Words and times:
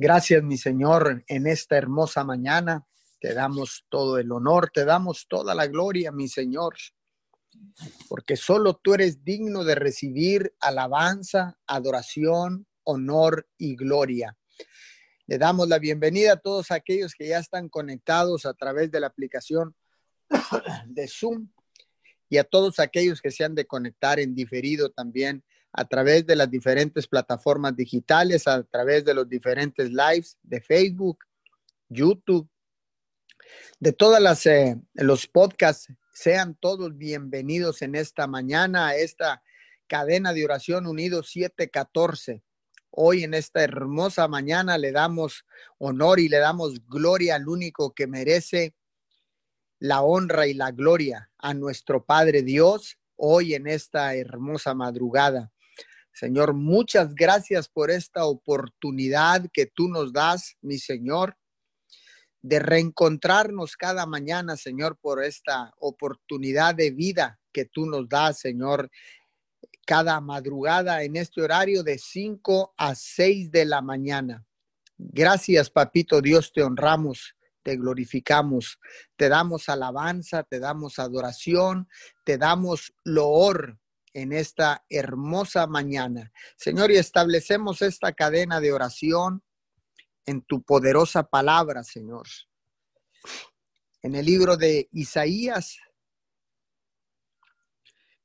Gracias, 0.00 0.44
mi 0.44 0.56
Señor, 0.56 1.24
en 1.26 1.48
esta 1.48 1.76
hermosa 1.76 2.22
mañana. 2.22 2.86
Te 3.20 3.34
damos 3.34 3.84
todo 3.88 4.18
el 4.18 4.30
honor, 4.30 4.70
te 4.72 4.84
damos 4.84 5.26
toda 5.28 5.56
la 5.56 5.66
gloria, 5.66 6.12
mi 6.12 6.28
Señor, 6.28 6.76
porque 8.08 8.36
solo 8.36 8.74
tú 8.74 8.94
eres 8.94 9.24
digno 9.24 9.64
de 9.64 9.74
recibir 9.74 10.54
alabanza, 10.60 11.58
adoración, 11.66 12.68
honor 12.84 13.48
y 13.58 13.74
gloria. 13.74 14.36
Le 15.26 15.36
damos 15.36 15.68
la 15.68 15.80
bienvenida 15.80 16.34
a 16.34 16.40
todos 16.40 16.70
aquellos 16.70 17.14
que 17.14 17.26
ya 17.26 17.40
están 17.40 17.68
conectados 17.68 18.46
a 18.46 18.54
través 18.54 18.92
de 18.92 19.00
la 19.00 19.08
aplicación 19.08 19.74
de 20.86 21.08
Zoom 21.08 21.48
y 22.28 22.36
a 22.36 22.44
todos 22.44 22.78
aquellos 22.78 23.20
que 23.20 23.32
se 23.32 23.42
han 23.42 23.56
de 23.56 23.66
conectar 23.66 24.20
en 24.20 24.36
diferido 24.36 24.90
también 24.90 25.42
a 25.72 25.84
través 25.84 26.26
de 26.26 26.36
las 26.36 26.50
diferentes 26.50 27.06
plataformas 27.06 27.76
digitales, 27.76 28.46
a 28.46 28.62
través 28.62 29.04
de 29.04 29.14
los 29.14 29.28
diferentes 29.28 29.90
lives 29.90 30.36
de 30.42 30.60
Facebook, 30.60 31.18
YouTube, 31.88 32.48
de 33.78 33.92
todas 33.92 34.22
las 34.22 34.46
eh, 34.46 34.80
los 34.94 35.26
podcasts. 35.26 35.92
Sean 36.12 36.56
todos 36.56 36.96
bienvenidos 36.96 37.82
en 37.82 37.94
esta 37.94 38.26
mañana 38.26 38.88
a 38.88 38.96
esta 38.96 39.42
cadena 39.86 40.32
de 40.32 40.44
oración 40.44 40.86
unido 40.86 41.22
714. 41.22 42.42
Hoy 42.90 43.22
en 43.22 43.34
esta 43.34 43.62
hermosa 43.62 44.26
mañana 44.26 44.78
le 44.78 44.90
damos 44.90 45.44
honor 45.78 46.18
y 46.18 46.28
le 46.28 46.38
damos 46.38 46.86
gloria 46.88 47.36
al 47.36 47.48
único 47.48 47.94
que 47.94 48.06
merece 48.06 48.74
la 49.78 50.02
honra 50.02 50.46
y 50.46 50.54
la 50.54 50.72
gloria 50.72 51.30
a 51.38 51.54
nuestro 51.54 52.04
Padre 52.04 52.42
Dios 52.42 52.98
hoy 53.16 53.54
en 53.54 53.66
esta 53.66 54.14
hermosa 54.14 54.74
madrugada. 54.74 55.52
Señor, 56.18 56.52
muchas 56.52 57.14
gracias 57.14 57.68
por 57.68 57.92
esta 57.92 58.24
oportunidad 58.24 59.46
que 59.52 59.66
tú 59.66 59.86
nos 59.86 60.12
das, 60.12 60.56
mi 60.60 60.78
Señor, 60.78 61.36
de 62.42 62.58
reencontrarnos 62.58 63.76
cada 63.76 64.04
mañana, 64.04 64.56
Señor, 64.56 64.98
por 65.00 65.22
esta 65.22 65.72
oportunidad 65.78 66.74
de 66.74 66.90
vida 66.90 67.38
que 67.52 67.66
tú 67.66 67.86
nos 67.86 68.08
das, 68.08 68.40
Señor, 68.40 68.90
cada 69.86 70.20
madrugada 70.20 71.04
en 71.04 71.14
este 71.14 71.40
horario 71.40 71.84
de 71.84 71.98
5 71.98 72.74
a 72.76 72.96
6 72.96 73.52
de 73.52 73.64
la 73.64 73.80
mañana. 73.80 74.44
Gracias, 74.96 75.70
papito 75.70 76.20
Dios, 76.20 76.52
te 76.52 76.64
honramos, 76.64 77.36
te 77.62 77.76
glorificamos, 77.76 78.80
te 79.14 79.28
damos 79.28 79.68
alabanza, 79.68 80.42
te 80.42 80.58
damos 80.58 80.98
adoración, 80.98 81.88
te 82.24 82.38
damos 82.38 82.92
loor 83.04 83.78
en 84.12 84.32
esta 84.32 84.84
hermosa 84.88 85.66
mañana. 85.66 86.32
Señor, 86.56 86.90
y 86.90 86.96
establecemos 86.96 87.82
esta 87.82 88.12
cadena 88.12 88.60
de 88.60 88.72
oración 88.72 89.42
en 90.26 90.42
tu 90.42 90.62
poderosa 90.62 91.22
palabra, 91.22 91.82
Señor. 91.82 92.26
En 94.02 94.14
el 94.14 94.26
libro 94.26 94.56
de 94.56 94.88
Isaías, 94.92 95.78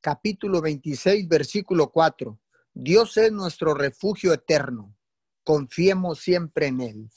capítulo 0.01 0.61
26, 0.61 1.27
versículo 1.27 1.89
4. 1.89 2.39
Dios 2.73 3.17
es 3.17 3.31
nuestro 3.31 3.73
refugio 3.73 4.33
eterno. 4.33 4.95
Confiemos 5.43 6.19
siempre 6.19 6.67
en 6.67 6.81
Él. 6.81 7.09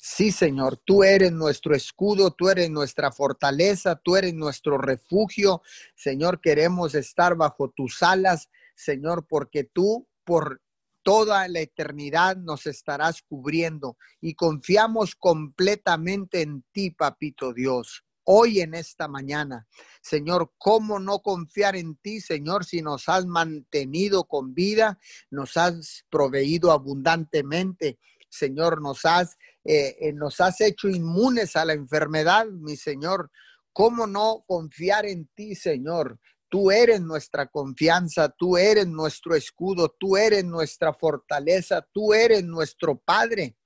Sí, 0.00 0.30
Señor, 0.30 0.76
tú 0.76 1.02
eres 1.02 1.32
nuestro 1.32 1.74
escudo, 1.74 2.30
tú 2.30 2.48
eres 2.48 2.70
nuestra 2.70 3.10
fortaleza, 3.10 3.96
tú 3.96 4.16
eres 4.16 4.32
nuestro 4.32 4.78
refugio. 4.78 5.60
Señor, 5.96 6.40
queremos 6.40 6.94
estar 6.94 7.34
bajo 7.34 7.70
tus 7.70 8.00
alas, 8.04 8.48
Señor, 8.76 9.26
porque 9.28 9.64
tú 9.64 10.06
por 10.22 10.62
toda 11.02 11.48
la 11.48 11.60
eternidad 11.60 12.36
nos 12.36 12.66
estarás 12.66 13.22
cubriendo 13.22 13.96
y 14.20 14.34
confiamos 14.34 15.16
completamente 15.16 16.42
en 16.42 16.64
ti, 16.70 16.92
papito 16.92 17.52
Dios. 17.52 18.04
Hoy 18.22 18.60
en 18.60 18.74
esta 18.74 19.08
mañana, 19.08 19.66
Señor, 20.00 20.52
¿cómo 20.58 21.00
no 21.00 21.20
confiar 21.20 21.74
en 21.74 21.96
ti, 21.96 22.20
Señor, 22.20 22.64
si 22.64 22.82
nos 22.82 23.08
has 23.08 23.26
mantenido 23.26 24.24
con 24.24 24.54
vida, 24.54 25.00
nos 25.30 25.56
has 25.56 26.04
proveído 26.08 26.70
abundantemente? 26.70 27.98
Señor, 28.30 28.82
nos 28.82 29.04
has, 29.04 29.38
eh, 29.70 29.98
eh, 30.00 30.12
nos 30.14 30.40
has 30.40 30.62
hecho 30.62 30.88
inmunes 30.88 31.54
a 31.54 31.62
la 31.62 31.74
enfermedad, 31.74 32.46
mi 32.46 32.74
Señor. 32.74 33.30
¿Cómo 33.70 34.06
no 34.06 34.42
confiar 34.46 35.04
en 35.04 35.28
ti, 35.34 35.54
Señor? 35.54 36.18
Tú 36.48 36.70
eres 36.70 37.02
nuestra 37.02 37.48
confianza, 37.48 38.30
tú 38.30 38.56
eres 38.56 38.86
nuestro 38.86 39.34
escudo, 39.34 39.94
tú 40.00 40.16
eres 40.16 40.42
nuestra 40.46 40.94
fortaleza, 40.94 41.86
tú 41.92 42.14
eres 42.14 42.42
nuestro 42.44 42.96
Padre. 42.96 43.58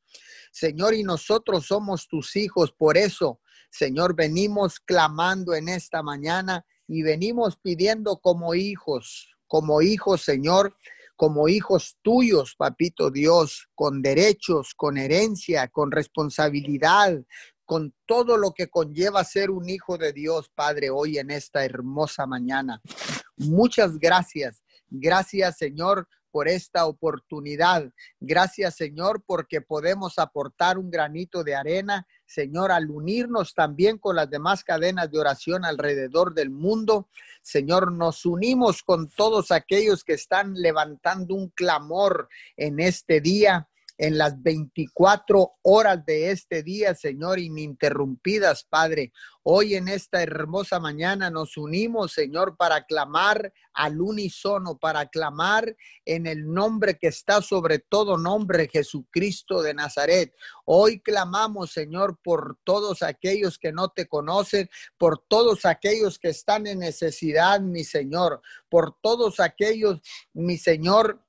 Señor, 0.50 0.94
y 0.94 1.04
nosotros 1.04 1.66
somos 1.66 2.08
tus 2.08 2.34
hijos, 2.34 2.72
por 2.72 2.98
eso, 2.98 3.40
Señor, 3.70 4.16
venimos 4.16 4.80
clamando 4.80 5.54
en 5.54 5.68
esta 5.68 6.02
mañana 6.02 6.66
y 6.88 7.02
venimos 7.04 7.56
pidiendo 7.62 8.16
como 8.16 8.56
hijos, 8.56 9.36
como 9.46 9.82
hijos, 9.82 10.22
Señor, 10.22 10.76
como 11.16 11.48
hijos 11.48 11.98
tuyos, 12.02 12.54
papito 12.56 13.10
Dios, 13.10 13.68
con 13.74 14.02
derechos, 14.02 14.74
con 14.74 14.96
herencia, 14.96 15.68
con 15.68 15.90
responsabilidad, 15.90 17.22
con 17.64 17.94
todo 18.06 18.36
lo 18.36 18.52
que 18.52 18.68
conlleva 18.68 19.24
ser 19.24 19.50
un 19.50 19.68
hijo 19.68 19.96
de 19.96 20.12
Dios, 20.12 20.50
Padre, 20.54 20.90
hoy 20.90 21.18
en 21.18 21.30
esta 21.30 21.64
hermosa 21.64 22.26
mañana. 22.26 22.80
Muchas 23.36 23.98
gracias. 23.98 24.62
Gracias, 24.88 25.56
Señor, 25.56 26.06
por 26.32 26.48
esta 26.48 26.86
oportunidad. 26.86 27.88
Gracias, 28.18 28.74
Señor, 28.76 29.22
porque 29.24 29.60
podemos 29.60 30.18
aportar 30.18 30.78
un 30.78 30.90
granito 30.90 31.44
de 31.44 31.54
arena, 31.54 32.06
Señor, 32.26 32.72
al 32.72 32.90
unirnos 32.90 33.54
también 33.54 33.98
con 33.98 34.16
las 34.16 34.28
demás 34.28 34.64
cadenas 34.64 35.10
de 35.10 35.20
oración 35.20 35.64
alrededor 35.64 36.34
del 36.34 36.50
mundo. 36.50 37.08
Señor, 37.42 37.92
nos 37.92 38.24
unimos 38.24 38.82
con 38.82 39.08
todos 39.08 39.50
aquellos 39.52 40.02
que 40.02 40.14
están 40.14 40.54
levantando 40.54 41.34
un 41.34 41.50
clamor 41.50 42.28
en 42.56 42.80
este 42.80 43.20
día 43.20 43.68
en 43.98 44.18
las 44.18 44.42
24 44.42 45.52
horas 45.62 46.04
de 46.04 46.30
este 46.30 46.62
día, 46.62 46.94
Señor, 46.94 47.38
ininterrumpidas, 47.38 48.64
Padre. 48.64 49.12
Hoy 49.44 49.74
en 49.74 49.88
esta 49.88 50.22
hermosa 50.22 50.78
mañana 50.78 51.28
nos 51.28 51.56
unimos, 51.56 52.12
Señor, 52.12 52.56
para 52.56 52.84
clamar 52.84 53.52
al 53.74 54.00
unísono, 54.00 54.78
para 54.78 55.06
clamar 55.06 55.76
en 56.04 56.26
el 56.26 56.46
nombre 56.46 56.96
que 56.96 57.08
está 57.08 57.42
sobre 57.42 57.80
todo 57.80 58.16
nombre, 58.16 58.68
Jesucristo 58.68 59.62
de 59.62 59.74
Nazaret. 59.74 60.32
Hoy 60.64 61.00
clamamos, 61.00 61.72
Señor, 61.72 62.18
por 62.22 62.58
todos 62.64 63.02
aquellos 63.02 63.58
que 63.58 63.72
no 63.72 63.88
te 63.88 64.06
conocen, 64.06 64.70
por 64.96 65.18
todos 65.26 65.64
aquellos 65.64 66.18
que 66.18 66.28
están 66.28 66.66
en 66.66 66.78
necesidad, 66.78 67.60
mi 67.60 67.84
Señor, 67.84 68.42
por 68.68 68.96
todos 69.00 69.40
aquellos, 69.40 70.00
mi 70.32 70.56
Señor, 70.56 71.20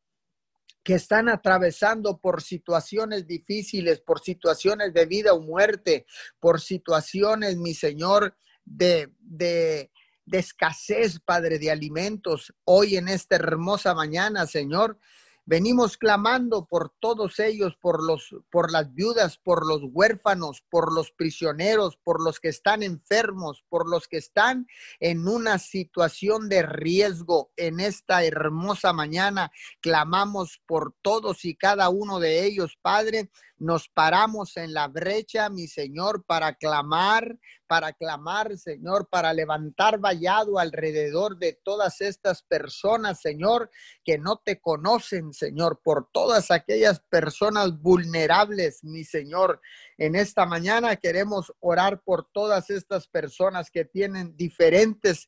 que 0.84 0.96
están 0.96 1.30
atravesando 1.30 2.20
por 2.20 2.42
situaciones 2.42 3.26
difíciles, 3.26 4.02
por 4.02 4.20
situaciones 4.20 4.94
de 4.94 5.06
vida 5.06 5.34
o 5.34 5.42
muerte, 5.42 6.06
por 6.40 6.60
situaciones, 6.60 7.58
mi 7.58 7.74
Señor, 7.74 8.36
de, 8.66 9.10
de, 9.20 9.92
de 10.26 10.40
escasez, 10.40 11.20
Padre, 11.20 11.58
de 11.58 11.72
alimentos. 11.72 12.54
Hoy 12.66 12.98
en 12.98 13.08
esta 13.08 13.36
hermosa 13.38 13.94
mañana, 13.94 14.46
Señor, 14.46 15.00
Venimos 15.46 15.98
clamando 15.98 16.66
por 16.66 16.94
todos 17.02 17.38
ellos, 17.40 17.76
por 17.82 18.02
los 18.02 18.34
por 18.50 18.72
las 18.72 18.94
viudas, 18.94 19.38
por 19.38 19.68
los 19.68 19.82
huérfanos, 19.92 20.64
por 20.70 20.94
los 20.94 21.12
prisioneros, 21.12 21.98
por 21.98 22.24
los 22.24 22.40
que 22.40 22.48
están 22.48 22.82
enfermos, 22.82 23.66
por 23.68 23.90
los 23.90 24.08
que 24.08 24.18
están 24.18 24.68
en 25.02 25.28
una 25.28 25.60
situación 25.60 26.48
de 26.48 26.64
riesgo 26.64 27.52
en 27.58 27.82
esta 27.82 28.24
hermosa 28.24 28.94
mañana. 28.94 29.52
Clamamos 29.82 30.62
por 30.66 30.96
todos 31.02 31.44
y 31.44 31.56
cada 31.56 31.90
uno 31.90 32.20
de 32.20 32.46
ellos, 32.46 32.78
Padre, 32.82 33.30
nos 33.58 33.90
paramos 33.90 34.58
en 34.58 34.74
la 34.74 34.88
brecha, 34.88 35.50
mi 35.50 35.68
Señor, 35.68 36.24
para 36.26 36.56
clamar, 36.56 37.38
para 37.74 37.92
clamar, 37.92 38.56
Señor, 38.56 39.08
para 39.10 39.34
levantar 39.34 39.98
vallado 39.98 40.60
alrededor 40.60 41.40
de 41.40 41.54
todas 41.64 42.02
estas 42.02 42.44
personas, 42.44 43.20
Señor, 43.20 43.72
que 44.06 44.20
no 44.20 44.38
te 44.38 44.62
conocen, 44.62 45.34
Señor, 45.34 45.82
por 45.84 46.08
todas 46.12 46.52
aquellas 46.52 47.00
personas 47.00 47.82
vulnerables, 47.82 48.84
mi 48.84 49.04
Señor. 49.04 49.60
En 49.98 50.14
esta 50.14 50.46
mañana 50.46 50.98
queremos 50.98 51.52
orar 51.62 52.04
por 52.04 52.30
todas 52.32 52.70
estas 52.70 53.08
personas 53.08 53.72
que 53.72 53.86
tienen 53.86 54.38
diferentes 54.38 55.28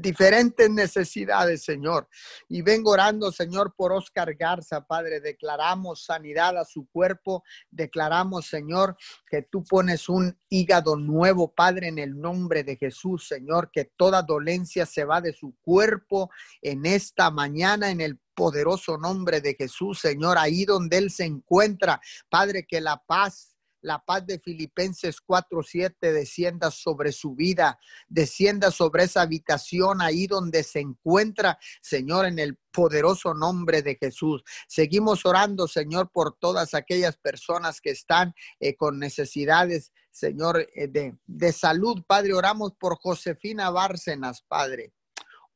diferentes 0.00 0.70
necesidades, 0.70 1.64
Señor. 1.64 2.08
Y 2.48 2.62
vengo 2.62 2.92
orando, 2.92 3.32
Señor, 3.32 3.74
por 3.76 3.92
Oscar 3.92 4.34
Garza, 4.34 4.86
Padre. 4.86 5.20
Declaramos 5.20 6.04
sanidad 6.04 6.56
a 6.58 6.64
su 6.64 6.86
cuerpo. 6.88 7.42
Declaramos, 7.70 8.46
Señor, 8.46 8.96
que 9.28 9.42
tú 9.42 9.64
pones 9.64 10.08
un 10.08 10.38
hígado 10.48 10.96
nuevo, 10.96 11.52
Padre, 11.52 11.88
en 11.88 11.98
el 11.98 12.18
nombre 12.18 12.64
de 12.64 12.76
Jesús, 12.76 13.26
Señor, 13.26 13.70
que 13.72 13.84
toda 13.96 14.22
dolencia 14.22 14.86
se 14.86 15.04
va 15.04 15.20
de 15.20 15.32
su 15.32 15.54
cuerpo 15.60 16.30
en 16.62 16.86
esta 16.86 17.30
mañana, 17.30 17.90
en 17.90 18.00
el 18.00 18.18
poderoso 18.34 18.96
nombre 18.98 19.40
de 19.40 19.54
Jesús, 19.54 19.98
Señor, 19.98 20.38
ahí 20.38 20.64
donde 20.64 20.96
Él 20.98 21.10
se 21.10 21.24
encuentra. 21.24 22.00
Padre, 22.30 22.64
que 22.66 22.80
la 22.80 23.02
paz 23.04 23.57
la 23.80 23.98
paz 23.98 24.26
de 24.26 24.38
Filipenses 24.38 25.20
4:7 25.20 26.12
descienda 26.12 26.70
sobre 26.70 27.12
su 27.12 27.34
vida, 27.34 27.78
descienda 28.08 28.70
sobre 28.70 29.04
esa 29.04 29.22
habitación 29.22 30.02
ahí 30.02 30.26
donde 30.26 30.62
se 30.62 30.80
encuentra, 30.80 31.58
Señor, 31.80 32.26
en 32.26 32.38
el 32.38 32.58
poderoso 32.72 33.34
nombre 33.34 33.82
de 33.82 33.96
Jesús. 33.96 34.42
Seguimos 34.66 35.24
orando, 35.24 35.68
Señor, 35.68 36.10
por 36.12 36.36
todas 36.38 36.74
aquellas 36.74 37.16
personas 37.16 37.80
que 37.80 37.90
están 37.90 38.34
eh, 38.60 38.76
con 38.76 38.98
necesidades, 38.98 39.92
Señor, 40.10 40.68
eh, 40.74 40.88
de, 40.88 41.16
de 41.26 41.52
salud. 41.52 42.02
Padre, 42.06 42.34
oramos 42.34 42.72
por 42.74 42.98
Josefina 42.98 43.70
Bárcenas, 43.70 44.42
Padre. 44.42 44.92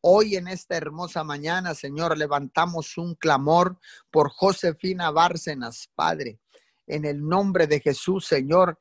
Hoy 0.01 0.35
en 0.35 0.49
esta 0.49 0.77
hermosa 0.77 1.23
mañana, 1.23 1.75
Señor, 1.75 2.19
levantamos 2.19 2.99
un 2.99 3.15
clamor 3.15 3.79
por 4.11 4.31
Josefina 4.31 5.13
Bárcenas, 5.13 5.89
Padre 5.95 6.42
en 6.87 7.05
el 7.05 7.26
nombre 7.26 7.67
de 7.67 7.81
Jesús, 7.81 8.26
Señor. 8.26 8.79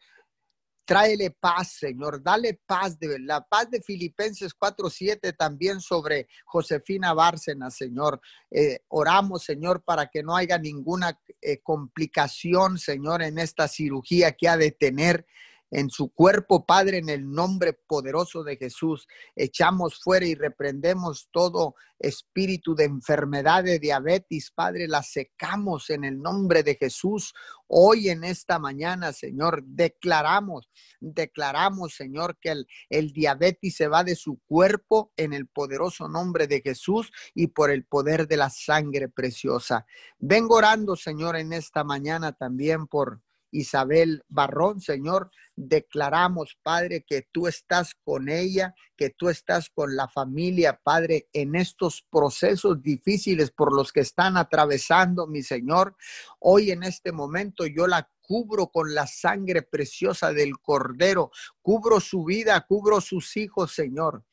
Tráele 0.85 1.31
paz, 1.31 1.73
Señor. 1.79 2.21
Dale 2.21 2.59
paz 2.65 2.99
de 2.99 3.19
la 3.19 3.41
paz 3.41 3.69
de 3.69 3.81
Filipenses 3.81 4.53
4:7 4.53 5.33
también 5.33 5.79
sobre 5.79 6.27
Josefina 6.45 7.13
Bárcena, 7.13 7.69
Señor. 7.69 8.19
Eh, 8.49 8.79
oramos, 8.89 9.43
Señor, 9.43 9.83
para 9.83 10.07
que 10.07 10.23
no 10.23 10.35
haya 10.35 10.57
ninguna 10.57 11.17
eh, 11.39 11.59
complicación, 11.61 12.77
Señor, 12.77 13.21
en 13.21 13.37
esta 13.37 13.67
cirugía 13.67 14.33
que 14.33 14.49
ha 14.49 14.57
de 14.57 14.71
tener 14.71 15.25
en 15.71 15.89
su 15.89 16.09
cuerpo, 16.09 16.65
Padre, 16.65 16.97
en 16.97 17.09
el 17.09 17.31
nombre 17.31 17.73
poderoso 17.73 18.43
de 18.43 18.57
Jesús. 18.57 19.07
Echamos 19.35 19.99
fuera 19.99 20.25
y 20.25 20.35
reprendemos 20.35 21.29
todo 21.31 21.75
espíritu 21.97 22.75
de 22.75 22.85
enfermedad 22.85 23.63
de 23.63 23.79
diabetes, 23.79 24.51
Padre, 24.51 24.87
la 24.87 25.03
secamos 25.03 25.89
en 25.89 26.03
el 26.03 26.19
nombre 26.19 26.63
de 26.63 26.75
Jesús. 26.75 27.33
Hoy 27.67 28.09
en 28.09 28.23
esta 28.23 28.59
mañana, 28.59 29.13
Señor, 29.13 29.63
declaramos, 29.63 30.69
declaramos, 30.99 31.95
Señor, 31.95 32.37
que 32.41 32.49
el, 32.49 32.67
el 32.89 33.13
diabetes 33.13 33.75
se 33.75 33.87
va 33.87 34.03
de 34.03 34.15
su 34.15 34.39
cuerpo 34.45 35.11
en 35.15 35.33
el 35.33 35.47
poderoso 35.47 36.07
nombre 36.07 36.47
de 36.47 36.61
Jesús 36.61 37.11
y 37.33 37.47
por 37.47 37.71
el 37.71 37.85
poder 37.85 38.27
de 38.27 38.37
la 38.37 38.49
sangre 38.49 39.07
preciosa. 39.07 39.85
Vengo 40.19 40.55
orando, 40.55 40.95
Señor, 40.95 41.37
en 41.37 41.53
esta 41.53 41.83
mañana 41.83 42.33
también 42.33 42.87
por 42.87 43.21
Isabel 43.51 44.23
Barrón, 44.27 44.81
Señor, 44.81 45.29
declaramos, 45.55 46.57
Padre, 46.63 47.03
que 47.07 47.27
tú 47.31 47.47
estás 47.47 47.93
con 48.03 48.29
ella, 48.29 48.73
que 48.97 49.09
tú 49.09 49.29
estás 49.29 49.69
con 49.69 49.95
la 49.95 50.07
familia, 50.07 50.79
Padre, 50.83 51.27
en 51.33 51.55
estos 51.55 52.05
procesos 52.09 52.81
difíciles 52.81 53.51
por 53.51 53.75
los 53.75 53.91
que 53.91 53.99
están 53.99 54.37
atravesando, 54.37 55.27
mi 55.27 55.43
Señor. 55.43 55.95
Hoy 56.39 56.71
en 56.71 56.83
este 56.83 57.11
momento 57.11 57.65
yo 57.65 57.87
la 57.87 58.09
cubro 58.21 58.67
con 58.67 58.93
la 58.93 59.07
sangre 59.07 59.61
preciosa 59.61 60.31
del 60.31 60.57
Cordero, 60.59 61.31
cubro 61.61 61.99
su 61.99 62.23
vida, 62.23 62.59
cubro 62.61 63.01
sus 63.01 63.35
hijos, 63.35 63.73
Señor 63.73 64.23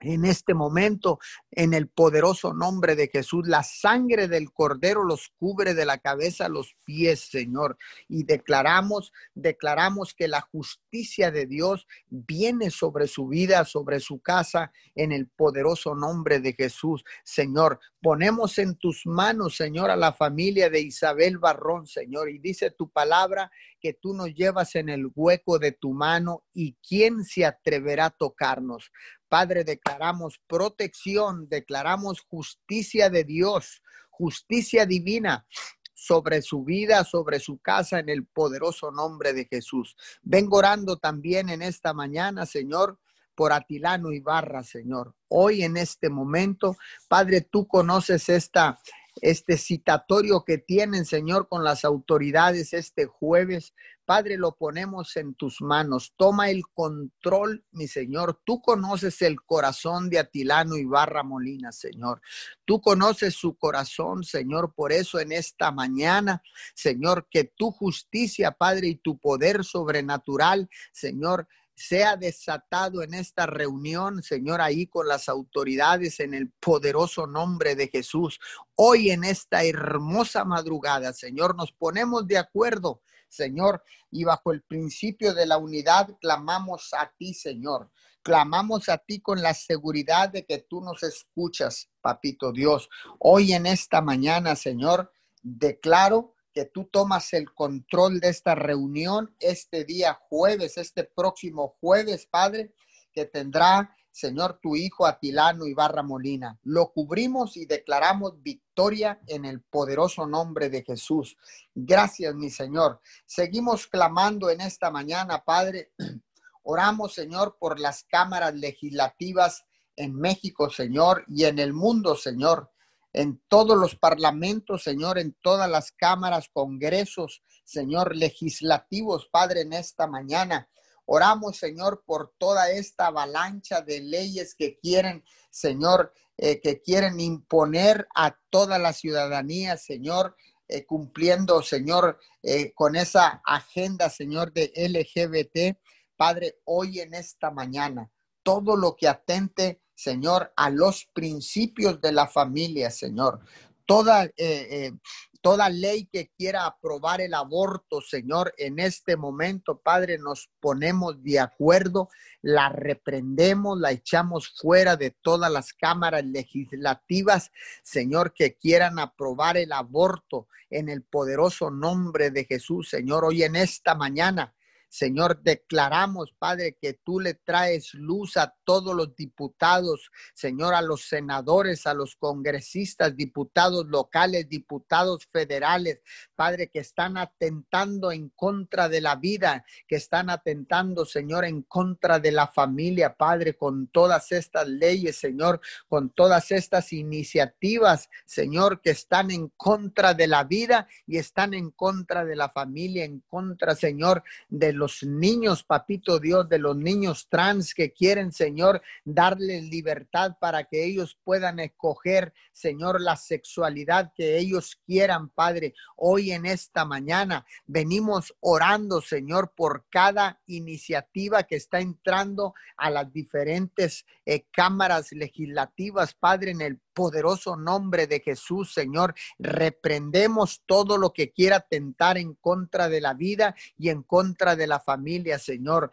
en 0.00 0.24
este 0.24 0.54
momento, 0.54 1.18
en 1.50 1.72
el 1.72 1.88
poderoso 1.88 2.52
nombre 2.52 2.96
de 2.96 3.08
Jesús. 3.08 3.46
La 3.46 3.62
sangre 3.62 4.28
del 4.28 4.52
cordero 4.52 5.04
los 5.04 5.30
cubre 5.38 5.74
de 5.74 5.86
la 5.86 5.98
cabeza 5.98 6.46
a 6.46 6.50
los 6.50 6.76
pies, 6.84 7.20
Señor. 7.20 7.78
Y 8.08 8.24
declaramos, 8.24 9.12
declaramos 9.34 10.14
que 10.14 10.28
la 10.28 10.40
justicia 10.40 11.30
de 11.30 11.46
Dios 11.46 11.86
viene 12.08 12.70
sobre 12.70 13.06
su 13.06 13.28
vida, 13.28 13.64
sobre 13.64 14.00
su 14.00 14.20
casa, 14.20 14.72
en 14.94 15.12
el 15.12 15.28
poderoso 15.28 15.94
nombre 15.94 16.40
de 16.40 16.52
Jesús, 16.52 17.04
Señor. 17.24 17.80
Ponemos 18.00 18.58
en 18.58 18.76
tus 18.76 19.06
manos, 19.06 19.56
Señor, 19.56 19.90
a 19.90 19.96
la 19.96 20.12
familia 20.12 20.70
de 20.70 20.80
Isabel 20.80 21.38
Barrón, 21.38 21.86
Señor. 21.86 22.30
Y 22.30 22.38
dice 22.38 22.70
tu 22.70 22.90
palabra 22.90 23.50
que 23.80 23.94
tú 23.94 24.14
nos 24.14 24.34
llevas 24.34 24.74
en 24.74 24.88
el 24.88 25.10
hueco 25.14 25.58
de 25.58 25.72
tu 25.72 25.92
mano 25.92 26.44
y 26.52 26.76
quién 26.86 27.24
se 27.24 27.44
atreverá 27.44 28.06
a 28.06 28.10
tocarnos. 28.10 28.90
Padre, 29.28 29.64
declaramos 29.64 30.40
protección, 30.46 31.48
declaramos 31.48 32.20
justicia 32.20 33.10
de 33.10 33.24
Dios, 33.24 33.82
justicia 34.10 34.86
divina 34.86 35.46
sobre 35.94 36.42
su 36.42 36.62
vida, 36.62 37.04
sobre 37.04 37.40
su 37.40 37.58
casa, 37.58 37.98
en 37.98 38.08
el 38.08 38.26
poderoso 38.26 38.90
nombre 38.90 39.32
de 39.32 39.46
Jesús. 39.46 39.96
Vengo 40.22 40.58
orando 40.58 40.98
también 40.98 41.48
en 41.48 41.62
esta 41.62 41.94
mañana, 41.94 42.46
Señor, 42.46 42.98
por 43.34 43.52
Atilano 43.52 44.12
Ibarra, 44.12 44.62
Señor. 44.62 45.14
Hoy 45.28 45.62
en 45.62 45.76
este 45.76 46.08
momento, 46.08 46.76
Padre, 47.08 47.40
tú 47.40 47.66
conoces 47.66 48.28
esta, 48.28 48.78
este 49.22 49.56
citatorio 49.56 50.44
que 50.44 50.58
tienen, 50.58 51.04
Señor, 51.04 51.48
con 51.48 51.64
las 51.64 51.84
autoridades 51.84 52.72
este 52.72 53.06
jueves. 53.06 53.74
Padre, 54.04 54.36
lo 54.36 54.56
ponemos 54.56 55.16
en 55.16 55.34
tus 55.34 55.60
manos. 55.60 56.14
Toma 56.16 56.50
el 56.50 56.62
control, 56.72 57.64
mi 57.72 57.88
Señor. 57.88 58.40
Tú 58.44 58.60
conoces 58.60 59.20
el 59.22 59.42
corazón 59.42 60.10
de 60.10 60.20
Atilano 60.20 60.76
Ibarra 60.76 61.24
Molina, 61.24 61.72
Señor. 61.72 62.20
Tú 62.64 62.80
conoces 62.80 63.34
su 63.34 63.56
corazón, 63.56 64.22
Señor. 64.22 64.74
Por 64.74 64.92
eso 64.92 65.18
en 65.18 65.32
esta 65.32 65.72
mañana, 65.72 66.42
Señor, 66.74 67.26
que 67.30 67.44
tu 67.44 67.72
justicia, 67.72 68.52
Padre, 68.52 68.88
y 68.88 68.94
tu 68.96 69.18
poder 69.18 69.64
sobrenatural, 69.64 70.68
Señor, 70.92 71.48
sea 71.76 72.16
desatado 72.16 73.02
en 73.02 73.12
esta 73.12 73.46
reunión, 73.46 74.22
Señor, 74.22 74.62
ahí 74.62 74.86
con 74.86 75.06
las 75.06 75.28
autoridades 75.28 76.20
en 76.20 76.32
el 76.32 76.50
poderoso 76.50 77.26
nombre 77.26 77.76
de 77.76 77.88
Jesús. 77.88 78.40
Hoy 78.74 79.10
en 79.10 79.24
esta 79.24 79.62
hermosa 79.62 80.44
madrugada, 80.44 81.12
Señor, 81.12 81.54
nos 81.54 81.72
ponemos 81.72 82.26
de 82.26 82.38
acuerdo, 82.38 83.02
Señor, 83.28 83.84
y 84.10 84.24
bajo 84.24 84.52
el 84.52 84.62
principio 84.62 85.34
de 85.34 85.46
la 85.46 85.58
unidad 85.58 86.16
clamamos 86.18 86.94
a 86.94 87.12
ti, 87.18 87.34
Señor. 87.34 87.90
Clamamos 88.22 88.88
a 88.88 88.98
ti 88.98 89.20
con 89.20 89.42
la 89.42 89.52
seguridad 89.52 90.30
de 90.30 90.46
que 90.46 90.58
tú 90.58 90.80
nos 90.80 91.02
escuchas, 91.02 91.90
Papito 92.00 92.52
Dios. 92.52 92.88
Hoy 93.18 93.52
en 93.52 93.66
esta 93.66 94.00
mañana, 94.00 94.56
Señor, 94.56 95.12
declaro 95.42 96.35
que 96.56 96.64
tú 96.64 96.88
tomas 96.90 97.34
el 97.34 97.52
control 97.52 98.18
de 98.18 98.30
esta 98.30 98.54
reunión 98.54 99.36
este 99.40 99.84
día 99.84 100.18
jueves, 100.18 100.78
este 100.78 101.04
próximo 101.04 101.76
jueves, 101.82 102.26
Padre, 102.26 102.72
que 103.12 103.26
tendrá, 103.26 103.94
Señor, 104.10 104.58
tu 104.62 104.74
Hijo 104.74 105.04
Atilano 105.04 105.66
Ibarra 105.66 106.02
Molina. 106.02 106.58
Lo 106.62 106.94
cubrimos 106.94 107.58
y 107.58 107.66
declaramos 107.66 108.42
victoria 108.42 109.20
en 109.26 109.44
el 109.44 109.60
poderoso 109.60 110.26
nombre 110.26 110.70
de 110.70 110.82
Jesús. 110.82 111.36
Gracias, 111.74 112.34
mi 112.34 112.48
Señor. 112.48 113.02
Seguimos 113.26 113.86
clamando 113.86 114.48
en 114.48 114.62
esta 114.62 114.90
mañana, 114.90 115.44
Padre. 115.44 115.92
Oramos, 116.62 117.12
Señor, 117.12 117.58
por 117.60 117.78
las 117.78 118.04
cámaras 118.04 118.54
legislativas 118.54 119.66
en 119.94 120.14
México, 120.14 120.70
Señor, 120.70 121.22
y 121.28 121.44
en 121.44 121.58
el 121.58 121.74
mundo, 121.74 122.16
Señor 122.16 122.70
en 123.16 123.42
todos 123.48 123.78
los 123.78 123.96
parlamentos, 123.96 124.82
Señor, 124.82 125.18
en 125.18 125.34
todas 125.40 125.70
las 125.70 125.90
cámaras, 125.90 126.50
congresos, 126.52 127.42
Señor, 127.64 128.14
legislativos, 128.14 129.26
Padre, 129.32 129.62
en 129.62 129.72
esta 129.72 130.06
mañana. 130.06 130.68
Oramos, 131.06 131.56
Señor, 131.56 132.04
por 132.04 132.34
toda 132.36 132.70
esta 132.70 133.06
avalancha 133.06 133.80
de 133.80 134.00
leyes 134.00 134.54
que 134.54 134.78
quieren, 134.78 135.24
Señor, 135.48 136.12
eh, 136.36 136.60
que 136.60 136.82
quieren 136.82 137.18
imponer 137.18 138.06
a 138.14 138.36
toda 138.50 138.78
la 138.78 138.92
ciudadanía, 138.92 139.78
Señor, 139.78 140.36
eh, 140.68 140.84
cumpliendo, 140.84 141.62
Señor, 141.62 142.18
eh, 142.42 142.74
con 142.74 142.96
esa 142.96 143.40
agenda, 143.46 144.10
Señor, 144.10 144.52
de 144.52 144.70
LGBT. 144.76 145.80
Padre, 146.18 146.58
hoy 146.64 147.00
en 147.00 147.14
esta 147.14 147.50
mañana, 147.50 148.10
todo 148.42 148.76
lo 148.76 148.94
que 148.94 149.08
atente 149.08 149.80
Señor, 149.96 150.52
a 150.56 150.68
los 150.68 151.06
principios 151.14 152.00
de 152.00 152.12
la 152.12 152.28
familia, 152.28 152.90
Señor. 152.90 153.40
Toda, 153.86 154.24
eh, 154.24 154.32
eh, 154.36 154.92
toda 155.40 155.70
ley 155.70 156.06
que 156.12 156.30
quiera 156.36 156.66
aprobar 156.66 157.22
el 157.22 157.32
aborto, 157.32 158.02
Señor, 158.02 158.52
en 158.58 158.78
este 158.78 159.16
momento, 159.16 159.78
Padre, 159.78 160.18
nos 160.18 160.50
ponemos 160.60 161.22
de 161.22 161.40
acuerdo, 161.40 162.10
la 162.42 162.68
reprendemos, 162.68 163.78
la 163.78 163.92
echamos 163.92 164.52
fuera 164.60 164.96
de 164.96 165.12
todas 165.12 165.50
las 165.50 165.72
cámaras 165.72 166.24
legislativas, 166.24 167.50
Señor, 167.82 168.34
que 168.34 168.54
quieran 168.54 168.98
aprobar 168.98 169.56
el 169.56 169.72
aborto 169.72 170.46
en 170.68 170.90
el 170.90 171.02
poderoso 171.02 171.70
nombre 171.70 172.30
de 172.30 172.44
Jesús, 172.44 172.90
Señor, 172.90 173.24
hoy 173.24 173.44
en 173.44 173.56
esta 173.56 173.94
mañana. 173.94 174.52
Señor, 174.88 175.42
declaramos, 175.42 176.32
Padre, 176.32 176.76
que 176.80 176.94
tú 176.94 177.20
le 177.20 177.34
traes 177.34 177.92
luz 177.94 178.36
a 178.36 178.54
todos 178.64 178.94
los 178.94 179.14
diputados, 179.14 180.10
Señor, 180.34 180.74
a 180.74 180.82
los 180.82 181.08
senadores, 181.08 181.86
a 181.86 181.94
los 181.94 182.16
congresistas, 182.16 183.16
diputados 183.16 183.86
locales, 183.86 184.48
diputados 184.48 185.26
federales, 185.26 186.00
Padre, 186.34 186.68
que 186.68 186.78
están 186.78 187.16
atentando 187.16 188.12
en 188.12 188.30
contra 188.30 188.88
de 188.88 189.00
la 189.00 189.16
vida, 189.16 189.64
que 189.86 189.96
están 189.96 190.30
atentando, 190.30 191.04
Señor, 191.04 191.44
en 191.44 191.62
contra 191.62 192.18
de 192.18 192.32
la 192.32 192.46
familia, 192.46 193.14
Padre, 193.14 193.54
con 193.54 193.88
todas 193.88 194.32
estas 194.32 194.68
leyes, 194.68 195.16
Señor, 195.16 195.60
con 195.88 196.10
todas 196.10 196.52
estas 196.52 196.92
iniciativas, 196.92 198.08
Señor, 198.24 198.80
que 198.80 198.90
están 198.90 199.30
en 199.30 199.48
contra 199.56 200.14
de 200.14 200.26
la 200.26 200.44
vida 200.44 200.88
y 201.06 201.18
están 201.18 201.54
en 201.54 201.70
contra 201.70 202.24
de 202.24 202.36
la 202.36 202.50
familia, 202.50 203.04
en 203.04 203.20
contra, 203.20 203.74
Señor, 203.74 204.22
de 204.48 204.72
los 204.76 205.02
niños, 205.02 205.64
papito 205.64 206.18
Dios, 206.20 206.48
de 206.48 206.58
los 206.58 206.76
niños 206.76 207.26
trans 207.28 207.74
que 207.74 207.92
quieren, 207.92 208.32
Señor, 208.32 208.82
darles 209.04 209.64
libertad 209.64 210.36
para 210.40 210.64
que 210.64 210.84
ellos 210.84 211.18
puedan 211.24 211.58
escoger, 211.58 212.32
Señor, 212.52 213.00
la 213.00 213.16
sexualidad 213.16 214.12
que 214.14 214.38
ellos 214.38 214.80
quieran, 214.86 215.30
Padre. 215.30 215.74
Hoy 215.96 216.32
en 216.32 216.46
esta 216.46 216.84
mañana 216.84 217.44
venimos 217.66 218.34
orando, 218.40 219.00
Señor, 219.00 219.52
por 219.56 219.86
cada 219.90 220.40
iniciativa 220.46 221.42
que 221.42 221.56
está 221.56 221.80
entrando 221.80 222.54
a 222.76 222.90
las 222.90 223.12
diferentes 223.12 224.06
eh, 224.24 224.46
cámaras 224.52 225.12
legislativas, 225.12 226.14
Padre, 226.14 226.52
en 226.52 226.60
el 226.60 226.80
poderoso 226.96 227.56
nombre 227.56 228.06
de 228.06 228.20
Jesús, 228.20 228.72
Señor. 228.72 229.14
Reprendemos 229.38 230.62
todo 230.64 230.96
lo 230.96 231.12
que 231.12 231.30
quiera 231.30 231.60
tentar 231.60 232.16
en 232.16 232.32
contra 232.32 232.88
de 232.88 233.02
la 233.02 233.12
vida 233.12 233.54
y 233.78 233.90
en 233.90 234.02
contra 234.02 234.56
de 234.56 234.66
la 234.66 234.80
familia, 234.80 235.38
Señor. 235.38 235.92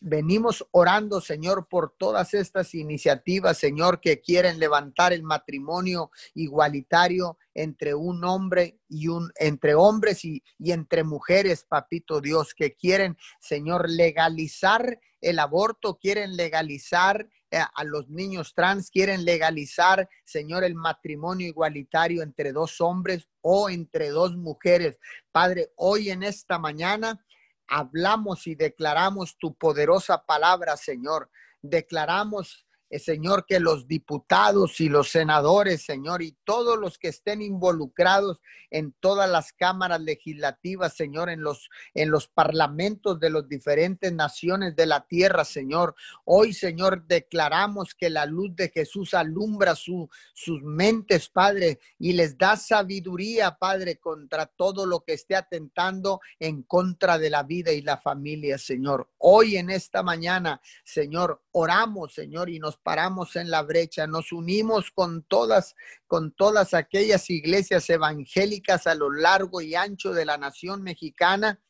Venimos 0.00 0.66
orando, 0.70 1.20
Señor, 1.20 1.68
por 1.68 1.94
todas 1.98 2.32
estas 2.32 2.74
iniciativas, 2.74 3.58
Señor, 3.58 4.00
que 4.00 4.22
quieren 4.22 4.58
levantar 4.58 5.12
el 5.12 5.22
matrimonio 5.22 6.10
igualitario 6.34 7.36
entre 7.52 7.94
un 7.94 8.24
hombre 8.24 8.78
y 8.88 9.08
un 9.08 9.30
entre 9.36 9.74
hombres 9.74 10.24
y, 10.24 10.42
y 10.58 10.72
entre 10.72 11.04
mujeres, 11.04 11.66
papito 11.68 12.22
Dios, 12.22 12.54
que 12.54 12.74
quieren, 12.74 13.18
Señor, 13.38 13.90
legalizar 13.90 14.98
el 15.20 15.38
aborto, 15.40 15.98
quieren 15.98 16.36
legalizar 16.36 17.28
a 17.50 17.84
los 17.84 18.08
niños 18.08 18.52
trans, 18.54 18.90
quieren 18.90 19.24
legalizar, 19.24 20.08
Señor, 20.24 20.64
el 20.64 20.74
matrimonio 20.74 21.46
igualitario 21.46 22.22
entre 22.22 22.52
dos 22.52 22.80
hombres 22.80 23.28
o 23.40 23.70
entre 23.70 24.10
dos 24.10 24.36
mujeres. 24.36 24.98
Padre, 25.32 25.72
hoy 25.76 26.10
en 26.10 26.22
esta 26.22 26.58
mañana 26.58 27.24
hablamos 27.66 28.46
y 28.46 28.54
declaramos 28.54 29.38
tu 29.38 29.54
poderosa 29.56 30.24
palabra, 30.24 30.76
Señor. 30.76 31.30
Declaramos 31.62 32.64
eh, 32.64 32.67
Señor, 32.90 33.44
que 33.46 33.60
los 33.60 33.86
diputados 33.86 34.80
y 34.80 34.88
los 34.88 35.10
senadores, 35.10 35.84
Señor, 35.84 36.22
y 36.22 36.36
todos 36.44 36.78
los 36.78 36.98
que 36.98 37.08
estén 37.08 37.42
involucrados 37.42 38.40
en 38.70 38.94
todas 39.00 39.28
las 39.28 39.52
cámaras 39.52 40.00
legislativas, 40.00 40.94
Señor, 40.94 41.28
en 41.28 41.42
los, 41.42 41.68
en 41.94 42.10
los 42.10 42.28
parlamentos 42.28 43.20
de 43.20 43.30
las 43.30 43.48
diferentes 43.48 44.12
naciones 44.12 44.74
de 44.74 44.86
la 44.86 45.06
tierra, 45.06 45.44
Señor. 45.44 45.94
Hoy, 46.24 46.52
Señor, 46.52 47.06
declaramos 47.06 47.94
que 47.94 48.10
la 48.10 48.26
luz 48.26 48.54
de 48.56 48.70
Jesús 48.70 49.14
alumbra 49.14 49.74
sus 49.74 50.62
mentes, 50.62 51.28
Padre, 51.28 51.78
y 51.98 52.12
les 52.14 52.38
da 52.38 52.56
sabiduría, 52.56 53.56
Padre, 53.58 53.98
contra 53.98 54.46
todo 54.46 54.86
lo 54.86 55.00
que 55.00 55.14
esté 55.14 55.36
atentando 55.36 56.20
en 56.38 56.62
contra 56.62 57.18
de 57.18 57.30
la 57.30 57.42
vida 57.42 57.72
y 57.72 57.82
la 57.82 57.98
familia, 57.98 58.58
Señor. 58.58 59.10
Hoy 59.18 59.56
en 59.56 59.70
esta 59.70 60.02
mañana, 60.02 60.60
Señor, 60.84 61.42
oramos, 61.52 62.14
Señor, 62.14 62.48
y 62.48 62.58
nos 62.58 62.77
paramos 62.82 63.36
en 63.36 63.50
la 63.50 63.62
brecha, 63.62 64.06
nos 64.06 64.32
unimos 64.32 64.90
con 64.90 65.22
todas, 65.22 65.74
con 66.06 66.32
todas 66.32 66.74
aquellas 66.74 67.28
iglesias 67.30 67.88
evangélicas 67.90 68.86
a 68.86 68.94
lo 68.94 69.10
largo 69.10 69.60
y 69.60 69.74
ancho 69.74 70.12
de 70.12 70.24
la 70.24 70.38
nación 70.38 70.82
mexicana. 70.82 71.60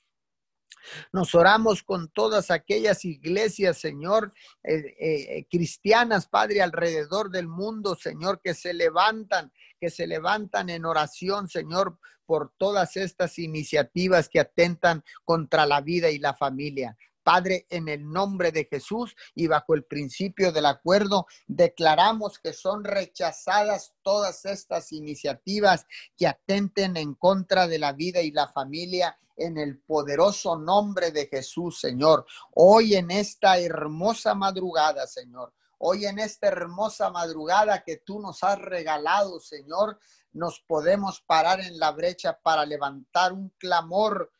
Nos 1.13 1.35
oramos 1.35 1.83
con 1.83 2.09
todas 2.09 2.51
aquellas 2.51 3.05
iglesias, 3.05 3.79
Señor, 3.79 4.33
eh, 4.63 4.95
eh, 5.01 5.47
cristianas, 5.51 6.29
Padre, 6.29 6.63
alrededor 6.63 7.31
del 7.31 7.49
mundo, 7.49 7.97
Señor, 7.97 8.41
que 8.43 8.55
se 8.55 8.73
levantan, 8.73 9.53
que 9.81 9.91
se 9.91 10.07
levantan 10.07 10.71
en 10.71 10.85
oración, 10.85 11.49
Señor, 11.49 11.99
por 12.27 12.53
todas 12.59 12.97
estas 12.97 13.39
iniciativas 13.39 14.29
que 14.29 14.41
atentan 14.41 15.03
contra 15.25 15.67
la 15.67 15.81
vida 15.81 16.11
y 16.11 16.19
la 16.19 16.35
familia. 16.35 16.97
Padre, 17.29 17.67
en 17.69 17.89
el 17.89 18.11
nombre 18.11 18.53
de 18.53 18.65
Jesús 18.65 19.15
y 19.35 19.49
bajo 19.49 19.75
el 19.75 19.85
principio 19.85 20.51
del 20.51 20.65
acuerdo, 20.65 21.27
declaramos 21.47 22.39
que 22.39 22.55
son 22.55 22.85
rechazadas 22.85 23.93
todas 24.01 24.47
estas 24.47 24.93
iniciativas 24.93 25.85
que 26.17 26.27
atenten 26.27 26.97
en 26.97 27.13
contra 27.13 27.69
de 27.69 27.79
la 27.79 27.93
vida 27.93 28.23
y 28.23 28.31
la 28.31 28.49
familia 28.49 29.19
en 29.37 29.59
el 29.59 29.79
poderoso 29.79 30.57
nombre 30.57 31.11
de 31.11 31.27
Jesús, 31.27 31.79
Señor. 31.79 32.25
Hoy 32.55 32.95
en 32.95 33.11
esta 33.11 33.59
hermosa 33.59 34.35
madrugada, 34.35 35.07
Señor. 35.07 35.53
Hoy 35.77 36.07
en 36.07 36.21
esta 36.21 36.49
hermosa 36.49 37.11
madrugada 37.11 37.85
que 37.85 37.99
tú 37.99 38.21
nos 38.21 38.43
has 38.43 38.59
regalado, 38.59 39.39
Señor, 39.39 39.99
nos 40.33 40.61
podemos 40.67 41.21
parar 41.21 41.61
en 41.61 41.79
la 41.79 41.91
brecha 41.91 42.41
para 42.43 42.65
levantar 42.65 43.35
un 43.35 43.51
clamor, 43.59 44.33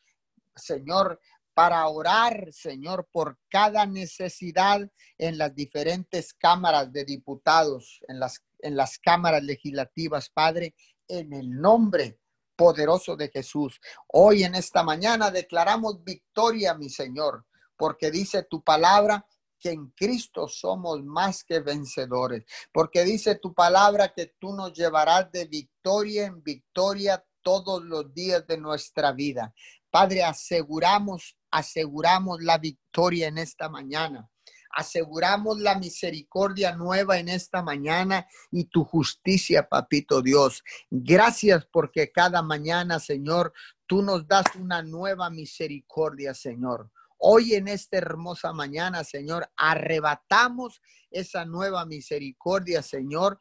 Señor, 0.55 1.21
para 1.59 1.85
orar, 1.89 2.53
Señor, 2.53 3.09
por 3.11 3.37
cada 3.49 3.85
necesidad 3.85 4.89
en 5.17 5.37
las 5.37 5.53
diferentes 5.53 6.33
cámaras 6.33 6.89
de 6.93 7.03
diputados, 7.03 7.99
en 8.07 8.17
las, 8.17 8.41
en 8.59 8.77
las 8.77 8.97
cámaras 8.97 9.43
legislativas, 9.43 10.29
Padre, 10.29 10.73
en 11.05 11.33
el 11.33 11.59
nombre 11.59 12.17
poderoso 12.55 13.17
de 13.17 13.27
Jesús. 13.27 13.77
Hoy 14.07 14.43
en 14.43 14.55
esta 14.55 14.83
mañana 14.83 15.31
declaramos 15.31 16.01
victoria, 16.01 16.75
mi 16.75 16.89
Señor, 16.89 17.45
porque 17.75 18.09
dice 18.09 18.43
tu 18.49 18.63
palabra 18.63 19.27
que 19.59 19.71
en 19.71 19.89
Cristo 19.89 20.47
somos 20.47 21.03
más 21.03 21.43
que 21.43 21.59
vencedores, 21.59 22.45
porque 22.71 23.03
dice 23.03 23.35
tu 23.35 23.53
palabra 23.53 24.13
que 24.13 24.27
tú 24.39 24.55
nos 24.55 24.71
llevarás 24.71 25.29
de 25.33 25.43
victoria 25.43 26.27
en 26.27 26.41
victoria 26.41 27.21
todos 27.41 27.83
los 27.83 28.13
días 28.13 28.47
de 28.47 28.57
nuestra 28.57 29.11
vida. 29.11 29.53
Padre, 29.91 30.23
aseguramos 30.23 31.35
aseguramos 31.51 32.41
la 32.41 32.57
victoria 32.57 33.27
en 33.27 33.37
esta 33.37 33.69
mañana. 33.69 34.29
Aseguramos 34.71 35.59
la 35.59 35.79
misericordia 35.79 36.75
nueva 36.75 37.17
en 37.17 37.29
esta 37.29 37.63
mañana 37.63 38.27
y 38.51 38.65
tu 38.65 38.83
justicia, 38.83 39.67
papito 39.67 40.21
Dios. 40.21 40.63
Gracias 40.91 41.65
porque 41.71 42.11
cada 42.11 42.43
mañana, 42.43 42.99
Señor, 42.99 43.51
tú 43.87 44.03
nos 44.03 44.27
das 44.27 44.45
una 44.55 44.83
nueva 44.83 45.31
misericordia, 45.31 46.35
Señor. 46.35 46.91
Hoy 47.17 47.55
en 47.55 47.67
esta 47.67 47.97
hermosa 47.97 48.53
mañana, 48.53 49.03
Señor, 49.03 49.49
arrebatamos 49.57 50.81
esa 51.09 51.45
nueva 51.45 51.85
misericordia, 51.85 52.81
Señor, 52.83 53.39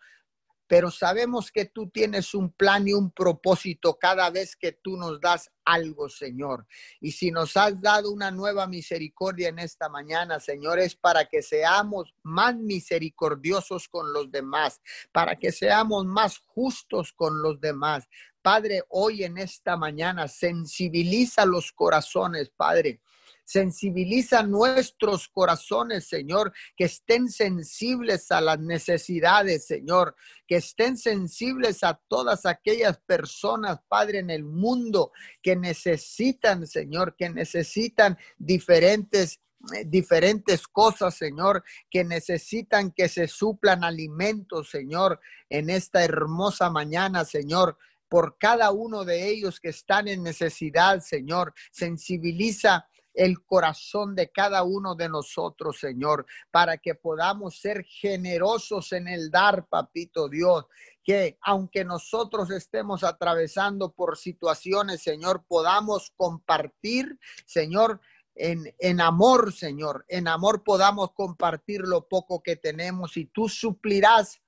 pero 0.69 0.91
sabemos 0.91 1.51
que 1.51 1.65
tú 1.65 1.89
tienes 1.89 2.35
un 2.35 2.53
plan 2.53 2.87
y 2.87 2.93
un 2.93 3.11
propósito 3.11 3.99
cada 3.99 4.29
vez 4.31 4.55
que 4.55 4.73
tú 4.73 4.99
nos 4.99 5.19
das 5.19 5.51
algo, 5.65 6.11
Señor. 6.11 6.67
Y 7.01 7.13
si 7.13 7.31
nos 7.31 7.57
has 7.57 7.81
dado 7.81 8.13
una 8.13 8.31
nueva 8.31 8.67
misericordia 8.67 9.49
en 9.49 9.59
esta 9.59 9.89
mañana, 9.89 10.39
Señor, 10.39 10.79
es 10.79 10.95
para 10.95 11.25
que 11.25 11.43
seamos 11.43 12.15
más 12.23 12.55
misericordiosos 12.57 13.89
con 13.89 14.13
los 14.13 14.31
demás, 14.31 14.83
para 15.11 15.37
que 15.37 15.53
seamos 15.53 16.05
más 16.05 16.39
justos 16.39 17.13
con 17.15 17.41
los 17.41 17.61
demás. 17.61 18.07
Padre, 18.43 18.83
hoy 18.91 19.25
en 19.25 19.39
esta 19.39 19.77
mañana 19.77 20.29
sensibiliza 20.29 21.47
los 21.47 21.73
corazones, 21.73 22.51
Padre 22.51 23.01
Sensibiliza 23.49 24.43
nuestros 24.43 25.27
corazones, 25.27 26.07
Señor, 26.07 26.53
que 26.77 26.85
estén 26.85 27.31
sensibles 27.31 28.31
a 28.31 28.43
las 28.43 28.61
necesidades, 28.61 29.67
Señor, 29.67 30.15
que 30.47 30.57
estén 30.57 30.99
sensibles 30.99 31.83
a 31.83 31.99
todas 32.09 32.45
aquellas 32.45 32.99
personas, 32.99 33.81
Padre, 33.89 34.19
en 34.19 34.29
el 34.29 34.45
mundo 34.45 35.13
que 35.43 35.57
necesitan, 35.57 36.67
Señor, 36.67 37.17
que 37.17 37.31
necesitan 37.31 38.19
diferentes 38.37 39.41
eh, 39.75 39.85
diferentes 39.87 40.69
cosas, 40.69 41.15
Señor, 41.15 41.65
que 41.91 42.05
necesitan 42.05 42.93
que 42.93 43.09
se 43.09 43.27
suplan 43.29 43.83
alimentos, 43.83 44.69
Señor, 44.69 45.21
en 45.49 45.71
esta 45.71 46.05
hermosa 46.05 46.69
mañana, 46.69 47.25
Señor 47.25 47.79
por 48.09 48.39
cada 48.39 48.71
uno 48.71 49.05
de 49.05 49.29
ellos 49.29 49.61
que 49.61 49.69
están 49.69 50.09
en 50.09 50.23
necesidad, 50.23 51.01
Señor. 51.01 51.53
Sensibiliza 51.71 52.89
el 53.19 53.45
corazón 53.45 54.15
de 54.15 54.31
cada 54.31 54.63
uno 54.63 54.95
de 54.95 55.09
nosotros, 55.09 55.81
Señor, 55.81 56.25
para 56.53 56.79
que 56.79 56.95
podamos 56.95 57.59
ser 57.61 57.85
generosos 57.85 58.93
en 58.93 59.09
el 59.09 59.29
dar, 59.29 59.67
papito 59.67 60.29
Dios, 60.29 60.67
que 61.03 61.37
aunque 61.43 61.85
nosotros 61.85 62.49
estemos 62.53 63.03
atravesando 63.03 63.91
por 63.91 64.17
situaciones, 64.17 65.03
Señor, 65.03 65.45
podamos 65.49 66.13
compartir, 66.17 67.19
Señor, 67.45 68.01
en, 68.37 68.73
en 68.79 69.01
amor, 69.01 69.53
Señor. 69.53 70.05
En 70.07 70.29
amor 70.29 70.63
podamos 70.63 71.11
compartir 71.11 71.81
lo 71.81 72.07
poco 72.07 72.41
que 72.41 72.55
tenemos 72.55 73.17
y 73.17 73.25
tú 73.25 73.49
suplirás 73.49 74.41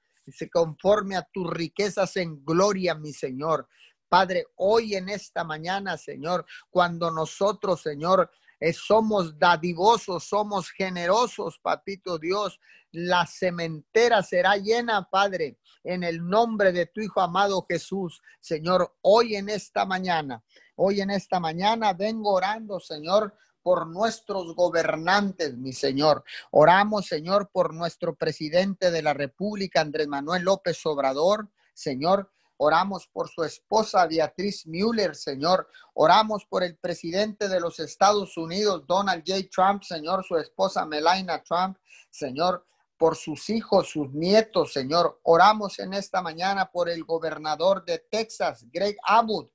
conforme 0.52 1.16
a 1.16 1.28
tus 1.32 1.50
riquezas 1.50 2.16
en 2.16 2.44
gloria, 2.44 2.94
mi 2.94 3.12
Señor. 3.12 3.66
Padre, 4.08 4.46
hoy 4.54 4.94
en 4.94 5.08
esta 5.08 5.42
mañana, 5.42 5.96
Señor, 5.96 6.46
cuando 6.70 7.10
nosotros, 7.10 7.80
Señor, 7.80 8.30
somos 8.72 9.38
dadivosos, 9.38 10.24
somos 10.24 10.70
generosos, 10.70 11.58
papito 11.62 12.18
Dios, 12.18 12.60
la 12.92 13.26
cementera 13.26 14.22
será 14.22 14.56
llena, 14.56 15.08
Padre, 15.10 15.58
en 15.84 16.02
el 16.02 16.26
nombre 16.26 16.72
de 16.72 16.86
tu 16.86 17.00
Hijo 17.00 17.20
amado 17.20 17.64
Jesús. 17.68 18.20
Señor, 18.40 18.96
hoy 19.02 19.36
en 19.36 19.48
esta 19.48 19.84
mañana, 19.86 20.42
hoy 20.76 21.00
en 21.00 21.10
esta 21.10 21.40
mañana 21.40 21.92
vengo 21.92 22.32
orando, 22.32 22.80
Señor, 22.80 23.34
por 23.62 23.86
nuestros 23.86 24.54
gobernantes, 24.54 25.56
mi 25.56 25.72
Señor. 25.72 26.24
Oramos, 26.50 27.06
Señor, 27.06 27.50
por 27.52 27.74
nuestro 27.74 28.14
presidente 28.14 28.90
de 28.90 29.02
la 29.02 29.14
República, 29.14 29.80
Andrés 29.80 30.08
Manuel 30.08 30.42
López 30.42 30.84
Obrador, 30.86 31.48
Señor. 31.74 32.32
Oramos 32.62 33.06
por 33.06 33.30
su 33.30 33.42
esposa 33.42 34.06
Beatriz 34.06 34.66
Müller, 34.66 35.16
Señor. 35.16 35.66
Oramos 35.94 36.44
por 36.44 36.62
el 36.62 36.76
presidente 36.76 37.48
de 37.48 37.58
los 37.58 37.80
Estados 37.80 38.36
Unidos, 38.36 38.84
Donald 38.86 39.24
J. 39.26 39.48
Trump, 39.50 39.82
Señor, 39.82 40.22
su 40.26 40.36
esposa 40.36 40.84
Melania 40.84 41.42
Trump, 41.42 41.78
Señor 42.10 42.66
por 42.98 43.16
sus 43.16 43.48
hijos, 43.48 43.88
sus 43.88 44.12
nietos, 44.12 44.74
Señor. 44.74 45.20
Oramos 45.22 45.78
en 45.78 45.94
esta 45.94 46.20
mañana 46.20 46.70
por 46.70 46.90
el 46.90 47.02
gobernador 47.04 47.82
de 47.86 47.98
Texas, 48.10 48.66
Greg 48.70 48.98
Abbott, 49.04 49.50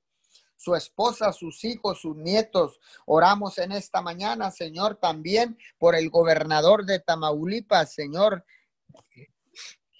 su 0.56 0.74
esposa, 0.74 1.32
sus 1.32 1.62
hijos, 1.62 2.00
sus 2.00 2.16
nietos. 2.16 2.80
Oramos 3.04 3.58
en 3.58 3.70
esta 3.70 4.02
mañana, 4.02 4.50
Señor, 4.50 4.96
también 4.96 5.56
por 5.78 5.94
el 5.94 6.10
gobernador 6.10 6.84
de 6.84 6.98
Tamaulipas, 6.98 7.94
Señor. 7.94 8.44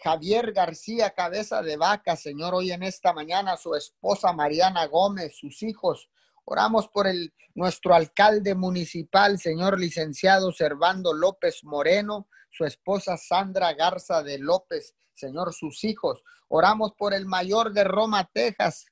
Javier 0.06 0.52
García, 0.52 1.10
cabeza 1.10 1.62
de 1.62 1.76
vaca, 1.76 2.14
Señor, 2.14 2.54
hoy 2.54 2.70
en 2.70 2.84
esta 2.84 3.12
mañana, 3.12 3.56
su 3.56 3.74
esposa 3.74 4.32
Mariana 4.32 4.86
Gómez, 4.86 5.36
sus 5.36 5.64
hijos. 5.64 6.08
Oramos 6.44 6.86
por 6.86 7.08
el, 7.08 7.34
nuestro 7.56 7.92
alcalde 7.92 8.54
municipal, 8.54 9.36
señor 9.40 9.80
licenciado 9.80 10.52
Servando 10.52 11.12
López 11.12 11.64
Moreno, 11.64 12.28
su 12.52 12.64
esposa 12.64 13.16
Sandra 13.16 13.74
Garza 13.74 14.22
de 14.22 14.38
López, 14.38 14.94
Señor, 15.12 15.52
sus 15.52 15.82
hijos. 15.82 16.22
Oramos 16.46 16.92
por 16.96 17.12
el 17.12 17.26
mayor 17.26 17.72
de 17.72 17.82
Roma, 17.82 18.30
Texas, 18.32 18.86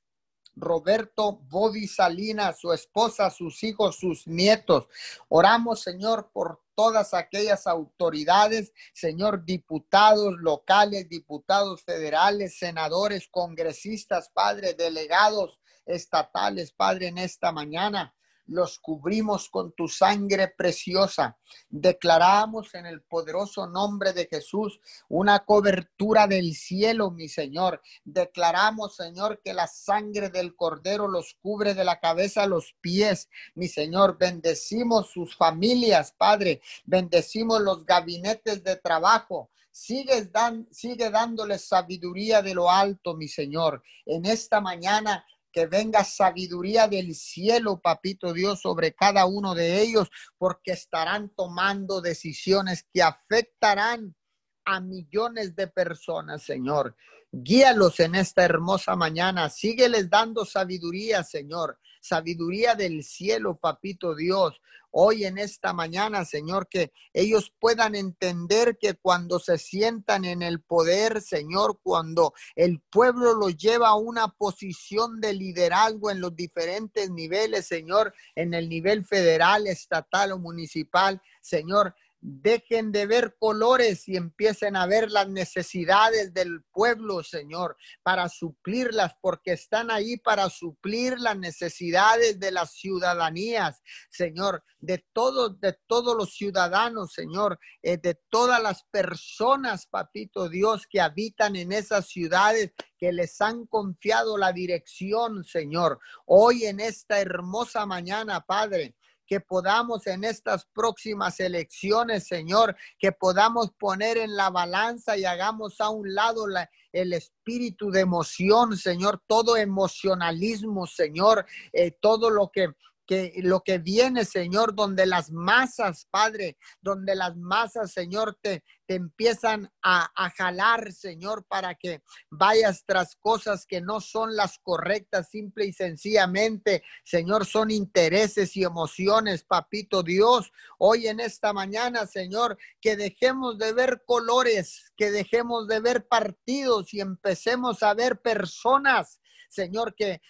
Roberto 0.55 1.39
Bodi 1.49 1.87
Salinas, 1.87 2.59
su 2.59 2.73
esposa, 2.73 3.29
sus 3.29 3.63
hijos, 3.63 3.97
sus 3.97 4.27
nietos. 4.27 4.87
Oramos, 5.27 5.81
Señor, 5.81 6.29
por 6.31 6.61
todas 6.75 7.13
aquellas 7.13 7.67
autoridades, 7.67 8.73
Señor, 8.93 9.45
diputados 9.45 10.35
locales, 10.37 11.09
diputados 11.09 11.83
federales, 11.83 12.57
senadores, 12.57 13.27
congresistas, 13.29 14.29
Padre, 14.29 14.73
delegados 14.73 15.59
estatales, 15.85 16.71
Padre, 16.71 17.07
en 17.07 17.17
esta 17.17 17.51
mañana 17.51 18.13
los 18.47 18.79
cubrimos 18.79 19.49
con 19.49 19.71
tu 19.73 19.87
sangre 19.87 20.47
preciosa. 20.47 21.37
Declaramos 21.69 22.73
en 22.75 22.85
el 22.85 23.01
poderoso 23.01 23.67
nombre 23.67 24.13
de 24.13 24.27
Jesús 24.27 24.79
una 25.09 25.39
cobertura 25.45 26.27
del 26.27 26.53
cielo, 26.55 27.11
mi 27.11 27.27
Señor. 27.27 27.81
Declaramos, 28.03 28.95
Señor, 28.95 29.41
que 29.43 29.53
la 29.53 29.67
sangre 29.67 30.29
del 30.29 30.55
Cordero 30.55 31.07
los 31.07 31.35
cubre 31.41 31.73
de 31.73 31.83
la 31.83 31.99
cabeza 31.99 32.43
a 32.43 32.47
los 32.47 32.75
pies, 32.81 33.29
mi 33.55 33.67
Señor. 33.67 34.17
Bendecimos 34.17 35.11
sus 35.11 35.35
familias, 35.35 36.11
Padre. 36.11 36.61
Bendecimos 36.85 37.61
los 37.61 37.85
gabinetes 37.85 38.63
de 38.63 38.75
trabajo. 38.75 39.49
Sigue, 39.71 40.23
dan, 40.25 40.67
sigue 40.71 41.09
dándoles 41.09 41.67
sabiduría 41.67 42.41
de 42.41 42.53
lo 42.53 42.71
alto, 42.71 43.13
mi 43.15 43.27
Señor. 43.27 43.83
En 44.05 44.25
esta 44.25 44.61
mañana 44.61 45.25
que 45.55 45.67
venga 45.67 46.03
sabiduría 46.03 46.89
del 46.89 47.15
cielo, 47.15 47.79
papito 47.79 48.33
Dios, 48.33 48.59
sobre 48.59 48.93
cada 48.93 49.25
uno 49.25 49.55
de 49.55 49.79
ellos, 49.79 50.09
porque 50.37 50.73
estarán 50.73 51.29
tomando 51.29 52.01
decisiones 52.01 52.85
que 52.93 53.01
afectarán 53.01 54.17
a 54.65 54.79
millones 54.79 55.55
de 55.55 55.67
personas, 55.67 56.43
Señor. 56.43 56.95
Guíalos 57.31 57.99
en 57.99 58.15
esta 58.15 58.43
hermosa 58.43 58.95
mañana. 58.95 59.49
Sígueles 59.49 60.09
dando 60.09 60.45
sabiduría, 60.45 61.23
Señor. 61.23 61.79
Sabiduría 62.01 62.75
del 62.75 63.03
cielo, 63.03 63.57
papito 63.57 64.15
Dios 64.15 64.59
hoy 64.97 65.25
en 65.25 65.37
esta 65.37 65.73
mañana, 65.73 66.23
Señor, 66.23 66.69
que 66.69 66.93
ellos 67.11 67.53
puedan 67.59 67.95
entender 67.95 68.77
que 68.79 68.93
cuando 68.93 69.39
se 69.39 69.57
sientan 69.57 70.23
en 70.23 70.41
el 70.41 70.61
poder, 70.61 71.21
Señor, 71.21 71.79
cuando 71.83 72.33
el 72.55 72.79
pueblo 72.79 73.33
los 73.33 73.57
lleva 73.57 73.89
a 73.89 73.95
una 73.95 74.29
posición 74.29 75.19
de 75.19 75.33
liderazgo 75.33 76.11
en 76.11 76.21
los 76.21 76.33
diferentes 76.33 77.11
niveles, 77.11 77.67
Señor, 77.67 78.13
en 78.35 78.53
el 78.53 78.69
nivel 78.69 79.05
federal, 79.05 79.67
estatal 79.67 80.31
o 80.31 80.39
municipal, 80.39 81.21
Señor, 81.41 81.93
dejen 82.27 82.91
de 82.91 83.05
ver 83.05 83.35
colores 83.37 84.07
y 84.07 84.17
empiecen 84.17 84.75
a 84.75 84.87
ver 84.87 85.11
las 85.11 85.29
necesidades 85.29 86.33
del 86.33 86.63
pueblo, 86.71 87.21
Señor, 87.21 87.77
para 88.01 88.29
suplirlas, 88.29 89.13
porque 89.21 89.51
están 89.51 89.91
ahí 89.91 90.17
para 90.17 90.49
suplir 90.49 91.19
las 91.19 91.37
necesidades 91.37 92.39
de 92.39 92.51
las 92.51 92.73
ciudadanías, 92.73 93.83
Señor, 94.09 94.63
de 94.79 95.05
todos, 95.13 95.59
de 95.59 95.77
todos 95.85 96.17
los 96.17 96.33
ciudadanos, 96.33 97.13
Señor, 97.13 97.59
eh, 97.83 97.97
de 97.97 98.19
todas 98.29 98.61
las 98.61 98.83
personas, 98.85 99.85
papito 99.85 100.49
Dios, 100.49 100.87
que 100.89 101.01
habitan 101.01 101.55
en 101.55 101.71
esas 101.71 102.07
ciudades 102.07 102.73
que 102.97 103.11
les 103.11 103.39
han 103.39 103.67
confiado 103.67 104.37
la 104.39 104.51
dirección, 104.51 105.43
Señor. 105.43 105.99
Hoy 106.25 106.65
en 106.65 106.79
esta 106.79 107.19
hermosa 107.19 107.85
mañana, 107.85 108.41
Padre, 108.41 108.95
que 109.25 109.39
podamos 109.39 110.07
en 110.07 110.23
estas 110.23 110.65
próximas 110.73 111.39
elecciones, 111.39 112.27
Señor, 112.27 112.75
que 112.99 113.11
podamos 113.11 113.71
poner 113.77 114.17
en 114.17 114.35
la 114.35 114.49
balanza 114.49 115.17
y 115.17 115.25
hagamos 115.25 115.81
a 115.81 115.89
un 115.89 116.13
lado 116.13 116.45
el 116.91 117.13
espíritu 117.13 117.91
de 117.91 118.01
emoción, 118.01 118.77
Señor, 118.77 119.21
todo 119.27 119.57
emocionalismo, 119.57 120.87
Señor, 120.87 121.45
eh, 121.73 121.91
todo 121.91 122.29
lo 122.29 122.49
que 122.51 122.69
que 123.05 123.33
lo 123.37 123.61
que 123.61 123.77
viene, 123.77 124.25
Señor, 124.25 124.75
donde 124.75 125.05
las 125.05 125.31
masas, 125.31 126.07
Padre, 126.09 126.57
donde 126.81 127.15
las 127.15 127.35
masas, 127.37 127.91
Señor, 127.91 128.37
te, 128.41 128.63
te 128.85 128.95
empiezan 128.95 129.71
a, 129.81 130.09
a, 130.15 130.29
jalar, 130.31 130.91
Señor, 130.91 131.45
para 131.47 131.75
que 131.75 132.01
vayas 132.29 132.83
tras 132.85 133.15
cosas 133.15 133.65
que 133.65 133.81
no 133.81 134.01
son 134.01 134.35
las 134.35 134.57
correctas, 134.59 135.29
simple 135.29 135.65
y 135.65 135.73
sencillamente, 135.73 136.83
Señor, 137.03 137.45
son 137.45 137.71
intereses 137.71 138.55
y 138.57 138.63
emociones, 138.63 139.43
papito 139.43 140.03
Dios. 140.03 140.51
Hoy 140.77 141.07
en 141.07 141.19
esta 141.19 141.53
mañana, 141.53 142.07
Señor, 142.07 142.57
que 142.81 142.95
dejemos 142.95 143.57
de 143.57 143.73
ver 143.73 144.03
colores, 144.05 144.91
que 144.97 145.11
dejemos 145.11 145.67
de 145.67 145.79
ver 145.79 146.07
partidos 146.07 146.93
y 146.93 147.01
empecemos 147.01 147.83
a 147.83 147.93
ver 147.93 148.19
personas 148.21 149.19
Señor, 149.55 149.95
que 149.95 150.21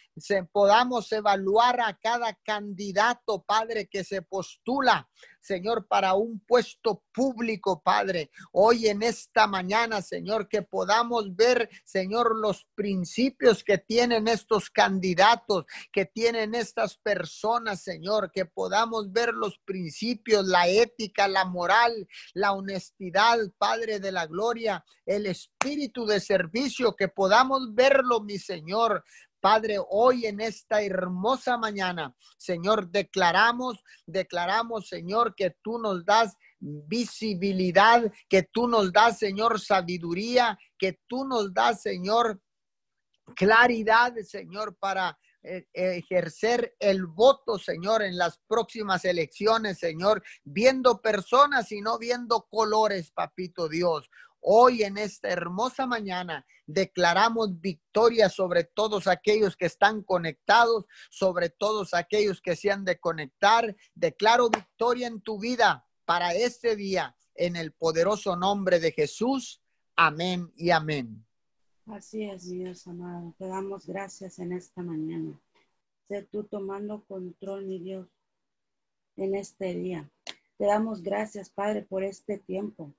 podamos 0.51 1.11
evaluar 1.11 1.81
a 1.81 1.97
cada 1.97 2.33
candidato, 2.33 3.43
Padre, 3.43 3.87
que 3.87 4.03
se 4.03 4.21
postula, 4.21 5.09
Señor, 5.41 5.87
para 5.87 6.15
un 6.15 6.39
puesto 6.39 7.03
público, 7.13 7.81
Padre. 7.83 8.31
Hoy 8.51 8.87
en 8.87 9.03
esta 9.03 9.45
mañana, 9.45 10.01
Señor, 10.01 10.47
que 10.47 10.63
podamos 10.63 11.35
ver, 11.35 11.69
Señor, 11.83 12.35
los 12.35 12.65
principios 12.73 13.63
que 13.63 13.77
tienen 13.77 14.27
estos 14.27 14.69
candidatos, 14.69 15.65
que 15.91 16.05
tienen 16.05 16.55
estas 16.55 16.97
personas, 16.97 17.83
Señor, 17.83 18.31
que 18.31 18.45
podamos 18.45 19.11
ver 19.11 19.33
los 19.33 19.59
principios, 19.59 20.47
la 20.47 20.67
ética, 20.67 21.27
la 21.27 21.45
moral, 21.45 22.07
la 22.33 22.53
honestidad, 22.53 23.37
Padre 23.57 23.99
de 23.99 24.11
la 24.11 24.25
gloria, 24.25 24.83
el 25.05 25.27
espíritu 25.27 26.05
de 26.05 26.19
servicio, 26.19 26.95
que 26.95 27.07
podamos 27.07 27.75
verlo, 27.75 28.21
mi 28.21 28.39
Señor, 28.39 29.03
Padre, 29.45 29.77
hoy 29.91 30.25
en 30.25 30.39
esta 30.41 30.81
hermosa 30.81 31.55
mañana, 31.55 32.15
Señor, 32.35 32.89
declaramos, 32.89 33.77
declaramos, 34.07 34.87
Señor, 34.87 35.35
que 35.35 35.55
tú 35.61 35.77
nos 35.77 36.03
das 36.03 36.35
visibilidad, 36.59 38.11
que 38.27 38.41
tú 38.41 38.67
nos 38.67 38.91
das, 38.91 39.19
Señor, 39.19 39.59
sabiduría, 39.61 40.57
que 40.79 40.99
tú 41.05 41.25
nos 41.25 41.53
das, 41.53 41.83
Señor, 41.83 42.41
claridad, 43.35 44.15
Señor, 44.23 44.77
para 44.79 45.15
eh, 45.43 45.67
ejercer 45.73 46.75
el 46.79 47.05
voto, 47.05 47.59
Señor, 47.59 48.01
en 48.01 48.17
las 48.17 48.39
próximas 48.47 49.05
elecciones, 49.05 49.77
Señor, 49.77 50.23
viendo 50.43 51.03
personas 51.03 51.71
y 51.71 51.81
no 51.81 51.99
viendo 51.99 52.47
colores, 52.49 53.11
papito 53.11 53.69
Dios. 53.69 54.09
Hoy 54.47 54.83
en 54.83 54.99
esta 54.99 55.29
hermosa 55.29 55.87
mañana 55.87 56.45
declaramos 56.67 57.59
victoria 57.59 58.29
sobre 58.29 58.63
todos 58.63 59.07
aquellos 59.07 59.57
que 59.57 59.65
están 59.65 60.03
conectados, 60.03 60.85
sobre 61.09 61.49
todos 61.49 61.95
aquellos 61.95 62.41
que 62.41 62.55
se 62.55 62.69
han 62.69 62.85
de 62.85 62.99
conectar. 62.99 63.75
Declaro 63.95 64.51
victoria 64.51 65.07
en 65.07 65.21
tu 65.21 65.39
vida 65.39 65.87
para 66.05 66.35
este 66.35 66.75
día 66.75 67.17
en 67.33 67.55
el 67.55 67.71
poderoso 67.71 68.35
nombre 68.35 68.79
de 68.79 68.91
Jesús. 68.91 69.63
Amén 69.95 70.51
y 70.55 70.69
amén. 70.69 71.25
Así 71.87 72.25
es, 72.25 72.47
Dios 72.47 72.85
amado. 72.85 73.33
Te 73.39 73.47
damos 73.47 73.87
gracias 73.87 74.37
en 74.37 74.51
esta 74.51 74.83
mañana. 74.83 75.41
Sé 76.07 76.21
tú 76.21 76.43
tomando 76.43 77.03
control, 77.05 77.65
mi 77.65 77.79
Dios, 77.79 78.07
en 79.17 79.33
este 79.33 79.73
día. 79.73 80.07
Te 80.59 80.65
damos 80.65 81.01
gracias, 81.01 81.49
Padre, 81.49 81.81
por 81.81 82.03
este 82.03 82.37
tiempo. 82.37 82.93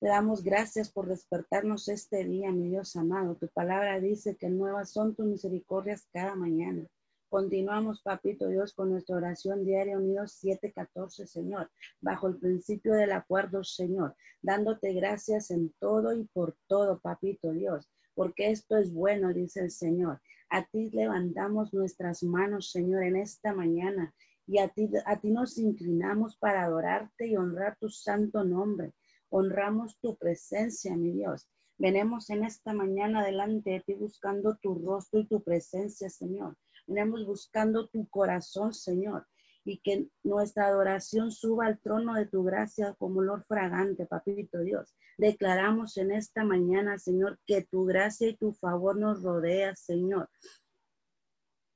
Te 0.00 0.08
damos 0.08 0.42
gracias 0.42 0.90
por 0.90 1.08
despertarnos 1.08 1.86
este 1.88 2.24
día, 2.24 2.50
mi 2.52 2.70
Dios 2.70 2.96
amado. 2.96 3.36
Tu 3.36 3.48
palabra 3.48 4.00
dice 4.00 4.34
que 4.34 4.48
nuevas 4.48 4.90
son 4.90 5.14
tus 5.14 5.26
misericordias 5.26 6.08
cada 6.10 6.34
mañana. 6.34 6.86
Continuamos, 7.28 8.00
papito 8.00 8.48
Dios, 8.48 8.72
con 8.72 8.88
nuestra 8.88 9.16
oración 9.16 9.62
diaria 9.62 9.98
unidos 9.98 10.32
714, 10.40 11.26
Señor, 11.26 11.70
bajo 12.00 12.28
el 12.28 12.38
principio 12.38 12.94
del 12.94 13.12
acuerdo, 13.12 13.62
Señor, 13.62 14.16
dándote 14.40 14.94
gracias 14.94 15.50
en 15.50 15.70
todo 15.78 16.14
y 16.14 16.24
por 16.32 16.56
todo, 16.66 16.98
papito 17.00 17.52
Dios, 17.52 17.86
porque 18.14 18.50
esto 18.50 18.78
es 18.78 18.94
bueno, 18.94 19.34
dice 19.34 19.60
el 19.60 19.70
Señor. 19.70 20.22
A 20.48 20.64
ti 20.64 20.88
levantamos 20.92 21.74
nuestras 21.74 22.22
manos, 22.22 22.70
Señor, 22.70 23.02
en 23.02 23.16
esta 23.16 23.52
mañana 23.52 24.14
y 24.46 24.60
a 24.60 24.68
ti, 24.68 24.88
a 25.04 25.20
ti 25.20 25.30
nos 25.30 25.58
inclinamos 25.58 26.38
para 26.38 26.64
adorarte 26.64 27.26
y 27.26 27.36
honrar 27.36 27.76
tu 27.78 27.90
santo 27.90 28.44
nombre. 28.44 28.94
Honramos 29.30 29.96
tu 30.00 30.16
presencia, 30.16 30.96
mi 30.96 31.12
Dios. 31.12 31.48
Venemos 31.78 32.28
en 32.28 32.44
esta 32.44 32.74
mañana 32.74 33.24
delante 33.24 33.70
de 33.70 33.80
ti 33.80 33.94
buscando 33.94 34.58
tu 34.60 34.74
rostro 34.74 35.20
y 35.20 35.26
tu 35.26 35.42
presencia, 35.42 36.10
Señor. 36.10 36.56
Venimos 36.86 37.24
buscando 37.24 37.88
tu 37.88 38.08
corazón, 38.08 38.74
Señor, 38.74 39.26
y 39.64 39.80
que 39.80 40.08
nuestra 40.24 40.66
adoración 40.66 41.30
suba 41.30 41.66
al 41.66 41.80
trono 41.80 42.14
de 42.14 42.26
tu 42.26 42.42
gracia 42.42 42.94
como 42.98 43.20
olor 43.20 43.44
fragante, 43.46 44.04
papito 44.04 44.58
Dios. 44.58 44.94
Declaramos 45.16 45.96
en 45.96 46.10
esta 46.10 46.44
mañana, 46.44 46.98
Señor, 46.98 47.38
que 47.46 47.62
tu 47.62 47.84
gracia 47.84 48.28
y 48.28 48.36
tu 48.36 48.52
favor 48.52 48.98
nos 48.98 49.22
rodea, 49.22 49.76
Señor. 49.76 50.28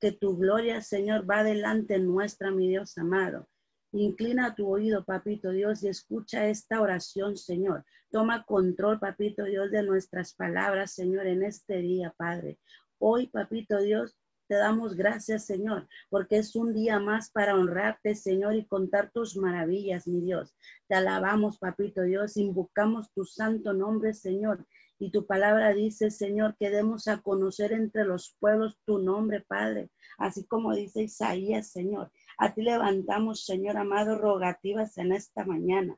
Que 0.00 0.12
tu 0.12 0.36
gloria, 0.36 0.82
Señor, 0.82 1.30
va 1.30 1.44
delante 1.44 1.98
nuestra, 1.98 2.50
mi 2.50 2.68
Dios 2.68 2.98
amado. 2.98 3.48
Inclina 3.96 4.56
tu 4.56 4.66
oído, 4.68 5.04
papito 5.04 5.52
Dios, 5.52 5.84
y 5.84 5.88
escucha 5.88 6.48
esta 6.48 6.80
oración, 6.80 7.36
Señor. 7.36 7.84
Toma 8.10 8.44
control, 8.44 8.98
papito 8.98 9.44
Dios, 9.44 9.70
de 9.70 9.84
nuestras 9.84 10.34
palabras, 10.34 10.94
Señor, 10.94 11.28
en 11.28 11.44
este 11.44 11.76
día, 11.76 12.12
Padre. 12.16 12.58
Hoy, 12.98 13.28
papito 13.28 13.80
Dios, 13.80 14.16
te 14.48 14.56
damos 14.56 14.96
gracias, 14.96 15.46
Señor, 15.46 15.86
porque 16.10 16.38
es 16.38 16.56
un 16.56 16.74
día 16.74 16.98
más 16.98 17.30
para 17.30 17.54
honrarte, 17.54 18.16
Señor, 18.16 18.56
y 18.56 18.66
contar 18.66 19.12
tus 19.12 19.36
maravillas, 19.36 20.08
mi 20.08 20.22
Dios. 20.22 20.56
Te 20.88 20.96
alabamos, 20.96 21.58
papito 21.58 22.02
Dios, 22.02 22.36
invocamos 22.36 23.12
tu 23.12 23.24
santo 23.24 23.74
nombre, 23.74 24.12
Señor. 24.12 24.66
Y 24.98 25.12
tu 25.12 25.24
palabra 25.24 25.72
dice, 25.72 26.10
Señor, 26.10 26.56
que 26.58 26.70
demos 26.70 27.06
a 27.06 27.22
conocer 27.22 27.72
entre 27.72 28.04
los 28.04 28.34
pueblos 28.40 28.76
tu 28.84 28.98
nombre, 28.98 29.40
Padre, 29.40 29.90
así 30.18 30.44
como 30.44 30.74
dice 30.74 31.02
Isaías, 31.02 31.68
Señor. 31.68 32.10
A 32.38 32.52
ti 32.52 32.62
levantamos, 32.62 33.44
Señor 33.44 33.76
amado, 33.76 34.18
rogativas 34.18 34.98
en 34.98 35.12
esta 35.12 35.44
mañana. 35.44 35.96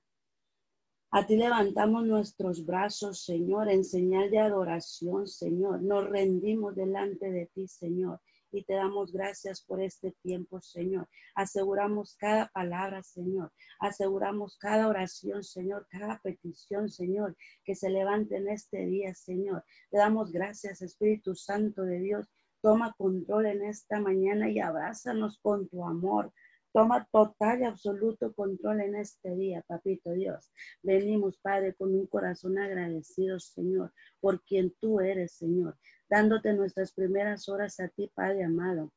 A 1.11 1.27
ti 1.27 1.37
levantamos 1.37 2.05
nuestros 2.05 2.66
brazos, 2.66 3.25
Señor, 3.25 3.70
en 3.70 3.85
señal 3.85 4.31
de 4.31 4.38
adoración, 4.38 5.27
Señor. 5.27 5.81
Nos 5.81 6.05
rendimos 6.11 6.75
delante 6.75 7.31
de 7.31 7.46
ti, 7.46 7.66
Señor. 7.68 8.20
Y 8.53 8.64
te 8.64 8.75
damos 8.75 9.12
gracias 9.12 9.62
por 9.62 9.81
este 9.81 10.12
tiempo, 10.22 10.61
Señor. 10.61 11.09
Aseguramos 11.35 12.16
cada 12.16 12.49
palabra, 12.49 13.03
Señor. 13.03 13.53
Aseguramos 13.81 14.59
cada 14.59 14.88
oración, 14.88 15.42
Señor. 15.42 15.87
Cada 15.90 16.20
petición, 16.20 16.90
Señor, 16.90 17.37
que 17.64 17.75
se 17.75 17.88
levante 17.88 18.37
en 18.37 18.49
este 18.49 18.85
día, 18.85 19.14
Señor. 19.14 19.64
Te 19.90 19.99
damos 19.99 20.33
gracias, 20.33 20.83
Espíritu 20.83 21.35
Santo 21.35 21.83
de 21.83 22.01
Dios. 22.01 22.29
Toma 22.62 22.94
control 22.96 23.46
en 23.46 23.64
esta 23.64 24.00
mañana 24.00 24.50
y 24.50 24.58
abrázanos 24.58 25.38
con 25.40 25.68
tu 25.68 25.84
amor. 25.84 26.32
Toma 26.72 27.08
total 27.10 27.60
y 27.60 27.64
absoluto 27.64 28.34
control 28.34 28.80
en 28.82 28.96
este 28.96 29.34
día, 29.34 29.62
papito 29.66 30.12
Dios. 30.12 30.52
Venimos, 30.82 31.38
Padre, 31.38 31.74
con 31.74 31.94
un 31.94 32.06
corazón 32.06 32.58
agradecido, 32.58 33.38
Señor, 33.40 33.92
por 34.20 34.42
quien 34.44 34.74
tú 34.80 35.00
eres, 35.00 35.32
Señor, 35.32 35.78
dándote 36.08 36.52
nuestras 36.52 36.92
primeras 36.92 37.48
horas 37.48 37.80
a 37.80 37.88
ti, 37.88 38.10
Padre 38.14 38.44
amado. 38.44 38.92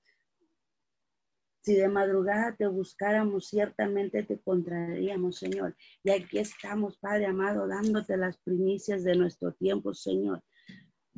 Si 1.61 1.75
de 1.75 1.87
madrugada 1.87 2.55
te 2.55 2.67
buscáramos, 2.67 3.47
ciertamente 3.47 4.23
te 4.23 4.33
encontraríamos, 4.33 5.37
Señor. 5.37 5.75
Y 6.03 6.09
aquí 6.09 6.39
estamos, 6.39 6.97
Padre 6.97 7.27
amado, 7.27 7.67
dándote 7.67 8.17
las 8.17 8.37
primicias 8.39 9.03
de 9.03 9.15
nuestro 9.15 9.53
tiempo, 9.53 9.93
Señor 9.93 10.43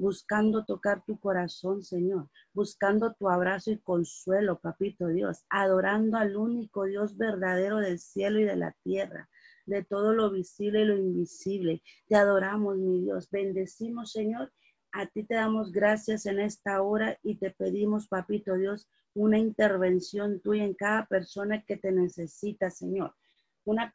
buscando 0.01 0.65
tocar 0.65 1.05
tu 1.05 1.19
corazón, 1.19 1.83
Señor, 1.83 2.27
buscando 2.53 3.13
tu 3.13 3.29
abrazo 3.29 3.69
y 3.69 3.77
consuelo, 3.77 4.59
papito 4.59 5.07
Dios, 5.07 5.45
adorando 5.47 6.17
al 6.17 6.35
único 6.35 6.85
Dios 6.85 7.15
verdadero 7.17 7.77
del 7.77 7.99
cielo 7.99 8.39
y 8.39 8.43
de 8.45 8.55
la 8.55 8.75
tierra, 8.83 9.29
de 9.67 9.83
todo 9.83 10.13
lo 10.13 10.31
visible 10.31 10.81
y 10.81 10.85
lo 10.85 10.97
invisible. 10.97 11.83
Te 12.07 12.15
adoramos, 12.15 12.77
mi 12.77 13.01
Dios, 13.01 13.29
bendecimos, 13.29 14.11
Señor. 14.11 14.51
A 14.91 15.05
ti 15.05 15.23
te 15.23 15.35
damos 15.35 15.71
gracias 15.71 16.25
en 16.25 16.39
esta 16.39 16.81
hora 16.81 17.19
y 17.21 17.35
te 17.35 17.51
pedimos, 17.51 18.07
papito 18.07 18.55
Dios, 18.55 18.89
una 19.13 19.37
intervención 19.37 20.41
tuya 20.41 20.63
en 20.63 20.73
cada 20.73 21.05
persona 21.05 21.63
que 21.63 21.77
te 21.77 21.91
necesita, 21.91 22.71
Señor. 22.71 23.13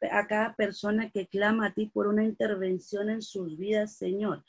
A 0.09 0.27
cada 0.27 0.55
persona 0.55 1.09
que 1.09 1.27
clama 1.27 1.67
a 1.67 1.73
ti 1.73 1.87
por 1.87 2.07
una 2.07 2.23
intervención 2.23 3.09
en 3.09 3.21
sus 3.21 3.57
vidas, 3.57 3.97
Señor 3.97 4.45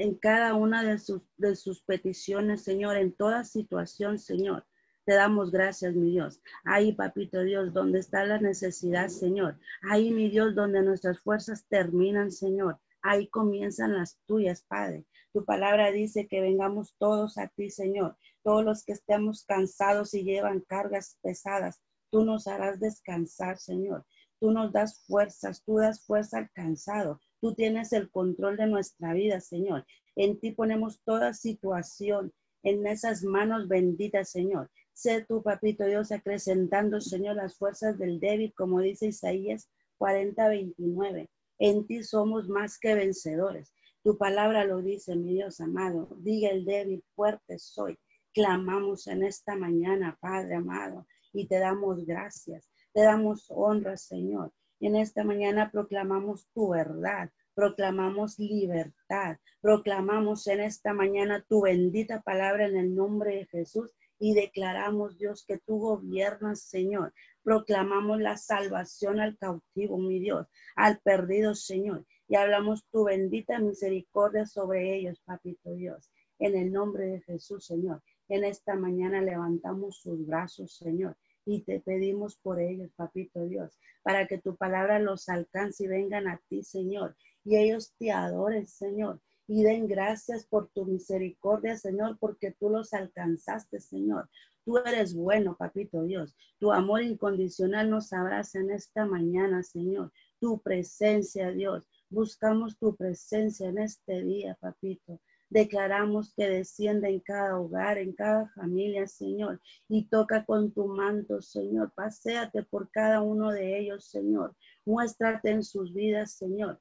en 0.00 0.14
cada 0.14 0.54
una 0.54 0.82
de 0.82 0.98
sus, 0.98 1.20
de 1.36 1.54
sus 1.54 1.82
peticiones, 1.82 2.62
Señor, 2.62 2.96
en 2.96 3.12
toda 3.12 3.44
situación, 3.44 4.18
Señor. 4.18 4.64
Te 5.04 5.12
damos 5.12 5.50
gracias, 5.50 5.94
mi 5.94 6.12
Dios. 6.12 6.40
Ahí, 6.64 6.94
papito 6.94 7.42
Dios, 7.42 7.74
donde 7.74 7.98
está 7.98 8.24
la 8.24 8.38
necesidad, 8.38 9.08
Señor. 9.08 9.58
Ahí, 9.82 10.10
mi 10.10 10.30
Dios, 10.30 10.54
donde 10.54 10.80
nuestras 10.80 11.20
fuerzas 11.20 11.66
terminan, 11.68 12.32
Señor. 12.32 12.80
Ahí 13.02 13.28
comienzan 13.28 13.94
las 13.94 14.18
tuyas, 14.24 14.64
Padre. 14.66 15.04
Tu 15.34 15.44
palabra 15.44 15.92
dice 15.92 16.26
que 16.28 16.40
vengamos 16.40 16.94
todos 16.98 17.36
a 17.36 17.48
ti, 17.48 17.68
Señor. 17.68 18.16
Todos 18.42 18.64
los 18.64 18.84
que 18.84 18.92
estemos 18.92 19.44
cansados 19.44 20.14
y 20.14 20.24
llevan 20.24 20.60
cargas 20.60 21.18
pesadas, 21.20 21.78
tú 22.10 22.24
nos 22.24 22.46
harás 22.46 22.80
descansar, 22.80 23.58
Señor. 23.58 24.06
Tú 24.40 24.50
nos 24.50 24.72
das 24.72 25.04
fuerzas, 25.06 25.62
tú 25.62 25.76
das 25.76 26.02
fuerza 26.06 26.38
al 26.38 26.50
cansado. 26.52 27.20
Tú 27.40 27.54
tienes 27.54 27.92
el 27.92 28.10
control 28.10 28.56
de 28.56 28.66
nuestra 28.66 29.14
vida, 29.14 29.40
Señor. 29.40 29.86
En 30.16 30.38
ti 30.38 30.52
ponemos 30.52 31.00
toda 31.04 31.32
situación 31.32 32.32
en 32.62 32.86
esas 32.86 33.22
manos 33.24 33.68
benditas, 33.68 34.30
Señor. 34.30 34.70
Sé 34.92 35.24
tu 35.24 35.42
papito 35.42 35.86
Dios, 35.86 36.12
acrecentando, 36.12 37.00
Señor, 37.00 37.36
las 37.36 37.56
fuerzas 37.56 37.98
del 37.98 38.20
débil, 38.20 38.52
como 38.54 38.80
dice 38.80 39.06
Isaías 39.06 39.70
40, 39.96 40.48
29. 40.48 41.30
En 41.58 41.86
ti 41.86 42.02
somos 42.02 42.48
más 42.48 42.78
que 42.78 42.94
vencedores. 42.94 43.72
Tu 44.02 44.18
palabra 44.18 44.64
lo 44.64 44.82
dice, 44.82 45.16
mi 45.16 45.34
Dios 45.34 45.60
amado. 45.60 46.08
Diga 46.18 46.50
el 46.50 46.64
débil, 46.64 47.02
fuerte 47.14 47.58
soy. 47.58 47.98
Clamamos 48.32 49.06
en 49.06 49.24
esta 49.24 49.56
mañana, 49.56 50.18
Padre 50.20 50.56
amado, 50.56 51.06
y 51.32 51.46
te 51.48 51.58
damos 51.58 52.04
gracias. 52.04 52.70
Te 52.92 53.02
damos 53.02 53.46
honra, 53.48 53.96
Señor. 53.96 54.52
En 54.80 54.96
esta 54.96 55.24
mañana 55.24 55.70
proclamamos 55.70 56.48
tu 56.54 56.70
verdad, 56.70 57.30
proclamamos 57.54 58.38
libertad, 58.38 59.36
proclamamos 59.60 60.46
en 60.46 60.60
esta 60.60 60.94
mañana 60.94 61.44
tu 61.46 61.60
bendita 61.62 62.22
palabra 62.22 62.66
en 62.66 62.78
el 62.78 62.94
nombre 62.94 63.36
de 63.36 63.46
Jesús 63.46 63.94
y 64.18 64.32
declaramos, 64.32 65.18
Dios, 65.18 65.44
que 65.46 65.58
tú 65.58 65.78
gobiernas, 65.78 66.62
Señor. 66.62 67.12
Proclamamos 67.42 68.20
la 68.22 68.38
salvación 68.38 69.20
al 69.20 69.36
cautivo, 69.36 69.98
mi 69.98 70.18
Dios, 70.18 70.46
al 70.76 70.98
perdido, 71.00 71.54
Señor. 71.54 72.06
Y 72.26 72.36
hablamos 72.36 72.86
tu 72.90 73.04
bendita 73.04 73.58
misericordia 73.58 74.46
sobre 74.46 74.96
ellos, 74.96 75.20
papito 75.26 75.74
Dios. 75.74 76.10
En 76.38 76.56
el 76.56 76.72
nombre 76.72 77.06
de 77.06 77.20
Jesús, 77.20 77.66
Señor. 77.66 78.02
En 78.28 78.44
esta 78.44 78.76
mañana 78.76 79.20
levantamos 79.20 80.00
sus 80.00 80.26
brazos, 80.26 80.74
Señor 80.74 81.18
y 81.52 81.62
te 81.62 81.80
pedimos 81.80 82.36
por 82.36 82.60
ellos, 82.60 82.92
papito 82.94 83.44
Dios, 83.44 83.76
para 84.04 84.28
que 84.28 84.38
tu 84.38 84.54
palabra 84.54 85.00
los 85.00 85.28
alcance 85.28 85.82
y 85.82 85.88
vengan 85.88 86.28
a 86.28 86.40
ti, 86.48 86.62
Señor, 86.62 87.16
y 87.44 87.56
ellos 87.56 87.92
te 87.98 88.12
adoren, 88.12 88.68
Señor, 88.68 89.20
y 89.48 89.64
den 89.64 89.88
gracias 89.88 90.46
por 90.46 90.68
tu 90.68 90.84
misericordia, 90.84 91.76
Señor, 91.76 92.18
porque 92.20 92.52
tú 92.52 92.70
los 92.70 92.92
alcanzaste, 92.92 93.80
Señor. 93.80 94.30
Tú 94.64 94.78
eres 94.78 95.12
bueno, 95.12 95.56
papito 95.56 96.04
Dios. 96.04 96.36
Tu 96.60 96.70
amor 96.70 97.02
incondicional 97.02 97.90
nos 97.90 98.12
abraza 98.12 98.60
en 98.60 98.70
esta 98.70 99.04
mañana, 99.04 99.64
Señor. 99.64 100.12
Tu 100.38 100.60
presencia, 100.60 101.50
Dios. 101.50 101.88
Buscamos 102.10 102.78
tu 102.78 102.94
presencia 102.94 103.68
en 103.70 103.78
este 103.78 104.22
día, 104.22 104.56
papito. 104.60 105.20
Declaramos 105.50 106.32
que 106.36 106.48
desciende 106.48 107.08
en 107.08 107.18
cada 107.18 107.58
hogar, 107.58 107.98
en 107.98 108.12
cada 108.12 108.48
familia, 108.50 109.08
Señor, 109.08 109.60
y 109.88 110.08
toca 110.08 110.44
con 110.44 110.72
tu 110.72 110.86
manto, 110.86 111.42
Señor. 111.42 111.92
Paseate 111.92 112.62
por 112.62 112.88
cada 112.92 113.20
uno 113.20 113.50
de 113.50 113.80
ellos, 113.80 114.04
Señor. 114.08 114.54
Muéstrate 114.86 115.50
en 115.50 115.64
sus 115.64 115.92
vidas, 115.92 116.34
Señor. 116.34 116.80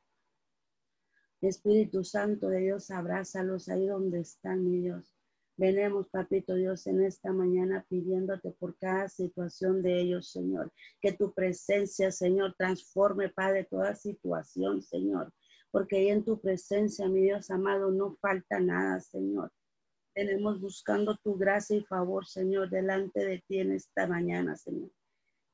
Espíritu 1.41 2.03
Santo 2.03 2.49
de 2.49 2.60
Dios, 2.60 2.91
abrázalos 2.91 3.69
ahí 3.69 3.88
donde 3.88 4.19
están, 4.19 4.63
mi 4.63 4.82
Dios. 4.82 5.15
Venemos, 5.58 6.08
papito 6.10 6.53
Dios, 6.53 6.86
en 6.86 7.01
esta 7.01 7.34
mañana 7.34 7.86
pidiéndote 7.89 8.51
por 8.51 8.77
cada 8.77 9.10
situación 9.10 9.82
de 9.82 9.99
ellos, 9.99 10.29
Señor. 10.32 10.71
Que 11.01 11.13
tu 11.13 11.34
presencia, 11.34 12.12
Señor, 12.12 12.53
transforme, 12.55 13.29
Padre, 13.29 13.63
toda 13.63 13.95
situación, 13.95 14.84
Señor 14.84 15.34
porque 15.71 15.97
ahí 15.97 16.10
en 16.10 16.23
tu 16.23 16.39
presencia, 16.39 17.08
mi 17.08 17.21
Dios 17.21 17.49
amado, 17.51 17.91
no 17.91 18.15
falta 18.21 18.60
nada, 18.60 18.99
Señor. 18.99 19.51
Tenemos 20.13 20.60
buscando 20.60 21.15
tu 21.17 21.38
gracia 21.38 21.77
y 21.77 21.86
favor, 21.86 22.25
Señor, 22.25 22.69
delante 22.69 23.25
de 23.25 23.43
ti 23.47 23.60
en 23.60 23.73
esta 23.73 24.08
mañana, 24.08 24.55
Señor. 24.55 24.91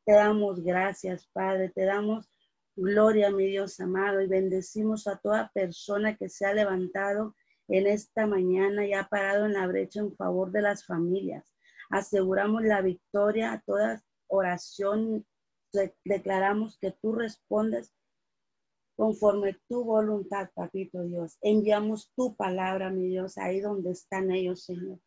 Te 0.05 0.13
damos 0.13 0.63
gracias, 0.63 1.27
Padre, 1.33 1.69
te 1.69 1.85
damos 1.85 2.29
gloria, 2.75 3.31
mi 3.31 3.47
Dios 3.47 3.79
amado, 3.79 4.21
y 4.21 4.27
bendecimos 4.27 5.07
a 5.07 5.17
toda 5.17 5.51
persona 5.53 6.15
que 6.15 6.29
se 6.29 6.45
ha 6.45 6.53
levantado 6.53 7.35
en 7.67 7.87
esta 7.87 8.27
mañana 8.27 8.85
y 8.85 8.93
ha 8.93 9.07
parado 9.07 9.45
en 9.45 9.53
la 9.53 9.67
brecha 9.67 9.99
en 9.99 10.15
favor 10.15 10.51
de 10.51 10.61
las 10.61 10.85
familias. 10.85 11.55
Aseguramos 11.89 12.63
la 12.63 12.81
victoria 12.81 13.53
a 13.53 13.61
toda 13.61 14.03
oración. 14.27 15.25
Declaramos 16.03 16.77
que 16.79 16.91
tú 17.01 17.13
respondes 17.13 17.93
conforme 18.95 19.57
tu 19.67 19.83
voluntad, 19.83 20.49
papito 20.53 21.03
Dios. 21.03 21.37
Enviamos 21.41 22.11
tu 22.15 22.35
palabra, 22.35 22.89
mi 22.89 23.07
Dios, 23.07 23.37
ahí 23.37 23.59
donde 23.59 23.91
están 23.91 24.31
ellos, 24.31 24.63
Señor. 24.63 24.99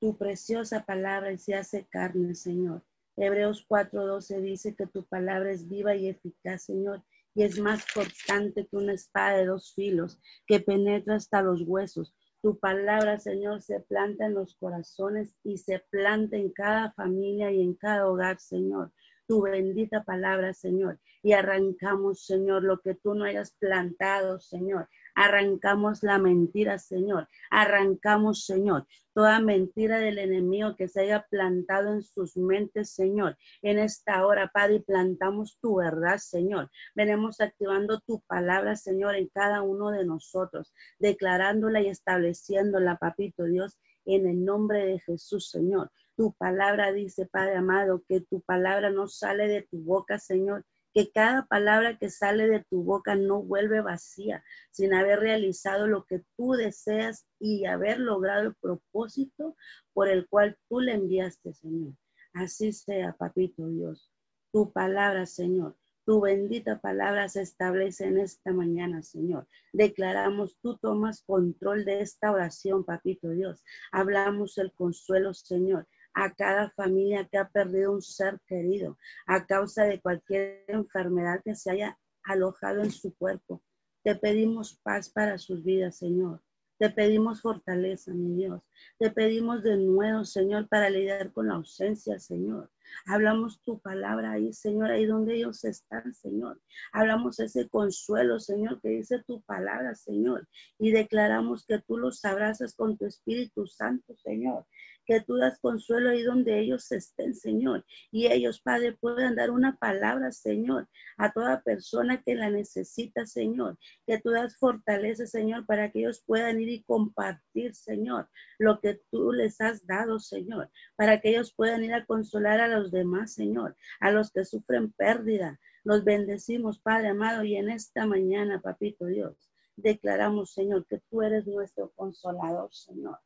Tu 0.00 0.16
preciosa 0.18 0.84
palabra 0.84 1.36
se 1.38 1.54
hace 1.54 1.86
carne, 1.86 2.34
Señor. 2.34 2.82
Hebreos 3.16 3.64
4:12 3.68 4.40
dice 4.40 4.74
que 4.74 4.86
tu 4.86 5.04
palabra 5.04 5.52
es 5.52 5.68
viva 5.68 5.94
y 5.94 6.08
eficaz, 6.08 6.64
Señor, 6.64 7.04
y 7.34 7.44
es 7.44 7.58
más 7.58 7.84
cortante 7.92 8.66
que 8.66 8.76
una 8.76 8.94
espada 8.94 9.38
de 9.38 9.46
dos 9.46 9.74
filos 9.74 10.20
que 10.46 10.60
penetra 10.60 11.16
hasta 11.16 11.40
los 11.40 11.62
huesos. 11.62 12.14
Tu 12.42 12.58
palabra, 12.58 13.20
Señor, 13.20 13.62
se 13.62 13.80
planta 13.80 14.26
en 14.26 14.34
los 14.34 14.56
corazones 14.56 15.36
y 15.44 15.58
se 15.58 15.78
planta 15.90 16.36
en 16.36 16.50
cada 16.50 16.92
familia 16.92 17.52
y 17.52 17.62
en 17.62 17.74
cada 17.74 18.08
hogar, 18.08 18.40
Señor 18.40 18.92
tu 19.26 19.42
bendita 19.42 20.04
palabra, 20.04 20.52
Señor. 20.52 20.98
Y 21.22 21.32
arrancamos, 21.32 22.24
Señor, 22.24 22.62
lo 22.64 22.80
que 22.80 22.94
tú 22.94 23.14
no 23.14 23.24
hayas 23.24 23.52
plantado, 23.58 24.40
Señor. 24.40 24.88
Arrancamos 25.14 26.02
la 26.02 26.18
mentira, 26.18 26.78
Señor. 26.78 27.28
Arrancamos, 27.50 28.44
Señor, 28.44 28.86
toda 29.14 29.40
mentira 29.40 29.98
del 29.98 30.18
enemigo 30.18 30.74
que 30.76 30.88
se 30.88 31.02
haya 31.02 31.26
plantado 31.28 31.92
en 31.92 32.02
sus 32.02 32.36
mentes, 32.36 32.90
Señor. 32.90 33.36
En 33.60 33.78
esta 33.78 34.26
hora, 34.26 34.50
Padre, 34.52 34.80
plantamos 34.80 35.58
tu 35.60 35.76
verdad, 35.76 36.18
Señor. 36.18 36.70
Venimos 36.94 37.40
activando 37.40 38.00
tu 38.00 38.20
palabra, 38.22 38.76
Señor, 38.76 39.16
en 39.16 39.28
cada 39.28 39.62
uno 39.62 39.90
de 39.90 40.04
nosotros, 40.04 40.72
declarándola 40.98 41.82
y 41.82 41.88
estableciéndola, 41.88 42.96
Papito 42.96 43.44
Dios, 43.44 43.78
en 44.04 44.26
el 44.26 44.44
nombre 44.44 44.86
de 44.86 44.98
Jesús, 45.00 45.50
Señor. 45.50 45.90
Tu 46.22 46.32
palabra 46.34 46.92
dice, 46.92 47.26
Padre 47.26 47.56
amado, 47.56 48.04
que 48.06 48.20
tu 48.20 48.42
palabra 48.42 48.90
no 48.90 49.08
sale 49.08 49.48
de 49.48 49.62
tu 49.62 49.78
boca, 49.78 50.20
Señor, 50.20 50.64
que 50.94 51.10
cada 51.10 51.46
palabra 51.46 51.98
que 51.98 52.10
sale 52.10 52.46
de 52.46 52.62
tu 52.62 52.84
boca 52.84 53.16
no 53.16 53.42
vuelve 53.42 53.80
vacía, 53.80 54.44
sin 54.70 54.94
haber 54.94 55.18
realizado 55.18 55.88
lo 55.88 56.04
que 56.04 56.22
tú 56.36 56.52
deseas 56.52 57.26
y 57.40 57.64
haber 57.64 57.98
logrado 57.98 58.42
el 58.42 58.54
propósito 58.54 59.56
por 59.94 60.06
el 60.06 60.28
cual 60.28 60.56
tú 60.68 60.78
le 60.78 60.92
enviaste, 60.92 61.54
Señor. 61.54 61.94
Así 62.34 62.72
sea, 62.72 63.14
papito 63.14 63.66
Dios. 63.66 64.08
Tu 64.52 64.70
palabra, 64.70 65.26
Señor, 65.26 65.76
tu 66.06 66.20
bendita 66.20 66.80
palabra 66.80 67.28
se 67.28 67.42
establece 67.42 68.06
en 68.06 68.18
esta 68.18 68.52
mañana, 68.52 69.02
Señor. 69.02 69.48
Declaramos, 69.72 70.56
tú 70.62 70.78
tomas 70.78 71.24
control 71.24 71.84
de 71.84 72.00
esta 72.00 72.30
oración, 72.30 72.84
papito 72.84 73.30
Dios. 73.30 73.64
Hablamos 73.90 74.56
el 74.58 74.72
consuelo, 74.72 75.34
Señor 75.34 75.88
a 76.14 76.32
cada 76.34 76.70
familia 76.70 77.26
que 77.30 77.38
ha 77.38 77.48
perdido 77.48 77.92
un 77.92 78.02
ser 78.02 78.38
querido 78.46 78.98
a 79.26 79.46
causa 79.46 79.84
de 79.84 80.00
cualquier 80.00 80.64
enfermedad 80.68 81.40
que 81.44 81.54
se 81.54 81.70
haya 81.70 81.98
alojado 82.24 82.82
en 82.82 82.90
su 82.90 83.14
cuerpo. 83.14 83.62
Te 84.02 84.14
pedimos 84.14 84.78
paz 84.82 85.10
para 85.10 85.38
sus 85.38 85.62
vidas, 85.62 85.98
Señor. 85.98 86.42
Te 86.78 86.90
pedimos 86.90 87.42
fortaleza, 87.42 88.12
mi 88.12 88.34
Dios. 88.34 88.60
Te 88.98 89.10
pedimos 89.10 89.62
de 89.62 89.76
nuevo, 89.76 90.24
Señor, 90.24 90.68
para 90.68 90.90
lidiar 90.90 91.32
con 91.32 91.46
la 91.46 91.54
ausencia, 91.54 92.18
Señor. 92.18 92.70
Hablamos 93.06 93.62
tu 93.62 93.78
palabra 93.78 94.32
ahí, 94.32 94.52
Señor, 94.52 94.90
ahí 94.90 95.06
donde 95.06 95.36
ellos 95.36 95.64
están, 95.64 96.12
Señor. 96.12 96.60
Hablamos 96.92 97.38
ese 97.38 97.68
consuelo, 97.68 98.40
Señor, 98.40 98.80
que 98.80 98.88
dice 98.88 99.22
tu 99.24 99.42
palabra, 99.42 99.94
Señor. 99.94 100.48
Y 100.76 100.90
declaramos 100.90 101.64
que 101.64 101.78
tú 101.78 101.98
los 101.98 102.24
abrazas 102.24 102.74
con 102.74 102.98
tu 102.98 103.06
Espíritu 103.06 103.66
Santo, 103.68 104.16
Señor 104.16 104.66
que 105.06 105.20
tú 105.20 105.36
das 105.36 105.58
consuelo 105.58 106.10
ahí 106.10 106.22
donde 106.22 106.58
ellos 106.60 106.90
estén, 106.92 107.34
Señor. 107.34 107.84
Y 108.10 108.26
ellos, 108.26 108.60
Padre, 108.60 108.92
puedan 108.92 109.36
dar 109.36 109.50
una 109.50 109.76
palabra, 109.76 110.32
Señor, 110.32 110.88
a 111.16 111.32
toda 111.32 111.62
persona 111.62 112.22
que 112.22 112.34
la 112.34 112.50
necesita, 112.50 113.26
Señor. 113.26 113.78
Que 114.06 114.18
tú 114.18 114.30
das 114.30 114.56
fortaleza, 114.56 115.26
Señor, 115.26 115.66
para 115.66 115.90
que 115.90 116.00
ellos 116.00 116.22
puedan 116.26 116.60
ir 116.60 116.68
y 116.68 116.82
compartir, 116.84 117.74
Señor, 117.74 118.28
lo 118.58 118.80
que 118.80 119.00
tú 119.10 119.32
les 119.32 119.60
has 119.60 119.86
dado, 119.86 120.18
Señor. 120.18 120.70
Para 120.96 121.20
que 121.20 121.30
ellos 121.30 121.52
puedan 121.54 121.84
ir 121.84 121.94
a 121.94 122.06
consolar 122.06 122.60
a 122.60 122.68
los 122.68 122.90
demás, 122.90 123.34
Señor, 123.34 123.76
a 124.00 124.10
los 124.10 124.30
que 124.30 124.44
sufren 124.44 124.92
pérdida. 124.92 125.58
Los 125.84 126.04
bendecimos, 126.04 126.78
Padre 126.78 127.08
amado, 127.08 127.44
y 127.44 127.56
en 127.56 127.68
esta 127.70 128.06
mañana, 128.06 128.60
Papito 128.60 129.06
Dios, 129.06 129.50
declaramos, 129.76 130.52
Señor, 130.52 130.86
que 130.86 131.00
tú 131.10 131.22
eres 131.22 131.46
nuestro 131.46 131.90
consolador, 131.96 132.72
Señor. 132.72 133.18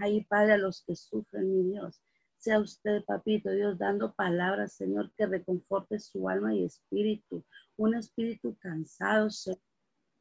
Ahí, 0.00 0.24
Padre, 0.24 0.54
a 0.54 0.58
los 0.58 0.82
que 0.82 0.96
sufren, 0.96 1.52
mi 1.52 1.72
Dios. 1.72 2.00
Sea 2.38 2.58
usted, 2.58 3.04
papito 3.04 3.50
Dios, 3.50 3.78
dando 3.78 4.14
palabras, 4.14 4.72
Señor, 4.72 5.12
que 5.14 5.26
reconforte 5.26 5.98
su 6.00 6.26
alma 6.28 6.54
y 6.54 6.64
espíritu. 6.64 7.44
Un 7.76 7.94
espíritu 7.94 8.56
cansado, 8.58 9.30
Señor. 9.30 9.60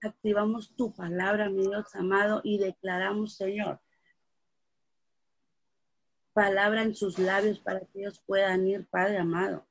Activamos 0.01 0.75
tu 0.75 0.93
palabra, 0.93 1.49
mi 1.49 1.61
Dios 1.61 1.95
amado, 1.95 2.41
y 2.43 2.57
declaramos, 2.57 3.35
Señor, 3.35 3.79
palabra 6.33 6.83
en 6.83 6.95
sus 6.95 7.17
labios 7.17 7.59
para 7.59 7.81
que 7.81 7.99
ellos 7.99 8.21
puedan 8.25 8.67
ir, 8.67 8.87
Padre 8.87 9.17
amado, 9.17 9.65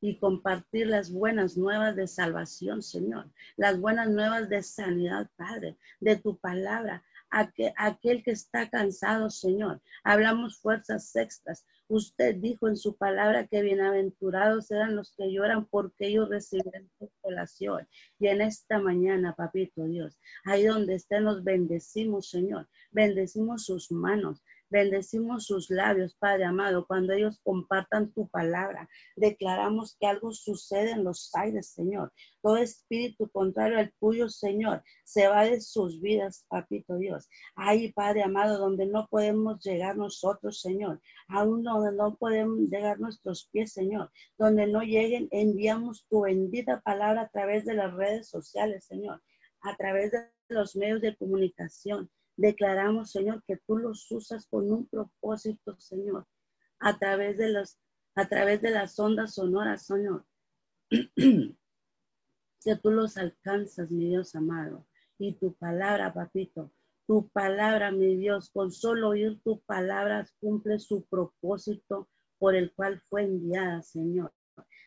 y 0.00 0.18
compartir 0.18 0.86
las 0.86 1.12
buenas 1.12 1.56
nuevas 1.56 1.94
de 1.96 2.06
salvación, 2.06 2.82
Señor, 2.82 3.30
las 3.56 3.78
buenas 3.78 4.08
nuevas 4.08 4.48
de 4.48 4.62
sanidad, 4.62 5.30
Padre, 5.36 5.76
de 6.00 6.16
tu 6.16 6.38
palabra, 6.38 7.04
aquel 7.32 8.22
que 8.22 8.30
está 8.30 8.68
cansado, 8.68 9.30
Señor. 9.30 9.80
Hablamos 10.04 10.60
fuerzas 10.60 11.16
extras. 11.16 11.64
Usted 11.88 12.36
dijo 12.36 12.68
en 12.68 12.76
su 12.76 12.96
palabra 12.96 13.46
que 13.46 13.62
bienaventurados 13.62 14.70
eran 14.70 14.96
los 14.96 15.12
que 15.16 15.32
lloran 15.32 15.66
porque 15.66 16.08
ellos 16.08 16.28
reciben 16.28 16.90
consolación. 16.98 17.88
Y 18.18 18.28
en 18.28 18.42
esta 18.42 18.78
mañana, 18.78 19.34
papito 19.34 19.84
Dios, 19.84 20.18
ahí 20.44 20.64
donde 20.64 20.94
estén, 20.94 21.24
los 21.24 21.42
bendecimos, 21.42 22.30
Señor. 22.30 22.68
Bendecimos 22.90 23.64
sus 23.64 23.90
manos, 23.90 24.42
Bendecimos 24.72 25.44
sus 25.44 25.68
labios, 25.68 26.14
Padre 26.14 26.46
amado, 26.46 26.86
cuando 26.86 27.12
ellos 27.12 27.38
compartan 27.44 28.10
tu 28.14 28.26
palabra. 28.28 28.88
Declaramos 29.16 29.98
que 30.00 30.06
algo 30.06 30.32
sucede 30.32 30.92
en 30.92 31.04
los 31.04 31.30
aires, 31.34 31.74
Señor. 31.74 32.10
Todo 32.40 32.56
espíritu 32.56 33.28
contrario 33.28 33.78
al 33.78 33.92
tuyo, 34.00 34.30
Señor, 34.30 34.82
se 35.04 35.28
va 35.28 35.44
de 35.44 35.60
sus 35.60 36.00
vidas, 36.00 36.46
papito 36.48 36.96
Dios. 36.96 37.28
Ahí, 37.54 37.92
Padre 37.92 38.22
amado, 38.22 38.58
donde 38.58 38.86
no 38.86 39.08
podemos 39.10 39.62
llegar 39.62 39.98
nosotros, 39.98 40.62
Señor. 40.62 41.02
Aún 41.28 41.62
donde 41.62 41.94
no 41.94 42.16
podemos 42.16 42.58
llegar 42.70 42.98
nuestros 42.98 43.50
pies, 43.52 43.74
Señor. 43.74 44.10
Donde 44.38 44.66
no 44.66 44.80
lleguen, 44.80 45.28
enviamos 45.32 46.06
tu 46.08 46.22
bendita 46.22 46.80
palabra 46.80 47.24
a 47.24 47.28
través 47.28 47.66
de 47.66 47.74
las 47.74 47.92
redes 47.92 48.30
sociales, 48.30 48.86
Señor. 48.86 49.22
A 49.60 49.76
través 49.76 50.12
de 50.12 50.30
los 50.48 50.74
medios 50.76 51.02
de 51.02 51.14
comunicación. 51.14 52.10
Declaramos, 52.42 53.12
Señor, 53.12 53.40
que 53.46 53.56
tú 53.68 53.76
los 53.76 54.10
usas 54.10 54.48
con 54.48 54.68
un 54.68 54.88
propósito, 54.88 55.78
Señor, 55.78 56.26
a 56.80 56.98
través 56.98 57.38
de 57.38 57.50
los, 57.50 57.78
a 58.16 58.28
través 58.28 58.60
de 58.60 58.70
las 58.70 58.98
ondas 58.98 59.34
sonoras, 59.34 59.86
Señor. 59.86 60.26
que 61.16 62.76
tú 62.82 62.90
los 62.90 63.16
alcanzas, 63.16 63.92
mi 63.92 64.08
Dios 64.08 64.34
amado. 64.34 64.84
Y 65.18 65.34
tu 65.34 65.54
palabra, 65.54 66.12
papito, 66.12 66.72
tu 67.06 67.28
palabra, 67.28 67.92
mi 67.92 68.16
Dios, 68.16 68.50
con 68.50 68.72
solo 68.72 69.10
oír 69.10 69.40
tu 69.44 69.60
palabra 69.60 70.26
cumple 70.40 70.80
su 70.80 71.04
propósito 71.04 72.08
por 72.40 72.56
el 72.56 72.72
cual 72.74 73.00
fue 73.02 73.22
enviada, 73.22 73.82
Señor. 73.82 74.32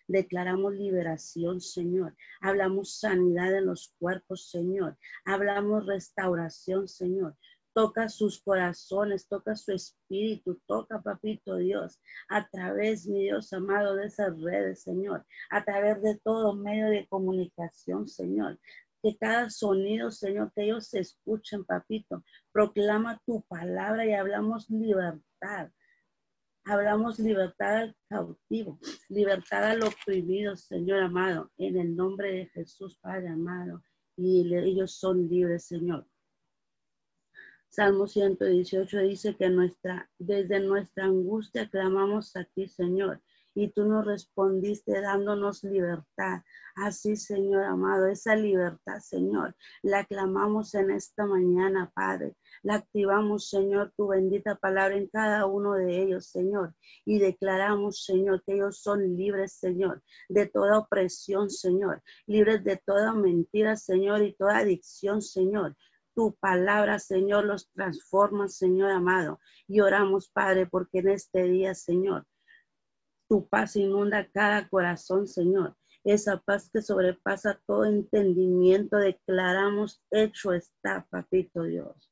Declaramos 0.07 0.73
liberación, 0.73 1.61
Señor. 1.61 2.15
Hablamos 2.41 2.99
sanidad 2.99 3.57
en 3.57 3.65
los 3.65 3.93
cuerpos, 3.99 4.49
Señor. 4.49 4.97
Hablamos 5.25 5.85
restauración, 5.85 6.87
Señor 6.87 7.35
toca 7.75 8.07
sus 8.07 8.41
corazones, 8.41 9.27
toca 9.27 9.53
su 9.53 9.73
espíritu, 9.73 10.61
toca, 10.65 11.01
papito 11.01 11.57
Dios, 11.57 11.99
a 12.29 12.47
través, 12.47 13.05
mi 13.05 13.23
Dios 13.23 13.51
amado, 13.51 13.95
de 13.95 14.05
esas 14.05 14.41
redes, 14.41 14.81
Señor, 14.81 15.25
a 15.49 15.63
través 15.65 16.01
de 16.01 16.17
todo 16.17 16.55
medio 16.55 16.89
de 16.89 17.05
comunicación, 17.07 18.07
Señor. 18.07 18.57
Que 19.03 19.17
cada 19.17 19.49
sonido, 19.49 20.09
Señor, 20.09 20.53
que 20.55 20.63
ellos 20.63 20.87
se 20.87 20.99
escuchen, 20.99 21.65
papito, 21.65 22.23
proclama 22.53 23.21
tu 23.25 23.43
palabra 23.43 24.05
y 24.05 24.13
hablamos 24.13 24.69
libertad. 24.69 25.69
Hablamos 26.67 27.19
libertad 27.19 27.77
al 27.77 27.95
cautivo, 28.09 28.79
libertad 29.09 29.65
al 29.65 29.83
oprimido, 29.83 30.55
Señor 30.55 31.03
amado, 31.03 31.51
en 31.57 31.77
el 31.77 31.95
nombre 31.95 32.31
de 32.31 32.45
Jesús, 32.47 32.97
Padre 32.99 33.27
amado. 33.27 33.83
Y 34.17 34.51
ellos 34.55 34.95
son 34.97 35.29
libres, 35.29 35.67
Señor. 35.67 36.07
Salmo 37.69 38.07
118 38.07 38.99
dice 39.01 39.35
que 39.35 39.47
nuestra, 39.49 40.09
desde 40.17 40.59
nuestra 40.59 41.05
angustia 41.05 41.69
clamamos 41.69 42.35
a 42.35 42.45
ti, 42.45 42.67
Señor, 42.67 43.21
y 43.55 43.69
tú 43.71 43.85
nos 43.85 44.05
respondiste 44.05 45.01
dándonos 45.01 45.63
libertad. 45.63 46.41
Así, 46.75 47.15
Señor 47.15 47.63
amado, 47.63 48.07
esa 48.07 48.35
libertad, 48.35 48.99
Señor, 48.99 49.55
la 49.81 50.03
clamamos 50.03 50.75
en 50.75 50.91
esta 50.91 51.25
mañana, 51.25 51.89
Padre. 51.95 52.35
La 52.63 52.75
activamos, 52.75 53.49
Señor, 53.49 53.93
tu 53.95 54.07
bendita 54.07 54.55
palabra 54.55 54.97
en 54.97 55.07
cada 55.07 55.45
uno 55.45 55.73
de 55.73 56.03
ellos, 56.03 56.27
Señor. 56.27 56.75
Y 57.05 57.19
declaramos, 57.19 58.03
Señor, 58.03 58.43
que 58.43 58.55
ellos 58.55 58.81
son 58.81 59.15
libres, 59.15 59.53
Señor, 59.53 60.03
de 60.27 60.47
toda 60.47 60.79
opresión, 60.79 61.49
Señor. 61.49 62.03
Libres 62.27 62.61
de 62.65 62.75
toda 62.85 63.13
mentira, 63.13 63.77
Señor, 63.77 64.21
y 64.21 64.33
toda 64.33 64.57
adicción, 64.57 65.21
Señor 65.21 65.75
tu 66.15 66.33
palabra, 66.35 66.97
Señor, 66.97 67.43
los 67.43 67.69
transforma, 67.71 68.47
Señor 68.47 68.89
amado. 68.89 69.39
Y 69.67 69.81
oramos, 69.81 70.29
Padre, 70.29 70.65
porque 70.65 70.99
en 70.99 71.09
este 71.09 71.43
día, 71.43 71.75
Señor, 71.75 72.25
tu 73.27 73.47
paz 73.47 73.75
inunda 73.75 74.29
cada 74.31 74.67
corazón, 74.69 75.27
Señor. 75.27 75.75
Esa 76.03 76.37
paz 76.37 76.69
que 76.71 76.81
sobrepasa 76.81 77.59
todo 77.65 77.85
entendimiento, 77.85 78.97
declaramos, 78.97 80.03
hecho 80.11 80.53
está, 80.53 81.07
papito 81.09 81.63
Dios. 81.63 82.11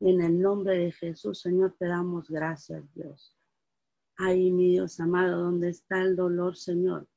En 0.00 0.20
el 0.20 0.40
nombre 0.40 0.78
de 0.78 0.92
Jesús, 0.92 1.40
Señor, 1.40 1.74
te 1.78 1.88
damos 1.88 2.28
gracias, 2.28 2.84
Dios. 2.94 3.34
Ahí, 4.18 4.50
mi 4.50 4.70
Dios 4.70 5.00
amado, 5.00 5.42
donde 5.42 5.70
está 5.70 6.02
el 6.02 6.16
dolor, 6.16 6.56
Señor. 6.56 7.08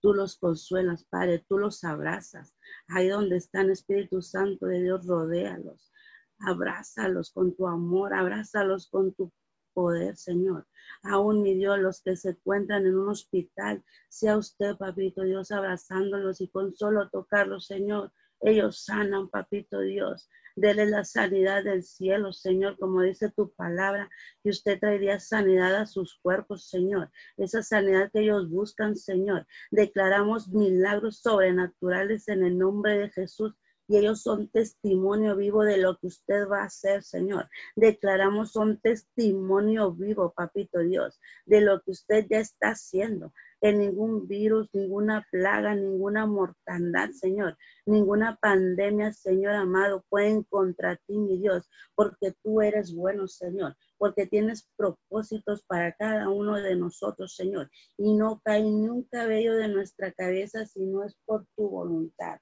Tú 0.00 0.12
los 0.12 0.36
consuelas, 0.36 1.04
Padre, 1.04 1.44
tú 1.48 1.58
los 1.58 1.82
abrazas. 1.84 2.54
Ahí 2.88 3.08
donde 3.08 3.36
están, 3.36 3.70
Espíritu 3.70 4.20
Santo 4.20 4.66
de 4.66 4.82
Dios, 4.82 5.06
rodéalos. 5.06 5.92
Abrázalos 6.40 7.32
con 7.32 7.56
tu 7.56 7.68
amor, 7.68 8.12
abrázalos 8.12 8.88
con 8.90 9.14
tu 9.14 9.32
poder, 9.72 10.16
Señor. 10.16 10.66
Aún, 11.02 11.42
mi 11.42 11.54
Dios, 11.54 11.78
los 11.78 12.02
que 12.02 12.16
se 12.16 12.30
encuentran 12.30 12.86
en 12.86 12.96
un 12.96 13.08
hospital, 13.08 13.82
sea 14.08 14.36
usted, 14.36 14.76
papito 14.76 15.22
Dios, 15.22 15.50
abrazándolos 15.50 16.40
y 16.40 16.48
con 16.48 16.74
solo 16.74 17.08
tocarlos, 17.10 17.66
Señor, 17.66 18.12
ellos 18.40 18.84
sanan, 18.84 19.28
papito 19.28 19.80
Dios. 19.80 20.28
Dele 20.54 20.86
la 20.86 21.04
sanidad 21.04 21.64
del 21.64 21.82
cielo, 21.82 22.32
Señor, 22.32 22.78
como 22.78 23.00
dice 23.00 23.30
tu 23.30 23.52
palabra, 23.52 24.10
que 24.42 24.50
usted 24.50 24.78
traería 24.78 25.18
sanidad 25.18 25.74
a 25.76 25.86
sus 25.86 26.18
cuerpos, 26.20 26.68
Señor. 26.68 27.10
Esa 27.36 27.62
sanidad 27.62 28.10
que 28.12 28.20
ellos 28.20 28.50
buscan, 28.50 28.96
Señor. 28.96 29.46
Declaramos 29.70 30.48
milagros 30.48 31.18
sobrenaturales 31.18 32.28
en 32.28 32.44
el 32.44 32.58
nombre 32.58 32.98
de 32.98 33.10
Jesús 33.10 33.54
y 33.92 33.98
ellos 33.98 34.22
son 34.22 34.48
testimonio 34.48 35.36
vivo 35.36 35.64
de 35.64 35.76
lo 35.76 35.98
que 35.98 36.06
usted 36.06 36.48
va 36.48 36.62
a 36.62 36.64
hacer, 36.64 37.02
Señor. 37.02 37.50
Declaramos 37.76 38.56
un 38.56 38.80
testimonio 38.80 39.92
vivo, 39.92 40.32
papito 40.34 40.78
Dios, 40.78 41.20
de 41.44 41.60
lo 41.60 41.82
que 41.82 41.90
usted 41.90 42.26
ya 42.30 42.38
está 42.38 42.70
haciendo 42.70 43.34
que 43.60 43.70
ningún 43.74 44.26
virus, 44.26 44.70
ninguna 44.72 45.26
plaga, 45.30 45.74
ninguna 45.74 46.24
mortandad, 46.24 47.10
Señor, 47.10 47.58
ninguna 47.84 48.36
pandemia, 48.40 49.12
Señor 49.12 49.54
amado, 49.56 50.06
pueden 50.08 50.42
contra 50.44 50.96
ti, 50.96 51.18
mi 51.18 51.38
Dios, 51.38 51.68
porque 51.94 52.32
tú 52.42 52.62
eres 52.62 52.94
bueno, 52.94 53.28
Señor, 53.28 53.76
porque 53.98 54.26
tienes 54.26 54.70
propósitos 54.74 55.62
para 55.64 55.92
cada 55.92 56.30
uno 56.30 56.56
de 56.56 56.76
nosotros, 56.76 57.36
Señor, 57.36 57.70
y 57.98 58.14
no 58.14 58.40
cae 58.42 58.62
ni 58.62 58.88
un 58.88 59.04
cabello 59.04 59.54
de 59.54 59.68
nuestra 59.68 60.12
cabeza 60.12 60.64
si 60.64 60.86
no 60.86 61.04
es 61.04 61.14
por 61.26 61.46
tu 61.54 61.68
voluntad. 61.68 62.40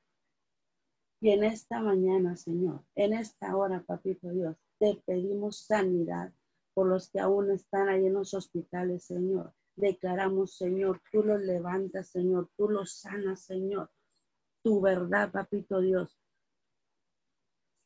Y 1.20 1.30
en 1.30 1.44
esta 1.44 1.80
mañana, 1.80 2.36
Señor, 2.36 2.82
en 2.94 3.12
esta 3.12 3.56
hora, 3.56 3.82
Papito 3.86 4.30
Dios, 4.30 4.56
te 4.78 5.00
pedimos 5.04 5.58
sanidad 5.58 6.32
por 6.74 6.86
los 6.86 7.10
que 7.10 7.20
aún 7.20 7.50
están 7.50 7.88
ahí 7.88 8.06
en 8.06 8.14
los 8.14 8.32
hospitales, 8.32 9.04
Señor 9.04 9.52
declaramos, 9.80 10.56
Señor, 10.56 11.00
tú 11.10 11.22
los 11.22 11.40
levantas, 11.40 12.08
Señor, 12.08 12.48
tú 12.56 12.68
los 12.68 12.92
sanas, 12.92 13.40
Señor. 13.40 13.90
Tu 14.62 14.80
verdad, 14.80 15.32
papito 15.32 15.80
Dios. 15.80 16.16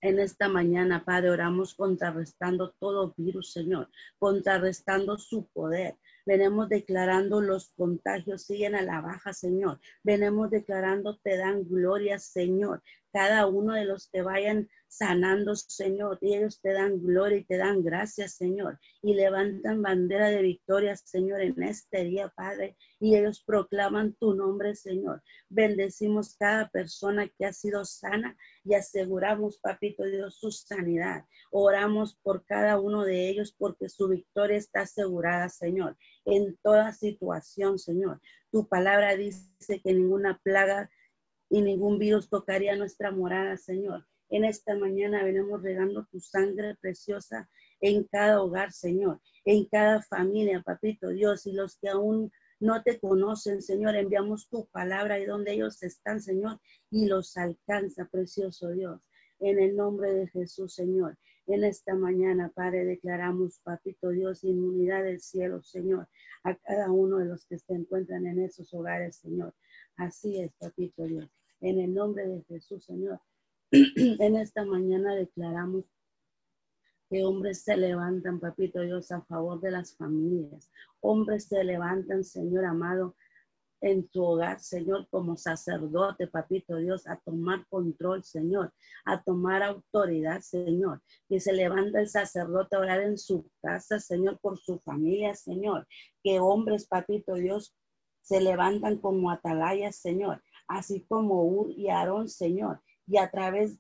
En 0.01 0.19
esta 0.19 0.49
mañana, 0.49 1.05
Padre, 1.05 1.31
oramos 1.31 1.75
contrarrestando 1.75 2.73
todo 2.79 3.15
virus, 3.17 3.53
Señor, 3.53 3.89
contrarrestando 4.19 5.17
su 5.17 5.47
poder. 5.47 5.97
Venemos 6.27 6.69
declarando 6.69 7.41
los 7.41 7.71
contagios 7.77 8.43
siguen 8.43 8.75
a 8.75 8.83
la 8.83 9.01
baja, 9.01 9.33
Señor. 9.33 9.81
Venemos 10.03 10.51
declarando 10.51 11.19
te 11.19 11.37
dan 11.37 11.69
gloria, 11.69 12.19
Señor. 12.19 12.83
Cada 13.13 13.47
uno 13.47 13.75
de 13.75 13.85
los 13.85 14.09
que 14.09 14.23
vayan 14.23 14.69
sanando, 14.97 15.55
Señor. 15.57 16.19
Y 16.21 16.35
ellos 16.35 16.61
te 16.61 16.73
dan 16.73 17.03
gloria 17.03 17.39
y 17.39 17.45
te 17.45 17.57
dan 17.57 17.83
gracias, 17.83 18.35
Señor. 18.35 18.79
Y 19.03 19.15
levantan 19.15 19.83
bandera 19.83 20.29
de 20.29 20.43
victoria, 20.43 20.97
Señor, 20.97 21.41
en 21.41 21.63
este 21.63 22.05
día, 22.05 22.33
Padre. 22.37 22.77
Y 23.01 23.17
ellos 23.17 23.43
proclaman 23.45 24.15
tu 24.15 24.35
nombre, 24.35 24.75
Señor. 24.75 25.23
Bendecimos 25.49 26.37
cada 26.37 26.69
persona 26.69 27.29
que 27.29 27.47
ha 27.47 27.53
sido 27.53 27.85
sana 27.85 28.37
y 28.65 28.75
aseguramos, 28.75 29.59
Papito 29.59 30.05
Dios, 30.05 30.39
su 30.39 30.51
sanidad. 30.51 31.25
Oramos 31.51 32.17
por 32.23 32.45
cada 32.45 32.81
uno 32.81 33.05
de 33.05 33.29
ellos 33.29 33.55
porque 33.57 33.89
su 33.89 34.09
victoria 34.09 34.57
está 34.57 34.83
asegurada, 34.83 35.49
Señor, 35.49 35.97
en 36.25 36.57
toda 36.63 36.93
situación, 36.93 37.79
Señor. 37.79 38.21
Tu 38.51 38.69
palabra 38.69 39.17
dice 39.17 39.81
que 39.83 39.93
ninguna 39.93 40.41
plaga 40.43 40.91
y 41.51 41.61
ningún 41.63 41.99
virus 41.99 42.29
tocaría 42.29 42.77
nuestra 42.77 43.11
morada, 43.11 43.57
Señor. 43.57 44.07
En 44.31 44.45
esta 44.45 44.75
mañana 44.75 45.23
venimos 45.23 45.63
regando 45.63 46.07
tu 46.11 46.21
sangre 46.21 46.75
preciosa 46.81 47.49
en 47.81 48.05
cada 48.05 48.43
hogar, 48.43 48.73
Señor, 48.73 49.21
en 49.45 49.67
cada 49.67 50.03
familia, 50.03 50.63
papito 50.63 51.09
Dios, 51.11 51.47
y 51.47 51.53
los 51.53 51.77
que 51.79 51.89
aún 51.89 52.33
no 52.61 52.83
te 52.83 52.99
conocen, 52.99 53.61
Señor, 53.61 53.95
enviamos 53.97 54.49
tu 54.49 54.67
palabra 54.67 55.19
y 55.19 55.27
donde 55.27 55.53
ellos 55.53 55.83
están, 55.83 56.23
Señor, 56.23 56.61
y 56.91 57.07
los 57.07 57.37
alcanza, 57.37 58.09
precioso 58.11 58.71
Dios. 58.71 59.01
En 59.41 59.59
el 59.59 59.77
nombre 59.77 60.15
de 60.15 60.29
Jesús, 60.29 60.75
Señor. 60.75 61.19
En 61.47 61.63
esta 61.63 61.95
mañana, 61.95 62.51
Padre, 62.55 62.87
declaramos, 62.87 63.61
Papito 63.63 64.09
Dios, 64.09 64.45
inmunidad 64.45 65.05
del 65.05 65.21
cielo, 65.21 65.63
Señor, 65.63 66.09
a 66.43 66.55
cada 66.55 66.91
uno 66.91 67.19
de 67.19 67.27
los 67.27 67.45
que 67.45 67.59
se 67.59 67.75
encuentran 67.75 68.27
en 68.27 68.41
esos 68.41 68.73
hogares, 68.73 69.17
Señor. 69.17 69.55
Así 69.97 70.41
es, 70.41 70.53
Papito 70.55 71.05
Dios. 71.05 71.29
En 71.61 71.81
el 71.81 71.93
nombre 71.93 72.27
de 72.27 72.43
Jesús, 72.45 72.87
Señor. 72.87 73.21
en 73.97 74.37
esta 74.37 74.65
mañana 74.65 75.17
declaramos 75.17 75.85
que 77.11 77.25
hombres 77.25 77.65
se 77.65 77.77
levantan, 77.77 78.39
papito 78.39 78.81
Dios, 78.81 79.11
a 79.11 79.23
favor 79.23 79.61
de 79.61 79.73
las 79.73 79.97
familias. 79.97 80.71
Hombres 81.01 81.49
se 81.49 81.65
levantan, 81.65 82.23
Señor 82.23 82.67
amado, 82.67 83.17
en 83.81 84.09
tu 84.09 84.23
hogar, 84.23 84.61
Señor, 84.61 85.09
como 85.11 85.37
sacerdote, 85.37 86.29
papito 86.29 86.77
Dios, 86.77 87.07
a 87.09 87.17
tomar 87.25 87.67
control, 87.69 88.23
Señor, 88.23 88.73
a 89.05 89.23
tomar 89.23 89.63
autoridad, 89.65 90.41
Señor. 90.41 91.03
Que 91.29 91.41
se 91.41 91.53
levanta 91.53 92.01
el 92.01 92.09
sacerdote 92.09 92.77
a 92.77 92.81
orar 92.81 93.03
en 93.03 93.19
su 93.19 93.51
casa, 93.61 93.99
Señor, 93.99 94.39
por 94.41 94.59
su 94.59 94.79
familia, 94.79 95.35
Señor. 95.35 95.87
Que 96.23 96.39
hombres, 96.39 96.87
papito 96.87 97.35
Dios, 97.35 97.75
se 98.23 98.41
levantan 98.41 98.99
como 98.99 99.31
atalayas, 99.33 99.97
Señor, 99.97 100.43
así 100.69 101.05
como 101.09 101.45
Ur 101.45 101.73
y 101.73 101.89
Aarón, 101.89 102.29
Señor 102.29 102.81
y 103.07 103.19
a 103.19 103.31
través, 103.31 103.79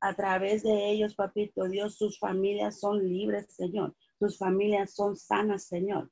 a 0.00 0.14
través 0.14 0.62
de 0.62 0.90
ellos, 0.90 1.14
papito 1.14 1.68
Dios, 1.68 1.96
sus 1.96 2.18
familias 2.18 2.80
son 2.80 3.08
libres, 3.08 3.46
Señor. 3.54 3.94
Sus 4.18 4.38
familias 4.38 4.94
son 4.94 5.16
sanas, 5.16 5.64
Señor. 5.64 6.10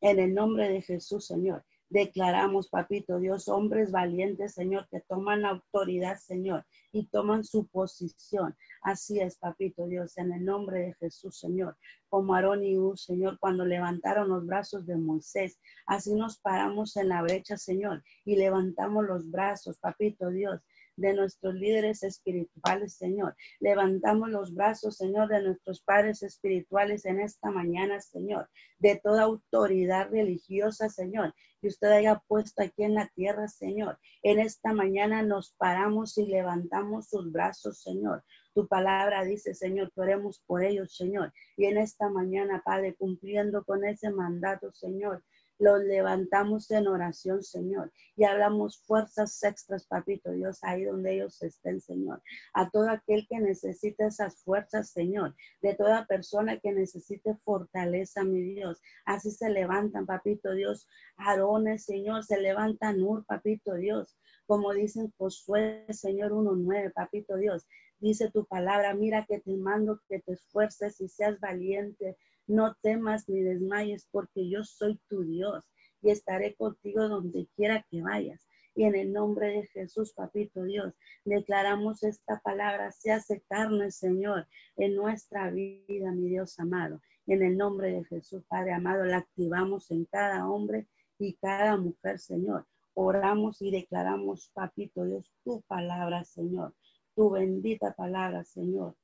En 0.00 0.18
el 0.18 0.34
nombre 0.34 0.68
de 0.68 0.82
Jesús, 0.82 1.26
Señor. 1.26 1.64
Declaramos, 1.92 2.70
papito 2.70 3.18
Dios, 3.18 3.48
hombres 3.48 3.90
valientes, 3.90 4.54
Señor, 4.54 4.88
que 4.90 5.00
toman 5.00 5.44
autoridad, 5.44 6.16
Señor, 6.16 6.64
y 6.90 7.06
toman 7.08 7.44
su 7.44 7.66
posición. 7.66 8.56
Así 8.80 9.20
es, 9.20 9.36
papito 9.36 9.86
Dios, 9.86 10.16
en 10.16 10.32
el 10.32 10.42
nombre 10.42 10.78
de 10.78 10.94
Jesús, 10.94 11.38
Señor. 11.38 11.76
Como 12.08 12.34
Aarón 12.34 12.64
y 12.64 12.78
U, 12.78 12.96
Señor, 12.96 13.38
cuando 13.38 13.66
levantaron 13.66 14.30
los 14.30 14.46
brazos 14.46 14.86
de 14.86 14.96
Moisés, 14.96 15.60
así 15.86 16.14
nos 16.14 16.38
paramos 16.38 16.96
en 16.96 17.10
la 17.10 17.20
brecha, 17.20 17.58
Señor, 17.58 18.02
y 18.24 18.36
levantamos 18.36 19.04
los 19.04 19.30
brazos, 19.30 19.78
papito 19.78 20.30
Dios, 20.30 20.62
de 20.96 21.14
nuestros 21.14 21.54
líderes 21.54 22.02
espirituales, 22.02 22.94
Señor. 22.94 23.36
Levantamos 23.60 24.30
los 24.30 24.54
brazos, 24.54 24.96
Señor, 24.96 25.28
de 25.28 25.42
nuestros 25.42 25.80
padres 25.82 26.22
espirituales 26.22 27.04
en 27.04 27.20
esta 27.20 27.50
mañana, 27.50 28.00
Señor, 28.00 28.48
de 28.78 28.96
toda 29.02 29.24
autoridad 29.24 30.10
religiosa, 30.10 30.88
Señor, 30.88 31.34
que 31.60 31.68
usted 31.68 31.88
haya 31.88 32.22
puesto 32.26 32.62
aquí 32.62 32.82
en 32.82 32.94
la 32.94 33.08
tierra, 33.14 33.48
Señor. 33.48 33.98
En 34.22 34.40
esta 34.40 34.72
mañana 34.72 35.22
nos 35.22 35.52
paramos 35.52 36.18
y 36.18 36.26
levantamos 36.26 37.08
sus 37.08 37.30
brazos, 37.30 37.80
Señor. 37.80 38.24
Tu 38.54 38.66
palabra 38.66 39.24
dice, 39.24 39.54
Señor, 39.54 39.92
que 39.92 40.00
oremos 40.00 40.42
por 40.46 40.62
ellos, 40.62 40.94
Señor. 40.94 41.32
Y 41.56 41.66
en 41.66 41.78
esta 41.78 42.10
mañana, 42.10 42.62
Padre, 42.64 42.94
cumpliendo 42.94 43.64
con 43.64 43.84
ese 43.84 44.10
mandato, 44.10 44.72
Señor, 44.72 45.24
los 45.58 45.80
levantamos 45.84 46.70
en 46.70 46.88
oración, 46.88 47.42
Señor, 47.42 47.92
y 48.16 48.24
hablamos 48.24 48.82
fuerzas 48.82 49.42
extras, 49.42 49.86
papito 49.86 50.32
Dios, 50.32 50.58
ahí 50.62 50.84
donde 50.84 51.14
ellos 51.14 51.42
estén, 51.42 51.80
Señor. 51.80 52.22
A 52.54 52.68
todo 52.70 52.88
aquel 52.90 53.26
que 53.28 53.38
necesite 53.38 54.06
esas 54.06 54.42
fuerzas, 54.42 54.90
Señor, 54.90 55.34
de 55.60 55.74
toda 55.74 56.06
persona 56.06 56.58
que 56.58 56.72
necesite 56.72 57.36
fortaleza, 57.44 58.24
mi 58.24 58.42
Dios. 58.42 58.80
Así 59.04 59.30
se 59.30 59.50
levantan, 59.50 60.06
papito 60.06 60.52
Dios, 60.52 60.88
Aarones, 61.16 61.84
Señor, 61.84 62.24
se 62.24 62.40
levantan 62.40 62.98
Nur, 62.98 63.24
papito 63.26 63.74
Dios. 63.74 64.18
Como 64.46 64.72
dicen 64.72 65.12
Josué, 65.16 65.86
Señor 65.90 66.32
1.9, 66.32 66.92
papito 66.92 67.36
Dios, 67.36 67.66
dice 68.00 68.30
tu 68.32 68.44
palabra, 68.46 68.94
mira 68.94 69.24
que 69.26 69.40
te 69.40 69.56
mando 69.56 70.00
que 70.08 70.18
te 70.20 70.32
esfuerces 70.32 71.00
y 71.00 71.08
seas 71.08 71.38
valiente 71.38 72.16
no 72.52 72.76
temas 72.82 73.28
ni 73.28 73.40
desmayes, 73.40 74.06
porque 74.10 74.48
yo 74.48 74.62
soy 74.62 75.00
tu 75.08 75.22
Dios 75.24 75.64
y 76.02 76.10
estaré 76.10 76.54
contigo 76.54 77.08
donde 77.08 77.48
quiera 77.56 77.86
que 77.90 78.02
vayas. 78.02 78.46
Y 78.74 78.84
en 78.84 78.94
el 78.94 79.12
nombre 79.12 79.48
de 79.48 79.66
Jesús, 79.68 80.12
papito 80.14 80.62
Dios, 80.64 80.94
declaramos 81.24 82.02
esta 82.02 82.40
palabra, 82.40 82.90
se 82.92 83.12
hace 83.12 83.42
carne, 83.48 83.90
Señor, 83.90 84.46
en 84.76 84.94
nuestra 84.94 85.50
vida, 85.50 86.12
mi 86.12 86.28
Dios 86.28 86.58
amado. 86.58 87.00
En 87.26 87.42
el 87.42 87.56
nombre 87.56 87.92
de 87.92 88.04
Jesús, 88.04 88.44
Padre 88.48 88.72
amado, 88.72 89.04
la 89.04 89.18
activamos 89.18 89.90
en 89.90 90.06
cada 90.06 90.48
hombre 90.48 90.88
y 91.18 91.34
cada 91.34 91.76
mujer, 91.76 92.18
Señor. 92.18 92.66
Oramos 92.94 93.62
y 93.62 93.70
declaramos, 93.70 94.50
papito 94.52 95.04
Dios, 95.04 95.32
tu 95.44 95.62
palabra, 95.62 96.24
Señor, 96.24 96.74
tu 97.14 97.30
bendita 97.30 97.94
palabra, 97.94 98.44
Señor. 98.44 98.96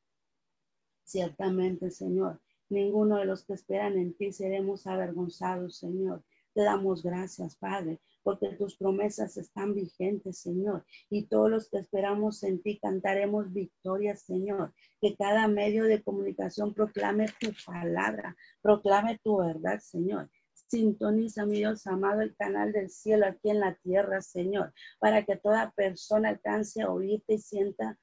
Ciertamente, 1.04 1.90
Señor, 1.90 2.40
Ninguno 2.70 3.16
de 3.16 3.24
los 3.24 3.44
que 3.44 3.54
esperan 3.54 3.96
en 3.96 4.14
ti 4.14 4.30
seremos 4.30 4.86
avergonzados, 4.86 5.78
Señor. 5.78 6.22
Te 6.52 6.62
damos 6.62 7.02
gracias, 7.02 7.56
Padre, 7.56 7.98
porque 8.22 8.48
tus 8.56 8.76
promesas 8.76 9.38
están 9.38 9.74
vigentes, 9.74 10.40
Señor. 10.40 10.84
Y 11.08 11.26
todos 11.28 11.50
los 11.50 11.70
que 11.70 11.78
esperamos 11.78 12.42
en 12.42 12.60
ti 12.60 12.78
cantaremos 12.78 13.52
victoria, 13.54 14.16
Señor. 14.16 14.74
Que 15.00 15.16
cada 15.16 15.48
medio 15.48 15.84
de 15.84 16.02
comunicación 16.02 16.74
proclame 16.74 17.26
tu 17.40 17.52
palabra, 17.64 18.36
proclame 18.60 19.18
tu 19.22 19.38
verdad, 19.38 19.78
Señor. 19.78 20.28
Sintoniza, 20.52 21.46
mi 21.46 21.58
Dios 21.58 21.86
amado, 21.86 22.20
el 22.20 22.36
canal 22.36 22.72
del 22.72 22.90
cielo 22.90 23.26
aquí 23.26 23.48
en 23.48 23.60
la 23.60 23.76
tierra, 23.76 24.20
Señor, 24.20 24.74
para 24.98 25.24
que 25.24 25.36
toda 25.36 25.70
persona 25.70 26.28
alcance 26.28 26.82
a 26.82 26.90
oírte 26.90 27.34
y 27.34 27.38
sienta 27.38 27.98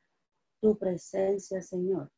tu 0.60 0.76
presencia, 0.80 1.62
Señor 1.62 2.10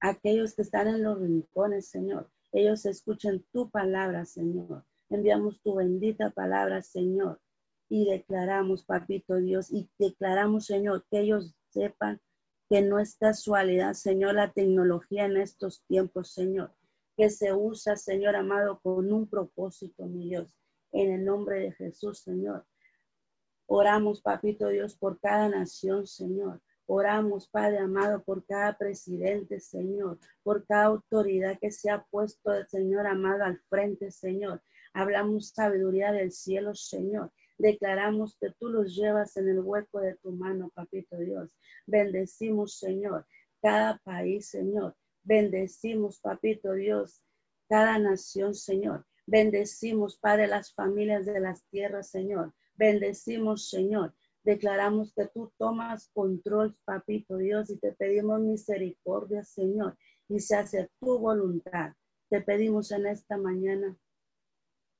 aquellos 0.00 0.54
que 0.54 0.62
están 0.62 0.88
en 0.88 1.02
los 1.02 1.20
rincones, 1.20 1.88
Señor. 1.88 2.30
Ellos 2.52 2.86
escuchen 2.86 3.44
tu 3.52 3.70
palabra, 3.70 4.24
Señor. 4.24 4.84
Enviamos 5.08 5.60
tu 5.62 5.76
bendita 5.76 6.30
palabra, 6.30 6.82
Señor. 6.82 7.40
Y 7.88 8.08
declaramos, 8.08 8.84
papito 8.84 9.36
Dios, 9.36 9.70
y 9.70 9.90
declaramos, 9.98 10.66
Señor, 10.66 11.04
que 11.10 11.20
ellos 11.20 11.54
sepan 11.68 12.20
que 12.68 12.82
no 12.82 13.00
es 13.00 13.16
casualidad, 13.16 13.94
Señor, 13.94 14.36
la 14.36 14.52
tecnología 14.52 15.24
en 15.24 15.36
estos 15.36 15.82
tiempos, 15.86 16.32
Señor, 16.32 16.72
que 17.16 17.28
se 17.28 17.52
usa, 17.52 17.96
Señor 17.96 18.36
amado, 18.36 18.78
con 18.80 19.12
un 19.12 19.28
propósito, 19.28 20.06
mi 20.06 20.28
Dios. 20.28 20.48
En 20.92 21.12
el 21.12 21.24
nombre 21.24 21.58
de 21.60 21.72
Jesús, 21.72 22.20
Señor. 22.20 22.64
Oramos, 23.66 24.22
papito 24.22 24.68
Dios, 24.68 24.96
por 24.96 25.18
cada 25.18 25.48
nación, 25.48 26.06
Señor. 26.06 26.60
Oramos, 26.92 27.46
Padre 27.48 27.78
amado, 27.78 28.20
por 28.24 28.44
cada 28.44 28.76
presidente, 28.76 29.60
Señor, 29.60 30.18
por 30.42 30.66
cada 30.66 30.86
autoridad 30.86 31.56
que 31.60 31.70
se 31.70 31.88
ha 31.88 32.02
puesto, 32.02 32.50
Señor 32.66 33.06
amado, 33.06 33.44
al 33.44 33.60
frente, 33.68 34.10
Señor. 34.10 34.60
Hablamos 34.92 35.50
sabiduría 35.50 36.10
del 36.10 36.32
cielo, 36.32 36.74
Señor. 36.74 37.30
Declaramos 37.58 38.36
que 38.40 38.50
tú 38.58 38.70
los 38.70 38.96
llevas 38.96 39.36
en 39.36 39.50
el 39.50 39.60
hueco 39.60 40.00
de 40.00 40.16
tu 40.16 40.32
mano, 40.32 40.72
papito 40.74 41.16
Dios. 41.18 41.48
Bendecimos, 41.86 42.76
Señor, 42.80 43.24
cada 43.62 43.98
país, 43.98 44.50
Señor. 44.50 44.96
Bendecimos, 45.22 46.18
papito 46.18 46.72
Dios, 46.72 47.22
cada 47.68 48.00
nación, 48.00 48.52
Señor. 48.52 49.06
Bendecimos, 49.26 50.18
Padre, 50.18 50.48
las 50.48 50.74
familias 50.74 51.24
de 51.24 51.38
las 51.38 51.64
tierras, 51.66 52.10
Señor. 52.10 52.52
Bendecimos, 52.74 53.68
Señor, 53.70 54.12
Declaramos 54.42 55.12
que 55.14 55.26
tú 55.26 55.52
tomas 55.58 56.08
control, 56.14 56.76
papito 56.84 57.36
Dios, 57.36 57.70
y 57.70 57.78
te 57.78 57.92
pedimos 57.92 58.40
misericordia, 58.40 59.44
Señor, 59.44 59.98
y 60.28 60.40
se 60.40 60.56
hace 60.56 60.90
tu 60.98 61.18
voluntad. 61.18 61.92
Te 62.30 62.40
pedimos 62.40 62.90
en 62.92 63.06
esta 63.06 63.36
mañana 63.36 63.96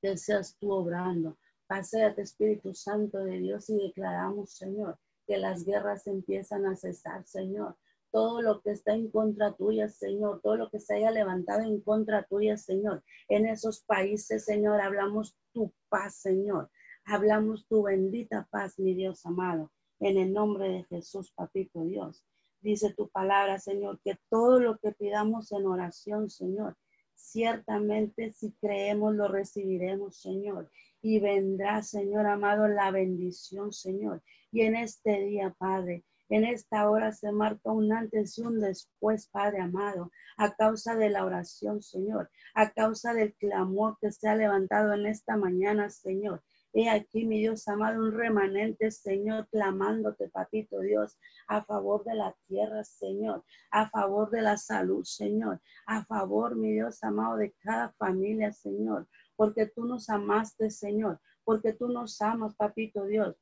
que 0.03 0.17
seas 0.17 0.57
tú 0.59 0.73
obrando. 0.73 1.39
Paseate, 1.67 2.23
Espíritu 2.23 2.75
Santo 2.75 3.19
de 3.19 3.39
Dios, 3.39 3.71
y 3.71 3.77
declaramos, 3.77 4.53
Señor, 4.55 4.99
que 5.27 5.39
las 5.39 5.65
guerras 5.65 6.07
empiezan 6.07 6.67
a 6.67 6.77
cesar, 6.77 7.25
Señor. 7.25 7.77
Todo 8.11 8.43
lo 8.43 8.61
que 8.61 8.73
está 8.73 8.93
en 8.93 9.09
contra 9.09 9.55
tuya, 9.55 9.89
Señor, 9.89 10.41
todo 10.43 10.57
lo 10.57 10.69
que 10.69 10.81
se 10.81 10.97
haya 10.97 11.13
levantado 11.13 11.61
en 11.61 11.81
contra 11.81 12.25
tuya, 12.25 12.57
Señor. 12.57 13.05
En 13.29 13.47
esos 13.47 13.85
países, 13.85 14.45
Señor, 14.45 14.81
hablamos 14.81 15.37
tu 15.53 15.73
paz, 15.89 16.17
Señor. 16.17 16.69
Hablamos 17.13 17.67
tu 17.67 17.83
bendita 17.83 18.47
paz, 18.53 18.79
mi 18.79 18.95
Dios 18.95 19.27
amado, 19.27 19.73
en 19.99 20.17
el 20.17 20.33
nombre 20.33 20.69
de 20.69 20.85
Jesús, 20.85 21.33
papito 21.33 21.83
Dios. 21.83 22.25
Dice 22.61 22.95
tu 22.95 23.09
palabra, 23.09 23.59
Señor, 23.59 24.01
que 24.05 24.17
todo 24.29 24.61
lo 24.61 24.79
que 24.79 24.93
pidamos 24.93 25.51
en 25.51 25.67
oración, 25.67 26.31
Señor, 26.31 26.77
ciertamente 27.17 28.31
si 28.31 28.53
creemos 28.61 29.13
lo 29.17 29.27
recibiremos, 29.27 30.21
Señor. 30.21 30.71
Y 31.03 31.19
vendrá, 31.19 31.83
Señor 31.83 32.27
amado, 32.27 32.69
la 32.69 32.93
bendición, 32.93 33.73
Señor. 33.73 34.23
Y 34.53 34.61
en 34.61 34.77
este 34.77 35.25
día, 35.25 35.53
Padre, 35.59 36.05
en 36.29 36.45
esta 36.45 36.89
hora 36.89 37.11
se 37.11 37.33
marca 37.33 37.73
un 37.73 37.93
antes 37.93 38.39
y 38.39 38.43
un 38.43 38.61
después, 38.61 39.27
Padre 39.27 39.63
amado, 39.63 40.13
a 40.37 40.55
causa 40.55 40.95
de 40.95 41.11
la 41.11 41.25
oración, 41.25 41.83
Señor, 41.83 42.31
a 42.55 42.71
causa 42.71 43.15
del 43.15 43.35
clamor 43.35 43.99
que 44.01 44.13
se 44.13 44.29
ha 44.29 44.37
levantado 44.37 44.93
en 44.93 45.07
esta 45.07 45.37
mañana, 45.37 45.91
Señor. 45.91 46.45
He 46.73 46.89
aquí, 46.89 47.27
mi 47.27 47.41
Dios 47.41 47.67
amado, 47.67 48.01
un 48.01 48.13
remanente, 48.13 48.93
Señor, 48.93 49.49
clamándote, 49.51 50.29
papito 50.29 50.79
Dios, 50.79 51.19
a 51.49 51.65
favor 51.65 52.05
de 52.05 52.15
la 52.15 52.37
tierra, 52.47 52.85
Señor, 52.85 53.45
a 53.73 53.91
favor 53.91 54.31
de 54.31 54.43
la 54.43 54.57
salud, 54.57 55.03
Señor, 55.03 55.61
a 55.87 56.05
favor, 56.05 56.55
mi 56.55 56.73
Dios 56.73 57.03
amado, 57.03 57.39
de 57.39 57.53
cada 57.63 57.91
familia, 57.95 58.53
Señor, 58.53 59.09
porque 59.35 59.67
tú 59.67 59.85
nos 59.85 60.09
amaste, 60.11 60.71
Señor, 60.71 61.21
porque 61.43 61.73
tú 61.73 61.89
nos 61.89 62.21
amas, 62.23 62.55
papito 62.55 63.05
Dios. 63.05 63.37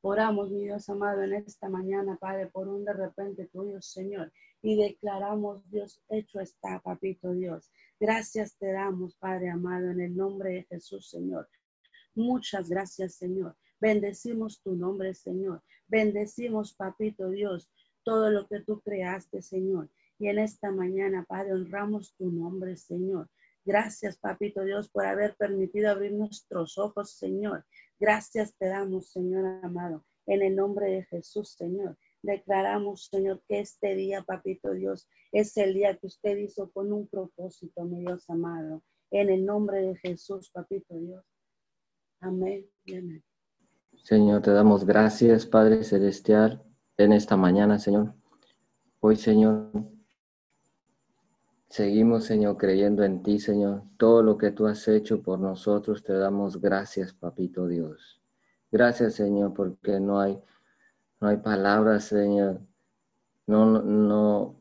Oramos, 0.00 0.50
mi 0.50 0.64
Dios 0.64 0.88
amado, 0.88 1.22
en 1.22 1.34
esta 1.34 1.68
mañana, 1.68 2.16
Padre, 2.20 2.48
por 2.48 2.66
un 2.66 2.84
de 2.84 2.94
repente 2.94 3.46
tuyo, 3.46 3.80
Señor, 3.80 4.32
y 4.60 4.76
declaramos, 4.76 5.70
Dios, 5.70 6.02
hecho 6.08 6.40
está, 6.40 6.80
papito 6.80 7.32
Dios. 7.32 7.70
Gracias 8.00 8.56
te 8.56 8.72
damos, 8.72 9.14
Padre 9.14 9.50
amado, 9.50 9.90
en 9.90 10.00
el 10.00 10.16
nombre 10.16 10.54
de 10.54 10.64
Jesús, 10.64 11.08
Señor. 11.08 11.48
Muchas 12.14 12.68
gracias, 12.68 13.14
Señor. 13.14 13.56
Bendecimos 13.80 14.60
tu 14.62 14.74
nombre, 14.74 15.14
Señor. 15.14 15.62
Bendecimos, 15.88 16.74
Papito 16.74 17.30
Dios, 17.30 17.70
todo 18.04 18.30
lo 18.30 18.46
que 18.46 18.60
tú 18.60 18.80
creaste, 18.80 19.42
Señor. 19.42 19.90
Y 20.18 20.28
en 20.28 20.38
esta 20.38 20.70
mañana, 20.70 21.24
Padre, 21.28 21.54
honramos 21.54 22.14
tu 22.16 22.30
nombre, 22.30 22.76
Señor. 22.76 23.28
Gracias, 23.64 24.18
Papito 24.18 24.64
Dios, 24.64 24.88
por 24.90 25.06
haber 25.06 25.36
permitido 25.36 25.90
abrir 25.90 26.12
nuestros 26.12 26.78
ojos, 26.78 27.12
Señor. 27.12 27.64
Gracias 27.98 28.56
te 28.56 28.66
damos, 28.66 29.10
Señor 29.10 29.60
amado. 29.64 30.04
En 30.26 30.42
el 30.42 30.54
nombre 30.56 30.90
de 30.90 31.04
Jesús, 31.04 31.54
Señor. 31.54 31.96
Declaramos, 32.22 33.06
Señor, 33.06 33.42
que 33.48 33.60
este 33.60 33.94
día, 33.94 34.22
Papito 34.22 34.72
Dios, 34.72 35.08
es 35.32 35.56
el 35.56 35.74
día 35.74 35.96
que 35.96 36.06
usted 36.06 36.36
hizo 36.36 36.70
con 36.70 36.92
un 36.92 37.08
propósito, 37.08 37.84
mi 37.84 38.00
Dios 38.00 38.28
amado. 38.28 38.82
En 39.10 39.28
el 39.28 39.44
nombre 39.44 39.82
de 39.82 39.96
Jesús, 39.96 40.50
Papito 40.50 40.98
Dios. 40.98 41.24
Amén. 42.22 42.64
Señor, 43.96 44.42
te 44.42 44.52
damos 44.52 44.86
gracias, 44.86 45.44
Padre 45.44 45.82
Celestial, 45.82 46.62
en 46.96 47.12
esta 47.12 47.36
mañana, 47.36 47.80
Señor. 47.80 48.14
Hoy, 49.00 49.16
Señor, 49.16 49.72
seguimos, 51.68 52.24
Señor, 52.24 52.58
creyendo 52.58 53.02
en 53.02 53.24
ti, 53.24 53.40
Señor. 53.40 53.82
Todo 53.96 54.22
lo 54.22 54.38
que 54.38 54.52
tú 54.52 54.68
has 54.68 54.86
hecho 54.86 55.20
por 55.20 55.40
nosotros, 55.40 56.04
te 56.04 56.12
damos 56.12 56.60
gracias, 56.60 57.12
Papito 57.12 57.66
Dios. 57.66 58.22
Gracias, 58.70 59.14
Señor, 59.14 59.52
porque 59.52 59.98
no 59.98 60.20
hay, 60.20 60.40
no 61.20 61.26
hay 61.26 61.38
palabras, 61.38 62.04
Señor. 62.04 62.60
No, 63.48 63.82
no 63.82 64.60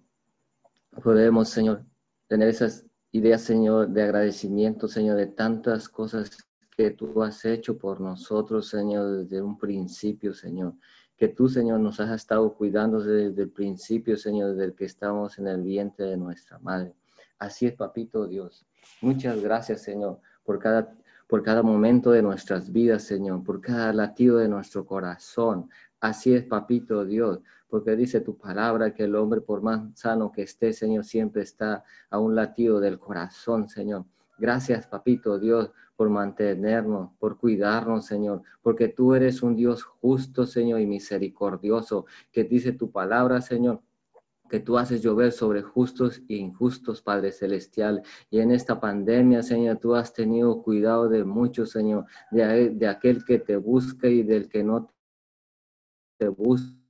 podemos, 1.04 1.50
Señor, 1.50 1.86
tener 2.28 2.50
esas 2.50 2.88
ideas, 3.12 3.44
Señor, 3.44 3.90
de 3.90 4.02
agradecimiento, 4.02 4.88
Señor, 4.88 5.18
de 5.18 5.28
tantas 5.28 5.88
cosas 5.88 6.51
tú 6.90 7.22
has 7.22 7.46
hecho 7.46 7.78
por 7.78 8.02
nosotros, 8.02 8.70
Señor, 8.70 9.18
desde 9.18 9.40
un 9.40 9.60
principio, 9.60 10.34
Señor. 10.34 10.74
Que 11.16 11.28
tú, 11.28 11.48
Señor, 11.48 11.80
nos 11.80 12.00
has 12.00 12.10
estado 12.10 12.52
cuidando 12.56 13.00
desde 13.00 13.44
el 13.44 13.50
principio, 13.52 14.18
Señor, 14.18 14.56
desde 14.56 14.74
que 14.74 14.86
estamos 14.86 15.38
en 15.38 15.48
el 15.48 15.62
vientre 15.62 16.08
de 16.08 16.18
nuestra 16.18 16.58
madre. 16.58 16.96
Así 17.38 17.68
es, 17.68 17.74
papito 17.74 18.26
Dios. 18.26 18.66
Muchas 19.02 19.40
gracias, 19.40 19.84
Señor, 19.84 20.20
por 20.44 20.58
cada, 20.58 20.96
por 21.28 21.44
cada 21.44 21.62
momento 21.62 22.10
de 22.10 22.24
nuestras 22.24 22.72
vidas, 22.72 23.04
Señor, 23.04 23.44
por 23.44 23.62
cada 23.62 23.94
latido 23.94 24.38
de 24.38 24.48
nuestro 24.48 24.86
corazón. 24.86 25.70
Así 26.00 26.34
es, 26.34 26.44
papito 26.44 27.06
Dios, 27.06 27.42
porque 27.70 27.96
dice 27.96 28.22
tu 28.22 28.38
palabra 28.38 28.94
que 28.94 29.04
el 29.04 29.16
hombre, 29.16 29.42
por 29.42 29.62
más 29.62 29.82
sano 29.94 30.32
que 30.32 30.42
esté, 30.42 30.74
Señor, 30.74 31.06
siempre 31.06 31.44
está 31.44 31.84
a 32.10 32.18
un 32.18 32.34
latido 32.34 32.80
del 32.80 32.98
corazón, 32.98 33.70
Señor. 33.70 34.06
Gracias, 34.42 34.88
papito 34.88 35.38
Dios, 35.38 35.70
por 35.96 36.10
mantenernos, 36.10 37.12
por 37.20 37.38
cuidarnos, 37.38 38.08
Señor, 38.08 38.42
porque 38.64 38.88
tú 38.88 39.14
eres 39.14 39.44
un 39.44 39.56
Dios 39.56 39.84
justo, 39.84 40.48
Señor, 40.48 40.82
y 40.82 40.88
misericordioso, 40.88 42.08
que 42.32 42.44
dice 42.44 42.72
tu 42.72 42.90
palabra, 42.90 43.40
Señor, 43.40 43.84
que 44.50 44.60
tú 44.60 44.80
haces 44.80 45.04
llover 45.04 45.32
sobre 45.32 45.62
justos 45.62 46.24
e 46.28 46.38
injustos, 46.38 47.04
Padre 47.04 47.32
Celestial. 47.32 48.02
Y 48.32 48.40
en 48.40 48.50
esta 48.50 48.80
pandemia, 48.80 49.44
Señor, 49.44 49.78
tú 49.78 49.94
has 49.94 50.12
tenido 50.12 50.64
cuidado 50.64 51.08
de 51.08 51.24
muchos, 51.24 51.70
Señor, 51.70 52.08
de, 52.32 52.72
de 52.72 52.88
aquel 52.88 53.24
que 53.24 53.38
te 53.38 53.58
busca 53.58 54.08
y 54.08 54.24
del 54.24 54.50
que 54.50 54.64
no 54.64 54.92
te 56.18 56.30
busca 56.30 56.82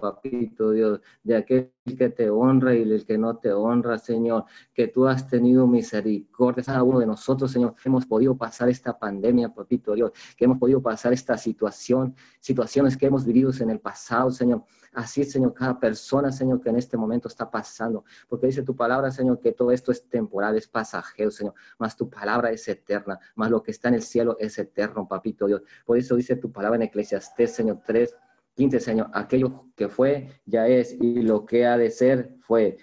papito 0.00 0.70
Dios, 0.70 1.00
de 1.22 1.36
aquel 1.36 1.72
que 1.96 2.10
te 2.10 2.30
honra 2.30 2.74
y 2.74 2.84
del 2.84 3.04
que 3.04 3.18
no 3.18 3.36
te 3.38 3.52
honra, 3.52 3.98
Señor, 3.98 4.44
que 4.72 4.88
tú 4.88 5.06
has 5.06 5.26
tenido 5.26 5.66
misericordia. 5.66 6.62
Cada 6.62 6.82
uno 6.82 7.00
de 7.00 7.06
nosotros, 7.06 7.50
Señor, 7.50 7.74
hemos 7.84 8.06
podido 8.06 8.36
pasar 8.36 8.68
esta 8.68 8.98
pandemia, 8.98 9.54
papito 9.54 9.94
Dios, 9.94 10.12
que 10.36 10.44
hemos 10.44 10.58
podido 10.58 10.82
pasar 10.82 11.12
esta 11.12 11.36
situación, 11.36 12.14
situaciones 12.40 12.96
que 12.96 13.06
hemos 13.06 13.24
vivido 13.24 13.48
en 13.60 13.70
el 13.70 13.80
pasado, 13.80 14.30
Señor. 14.30 14.64
Así, 14.92 15.24
Señor, 15.24 15.54
cada 15.54 15.78
persona, 15.78 16.32
Señor, 16.32 16.60
que 16.60 16.70
en 16.70 16.76
este 16.76 16.96
momento 16.96 17.28
está 17.28 17.50
pasando, 17.50 18.04
porque 18.28 18.46
dice 18.46 18.62
tu 18.62 18.74
palabra, 18.74 19.10
Señor, 19.10 19.38
que 19.40 19.52
todo 19.52 19.70
esto 19.70 19.92
es 19.92 20.08
temporal, 20.08 20.56
es 20.56 20.66
pasajero, 20.66 21.30
Señor, 21.30 21.54
más 21.78 21.96
tu 21.96 22.08
palabra 22.08 22.50
es 22.50 22.66
eterna, 22.68 23.18
más 23.36 23.50
lo 23.50 23.62
que 23.62 23.70
está 23.70 23.88
en 23.88 23.94
el 23.94 24.02
cielo 24.02 24.36
es 24.40 24.58
eterno, 24.58 25.06
papito 25.06 25.46
Dios. 25.46 25.62
Por 25.84 25.98
eso 25.98 26.16
dice 26.16 26.36
tu 26.36 26.50
palabra 26.50 26.76
en 26.76 26.82
Eclesiastés, 26.82 27.54
Señor, 27.54 27.80
3, 27.86 28.14
15, 28.58 28.80
Señor, 28.80 29.10
aquello 29.12 29.66
que 29.76 29.88
fue, 29.88 30.30
ya 30.44 30.66
es, 30.66 30.92
y 31.00 31.22
lo 31.22 31.46
que 31.46 31.64
ha 31.64 31.78
de 31.78 31.92
ser, 31.92 32.34
fue, 32.40 32.76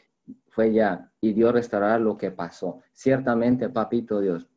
fue 0.47 0.71
ya, 0.71 1.11
y 1.19 1.33
Dios 1.33 1.51
restaurará 1.51 1.99
lo 1.99 2.15
que 2.15 2.31
pasó. 2.31 2.79
Ciertamente, 2.93 3.67
papito 3.67 4.21
Dios, 4.21 4.47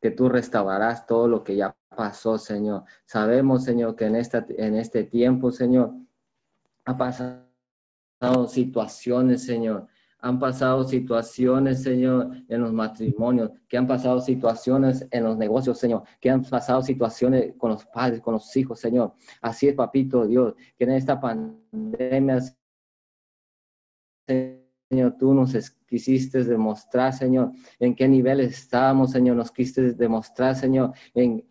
que 0.00 0.10
tú 0.10 0.28
restaurarás 0.28 1.06
todo 1.06 1.28
lo 1.28 1.44
que 1.44 1.54
ya 1.54 1.76
pasó, 1.90 2.38
Señor. 2.38 2.82
Sabemos, 3.06 3.62
Señor, 3.62 3.94
que 3.94 4.06
en, 4.06 4.16
esta, 4.16 4.44
en 4.48 4.74
este 4.74 5.04
tiempo, 5.04 5.52
Señor, 5.52 5.92
ha 6.86 6.96
pasado 6.96 8.48
situaciones, 8.48 9.44
Señor, 9.44 9.86
han 10.24 10.38
pasado 10.38 10.84
situaciones, 10.84 11.82
Señor, 11.82 12.30
en 12.48 12.62
los 12.62 12.72
matrimonios, 12.72 13.50
que 13.68 13.76
han 13.76 13.86
pasado 13.86 14.22
situaciones 14.22 15.06
en 15.10 15.22
los 15.22 15.36
negocios, 15.36 15.78
Señor, 15.78 16.04
que 16.18 16.30
han 16.30 16.42
pasado 16.42 16.80
situaciones 16.80 17.52
con 17.58 17.72
los 17.72 17.84
padres, 17.84 18.22
con 18.22 18.32
los 18.32 18.56
hijos, 18.56 18.80
Señor. 18.80 19.12
Así 19.42 19.68
es, 19.68 19.74
papito 19.74 20.26
Dios, 20.26 20.54
que 20.78 20.84
en 20.84 20.92
esta 20.92 21.20
pandemia, 21.20 22.40
Señor, 24.26 25.14
tú 25.18 25.34
nos 25.34 25.52
quisiste 25.86 26.42
demostrar, 26.42 27.12
Señor, 27.12 27.52
en 27.78 27.94
qué 27.94 28.08
nivel 28.08 28.40
estábamos, 28.40 29.10
Señor, 29.10 29.36
nos 29.36 29.52
quisiste 29.52 29.92
demostrar, 29.92 30.56
Señor, 30.56 30.94
en, 31.12 31.46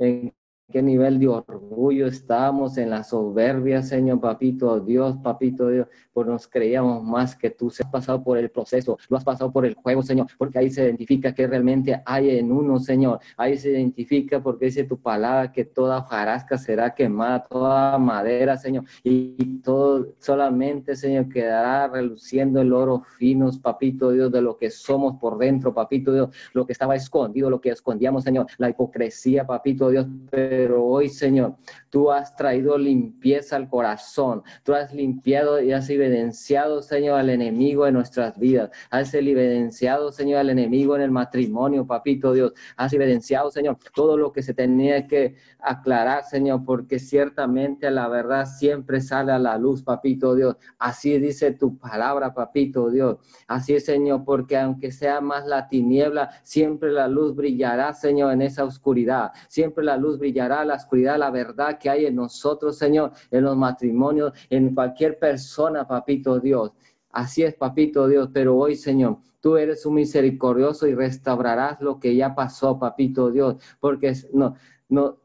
en 0.00 0.34
qué 0.70 0.82
nivel 0.82 1.18
de 1.18 1.28
orgullo 1.28 2.06
estábamos 2.06 2.76
en 2.76 2.90
la 2.90 3.02
soberbia, 3.02 3.82
Señor, 3.82 4.20
papito 4.20 4.78
Dios, 4.80 5.16
papito 5.22 5.68
Dios, 5.68 5.88
por 6.12 6.26
nos 6.26 6.46
creíamos 6.46 7.02
más 7.02 7.34
que 7.34 7.48
tú. 7.50 7.70
Se 7.70 7.82
has 7.82 7.90
pasado 7.90 8.22
por 8.22 8.36
el 8.36 8.50
proceso, 8.50 8.98
lo 9.08 9.16
has 9.16 9.24
pasado 9.24 9.50
por 9.50 9.64
el 9.64 9.74
juego, 9.74 10.02
Señor, 10.02 10.26
porque 10.36 10.58
ahí 10.58 10.70
se 10.70 10.84
identifica 10.84 11.34
que 11.34 11.46
realmente 11.46 12.02
hay 12.04 12.36
en 12.36 12.52
uno, 12.52 12.78
Señor. 12.78 13.20
Ahí 13.38 13.56
se 13.56 13.70
identifica 13.70 14.42
porque 14.42 14.66
dice 14.66 14.84
tu 14.84 15.00
palabra 15.00 15.52
que 15.52 15.64
toda 15.64 16.02
jarasca 16.02 16.58
será 16.58 16.94
quemada, 16.94 17.46
toda 17.48 17.96
madera, 17.96 18.58
Señor, 18.58 18.84
y 19.02 19.60
todo 19.60 20.14
solamente, 20.18 20.96
Señor, 20.96 21.30
quedará 21.30 21.88
reluciendo 21.88 22.60
el 22.60 22.74
oro 22.74 23.04
finos, 23.16 23.58
papito 23.58 24.10
Dios, 24.10 24.30
de 24.30 24.42
lo 24.42 24.58
que 24.58 24.70
somos 24.70 25.18
por 25.18 25.38
dentro, 25.38 25.72
papito 25.72 26.12
Dios, 26.12 26.28
lo 26.52 26.66
que 26.66 26.72
estaba 26.72 26.94
escondido, 26.94 27.48
lo 27.48 27.60
que 27.60 27.70
escondíamos, 27.70 28.24
Señor, 28.24 28.46
la 28.58 28.68
hipocresía, 28.68 29.46
papito 29.46 29.88
Dios 29.88 30.06
pero 30.30 30.57
hoy, 30.66 31.08
Señor, 31.08 31.56
tú 31.90 32.10
has 32.10 32.34
traído 32.36 32.76
limpieza 32.76 33.56
al 33.56 33.68
corazón, 33.68 34.42
tú 34.64 34.74
has 34.74 34.92
limpiado 34.92 35.62
y 35.62 35.72
has 35.72 35.88
evidenciado, 35.90 36.82
Señor, 36.82 37.18
al 37.18 37.30
enemigo 37.30 37.86
en 37.86 37.94
nuestras 37.94 38.38
vidas, 38.38 38.70
has 38.90 39.14
evidenciado, 39.14 40.12
Señor, 40.12 40.40
al 40.40 40.50
enemigo 40.50 40.96
en 40.96 41.02
el 41.02 41.10
matrimonio, 41.10 41.86
papito 41.86 42.32
Dios, 42.32 42.52
has 42.76 42.92
evidenciado, 42.92 43.50
Señor, 43.50 43.78
todo 43.94 44.16
lo 44.16 44.32
que 44.32 44.42
se 44.42 44.54
tenía 44.54 45.06
que 45.06 45.36
aclarar, 45.60 46.24
Señor, 46.24 46.64
porque 46.64 46.98
ciertamente 46.98 47.90
la 47.90 48.08
verdad 48.08 48.46
siempre 48.46 49.00
sale 49.00 49.32
a 49.32 49.38
la 49.38 49.58
luz, 49.58 49.82
papito 49.82 50.34
Dios. 50.34 50.56
Así 50.78 51.18
dice 51.18 51.52
tu 51.52 51.78
palabra, 51.78 52.34
papito 52.34 52.90
Dios. 52.90 53.18
Así 53.46 53.74
es, 53.74 53.84
Señor, 53.84 54.24
porque 54.24 54.56
aunque 54.56 54.92
sea 54.92 55.20
más 55.20 55.46
la 55.46 55.68
tiniebla, 55.68 56.30
siempre 56.42 56.90
la 56.92 57.08
luz 57.08 57.34
brillará, 57.34 57.92
Señor, 57.92 58.32
en 58.32 58.42
esa 58.42 58.64
oscuridad. 58.64 59.32
Siempre 59.48 59.84
la 59.84 59.96
luz 59.96 60.18
brillará, 60.18 60.47
la 60.48 60.74
oscuridad, 60.74 61.18
la 61.18 61.30
verdad 61.30 61.78
que 61.78 61.90
hay 61.90 62.06
en 62.06 62.16
nosotros, 62.16 62.78
Señor, 62.78 63.12
en 63.30 63.44
los 63.44 63.56
matrimonios, 63.56 64.32
en 64.50 64.74
cualquier 64.74 65.18
persona, 65.18 65.86
papito 65.86 66.40
Dios. 66.40 66.72
Así 67.10 67.42
es, 67.42 67.54
papito 67.54 68.06
Dios, 68.06 68.30
pero 68.32 68.56
hoy, 68.56 68.76
Señor, 68.76 69.18
tú 69.40 69.56
eres 69.56 69.86
un 69.86 69.94
misericordioso 69.94 70.86
y 70.86 70.94
restaurarás 70.94 71.80
lo 71.80 71.98
que 71.98 72.14
ya 72.14 72.34
pasó, 72.34 72.78
papito 72.78 73.30
Dios, 73.30 73.56
porque 73.80 74.12
no, 74.32 74.54
no, 74.88 75.18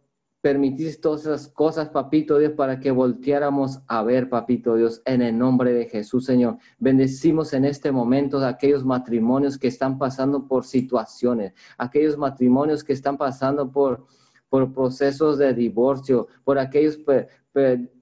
permitís 0.43 0.99
todas 0.99 1.21
esas 1.21 1.47
cosas, 1.47 1.87
papito 1.87 2.37
Dios, 2.37 2.51
para 2.51 2.81
que 2.81 2.91
volteáramos 2.91 3.79
a 3.87 4.03
ver, 4.03 4.27
papito 4.27 4.75
Dios, 4.75 5.01
en 5.05 5.21
el 5.21 5.37
nombre 5.37 5.71
de 5.71 5.85
Jesús, 5.85 6.25
Señor. 6.25 6.57
Bendecimos 6.79 7.53
en 7.53 7.63
este 7.63 7.93
momento 7.93 8.39
a 8.39 8.49
aquellos 8.49 8.83
matrimonios 8.83 9.57
que 9.57 9.69
están 9.69 9.97
pasando 9.97 10.45
por 10.45 10.65
situaciones, 10.65 11.53
aquellos 11.77 12.17
matrimonios 12.17 12.83
que 12.83 12.91
están 12.91 13.15
pasando 13.15 13.71
por, 13.71 14.05
por 14.53 14.71
procesos 14.71 15.39
de 15.39 15.51
divorcio, 15.51 16.27
por 16.43 16.59
aquellos 16.59 16.99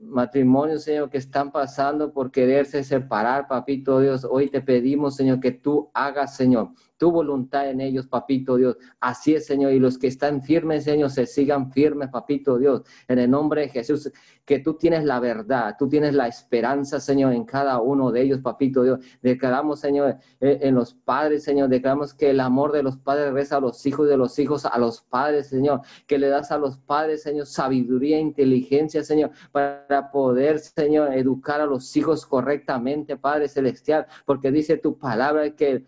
matrimonios, 0.02 0.84
Señor, 0.84 1.10
que 1.10 1.18
están 1.18 1.50
pasando 1.50 2.12
por 2.12 2.30
quererse 2.30 2.84
separar, 2.84 3.48
papito 3.48 4.02
Dios. 4.02 4.28
Hoy 4.30 4.50
te 4.50 4.60
pedimos, 4.60 5.16
Señor, 5.16 5.40
que 5.40 5.52
tú 5.54 5.90
hagas, 5.94 6.36
Señor, 6.36 6.72
tu 6.98 7.10
voluntad 7.10 7.70
en 7.70 7.80
ellos, 7.80 8.06
papito 8.06 8.58
Dios. 8.58 8.76
Así 9.00 9.34
es, 9.34 9.46
Señor, 9.46 9.72
y 9.72 9.80
los 9.80 9.98
que 9.98 10.08
están 10.08 10.42
firmes, 10.42 10.84
Señor, 10.84 11.10
se 11.10 11.26
sigan 11.26 11.72
firmes, 11.72 12.10
papito 12.10 12.58
Dios, 12.58 12.82
en 13.08 13.20
el 13.20 13.32
nombre 13.32 13.62
de 13.62 13.70
Jesús, 13.70 14.12
que 14.52 14.60
tú 14.60 14.74
tienes 14.74 15.06
la 15.06 15.22
verdad, 15.22 15.78
tú 15.80 15.88
tienes 15.88 16.14
la 16.14 16.28
esperanza, 16.28 17.00
Señor, 17.00 17.32
en 17.32 17.46
cada 17.46 17.80
uno 17.80 18.12
de 18.12 18.22
ellos, 18.22 18.42
papito 18.42 18.84
Dios. 18.84 19.00
Declaramos, 19.22 19.80
Señor, 19.80 20.18
eh, 20.42 20.60
en 20.64 20.76
los 20.76 20.94
padres, 20.94 21.46
Señor, 21.46 21.70
declaramos 21.70 22.14
que 22.14 22.32
el 22.32 22.42
amor 22.42 22.74
de 22.74 22.84
los 22.84 22.98
padres 22.98 23.32
reza 23.32 23.56
a 23.56 23.60
los 23.62 23.86
hijos, 23.86 24.10
de 24.10 24.18
los 24.18 24.38
hijos 24.40 24.66
a 24.66 24.78
los 24.78 25.04
padres, 25.04 25.48
Señor, 25.48 25.80
que 26.06 26.18
le 26.18 26.28
das 26.28 26.52
a 26.52 26.58
los 26.58 26.78
padres, 26.78 27.24
Señor, 27.24 27.46
sabiduría, 27.46 28.18
e 28.18 28.20
inteligencia, 28.20 29.06
Señor, 29.06 29.32
para 29.54 30.12
poder, 30.12 30.60
Señor, 30.60 31.14
educar 31.14 31.62
a 31.62 31.66
los 31.66 31.96
hijos 31.96 32.26
correctamente, 32.26 33.16
Padre 33.16 33.48
Celestial, 33.48 34.06
porque 34.26 34.52
dice 34.52 34.76
tu 34.76 34.98
palabra 34.98 35.56
que 35.56 35.86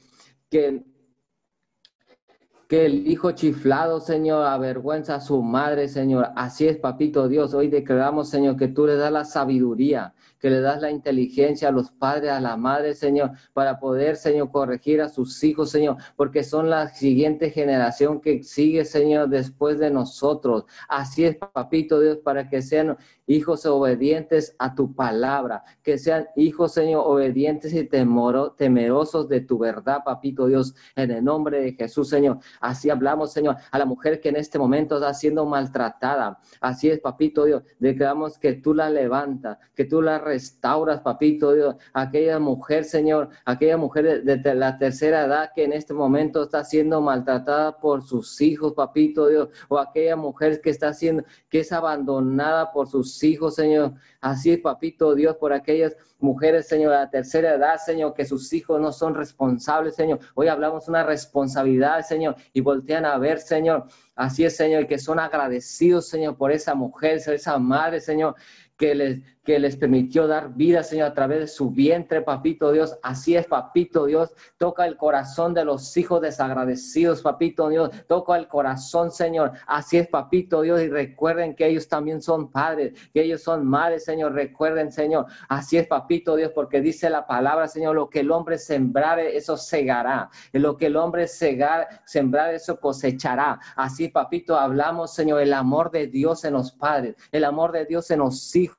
que 2.68 2.86
el 2.86 3.07
hijo 3.07 3.32
chiflado, 3.32 3.99
Señor, 3.99 4.45
avergüenza 4.45 5.16
a 5.16 5.22
su 5.22 5.41
madre, 5.41 5.88
Señor. 5.88 6.30
Así 6.36 6.68
es, 6.68 6.78
papito 6.78 7.28
Dios. 7.28 7.53
Hoy 7.53 7.68
declaramos, 7.68 8.30
Señor, 8.30 8.57
que 8.57 8.68
tú 8.68 8.86
le 8.86 8.95
das 8.95 9.11
la 9.11 9.26
sabiduría, 9.26 10.14
que 10.43 10.49
le 10.49 10.59
das 10.59 10.81
la 10.81 10.91
inteligencia 10.91 11.69
a 11.69 11.71
los 11.71 11.89
padres, 11.89 12.31
a 12.31 12.41
la 12.41 12.57
madre, 12.57 12.95
Señor, 12.95 13.31
para 13.53 13.79
poder, 13.79 14.17
Señor, 14.17 14.51
corregir 14.51 14.99
a 15.01 15.07
sus 15.07 15.41
hijos, 15.41 15.69
Señor, 15.69 15.95
porque 16.17 16.43
son 16.43 16.69
la 16.69 16.89
siguiente 16.89 17.49
generación 17.49 18.19
que 18.19 18.43
sigue, 18.43 18.83
Señor, 18.83 19.29
después 19.29 19.79
de 19.79 19.89
nosotros. 19.89 20.65
Así 20.89 21.23
es, 21.23 21.37
papito 21.37 22.01
Dios, 22.01 22.17
para 22.17 22.49
que 22.49 22.61
sean 22.61 22.97
hijos 23.25 23.65
obedientes 23.65 24.53
a 24.59 24.75
tu 24.75 24.93
palabra, 24.93 25.63
que 25.81 25.97
sean 25.97 26.27
hijos, 26.35 26.73
Señor, 26.73 27.03
obedientes 27.05 27.73
y 27.73 27.85
temoro, 27.85 28.51
temerosos 28.51 29.29
de 29.29 29.39
tu 29.39 29.57
verdad, 29.57 29.99
papito 30.03 30.47
Dios, 30.47 30.75
en 30.97 31.11
el 31.11 31.23
nombre 31.23 31.61
de 31.61 31.71
Jesús, 31.71 32.09
Señor. 32.09 32.39
Así 32.59 32.89
hablamos, 32.89 33.31
Señor, 33.31 33.55
a 33.71 33.79
la 33.79 33.85
mujer 33.85 34.19
que 34.19 34.27
en 34.27 34.35
este 34.35 34.59
momento 34.59 34.95
está 34.95 35.13
siendo 35.13 35.45
maltratada. 35.45 36.37
Así 36.59 36.89
es, 36.89 36.99
papito 36.99 37.45
Dios, 37.45 37.63
declaramos 37.79 38.37
que 38.37 38.55
tú 38.55 38.73
la 38.73 38.89
levantas, 38.89 39.57
que 39.73 39.85
tú 39.85 40.01
la 40.01 40.17
restauras, 40.34 41.01
papito 41.01 41.53
Dios. 41.53 41.75
Aquella 41.93 42.39
mujer, 42.39 42.84
Señor, 42.86 43.29
aquella 43.45 43.77
mujer 43.77 44.23
de, 44.23 44.55
la 44.55 44.77
tercera 44.77 45.25
edad 45.25 45.51
que 45.53 45.63
en 45.63 45.73
este 45.73 45.93
momento 45.93 46.43
está 46.43 46.63
siendo 46.63 47.01
maltratada 47.01 47.77
por 47.79 48.01
sus 48.01 48.41
hijos, 48.41 48.73
papito 48.73 49.27
Dios, 49.27 49.49
o 49.67 49.77
aquella 49.77 50.15
mujer 50.15 50.59
que 50.61 50.71
está 50.71 50.93
siendo, 50.93 51.23
que 51.49 51.59
es 51.59 51.71
abandonada 51.71 52.71
por 52.71 52.88
sus 52.88 53.23
hijos, 53.23 53.55
Señor. 53.55 53.93
Así, 54.21 54.57
papito 54.57 55.13
Dios, 55.13 55.36
por 55.38 55.53
aquellas 55.53 55.95
mujeres, 56.19 56.67
Señor, 56.67 56.91
de 56.91 56.97
la 56.97 57.09
tercera 57.09 57.55
edad, 57.55 57.77
Señor, 57.77 58.13
que 58.13 58.25
sus 58.25 58.51
hijos 58.53 58.79
no 58.81 58.91
son 58.91 59.13
responsables, 59.13 59.95
Señor. 59.95 60.19
Hoy 60.34 60.47
hablamos 60.47 60.88
una 60.88 61.03
responsabilidad, 61.03 62.01
Señor, 62.01 62.36
y 62.53 62.61
voltean 62.61 63.05
a 63.05 63.17
ver, 63.17 63.39
Señor. 63.39 63.86
Así 64.15 64.45
es, 64.45 64.55
Señor, 64.55 64.88
que 64.88 64.97
son 64.97 65.19
agradecidos, 65.19 66.07
Señor, 66.07 66.38
por 66.38 66.51
esa 66.51 66.73
mujer, 66.75 67.21
esa 67.25 67.57
madre, 67.59 67.99
Señor, 67.99 68.36
que 68.84 68.95
les, 68.95 69.21
que 69.45 69.59
les 69.59 69.77
permitió 69.77 70.27
dar 70.27 70.55
vida, 70.55 70.84
Señor, 70.84 71.07
a 71.07 71.13
través 71.13 71.39
de 71.39 71.47
su 71.47 71.71
vientre, 71.71 72.21
papito 72.21 72.73
Dios. 72.73 72.99
Así 73.01 73.34
es, 73.34 73.47
papito 73.47 74.07
Dios. 74.07 74.34
Toca 74.57 74.86
el 74.86 74.97
corazón 74.97 75.53
de 75.53 75.63
los 75.63 75.95
hijos 75.95 76.19
desagradecidos, 76.19 77.21
papito 77.21 77.69
Dios. 77.69 77.91
Toca 78.07 78.36
el 78.36 78.49
corazón, 78.49 79.09
Señor. 79.09 79.53
Así 79.67 79.99
es, 79.99 80.09
papito 80.09 80.63
Dios. 80.63 80.81
Y 80.81 80.89
recuerden 80.89 81.55
que 81.55 81.67
ellos 81.67 81.88
también 81.88 82.21
son 82.21 82.51
padres, 82.51 82.91
que 83.13 83.21
ellos 83.21 83.41
son 83.41 83.65
madres, 83.65 84.03
Señor. 84.03 84.34
Recuerden, 84.34 84.91
Señor. 84.91 85.27
Así 85.47 85.77
es, 85.77 85.88
papito 85.88 86.36
Dios, 86.36 86.51
porque 86.53 86.81
dice 86.81 87.09
la 87.09 87.25
palabra, 87.25 87.69
Señor, 87.69 87.95
lo 87.95 88.09
que 88.09 88.19
el 88.19 88.31
hombre 88.31 88.57
sembrare, 88.57 89.38
eso 89.38 89.55
segará. 89.55 90.29
Lo 90.51 90.75
que 90.75 90.88
el 90.88 90.97
hombre 90.97 91.29
sembrar, 91.29 92.53
eso 92.53 92.81
cosechará. 92.81 93.61
Así, 93.77 94.09
papito, 94.09 94.57
hablamos, 94.57 95.13
Señor, 95.13 95.39
el 95.41 95.53
amor 95.53 95.89
de 95.89 96.07
Dios 96.07 96.43
en 96.43 96.51
los 96.51 96.73
padres, 96.73 97.15
el 97.31 97.45
amor 97.45 97.71
de 97.71 97.86
Dios 97.86 98.11
en 98.11 98.19
los 98.19 98.53
hijos 98.57 98.72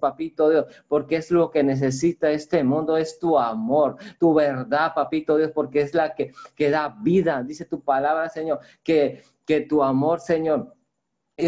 papito 0.00 0.48
Dios, 0.48 0.66
porque 0.88 1.16
es 1.16 1.30
lo 1.30 1.50
que 1.50 1.62
necesita 1.62 2.30
este 2.30 2.64
mundo, 2.64 2.96
es 2.96 3.18
tu 3.18 3.38
amor, 3.38 3.96
tu 4.18 4.34
verdad, 4.34 4.92
papito 4.94 5.36
Dios, 5.36 5.52
porque 5.54 5.82
es 5.82 5.94
la 5.94 6.14
que, 6.14 6.32
que 6.56 6.70
da 6.70 6.88
vida, 6.88 7.42
dice 7.42 7.66
tu 7.66 7.82
palabra, 7.82 8.28
Señor, 8.28 8.60
que, 8.82 9.22
que 9.44 9.60
tu 9.60 9.82
amor, 9.82 10.20
Señor, 10.20 10.74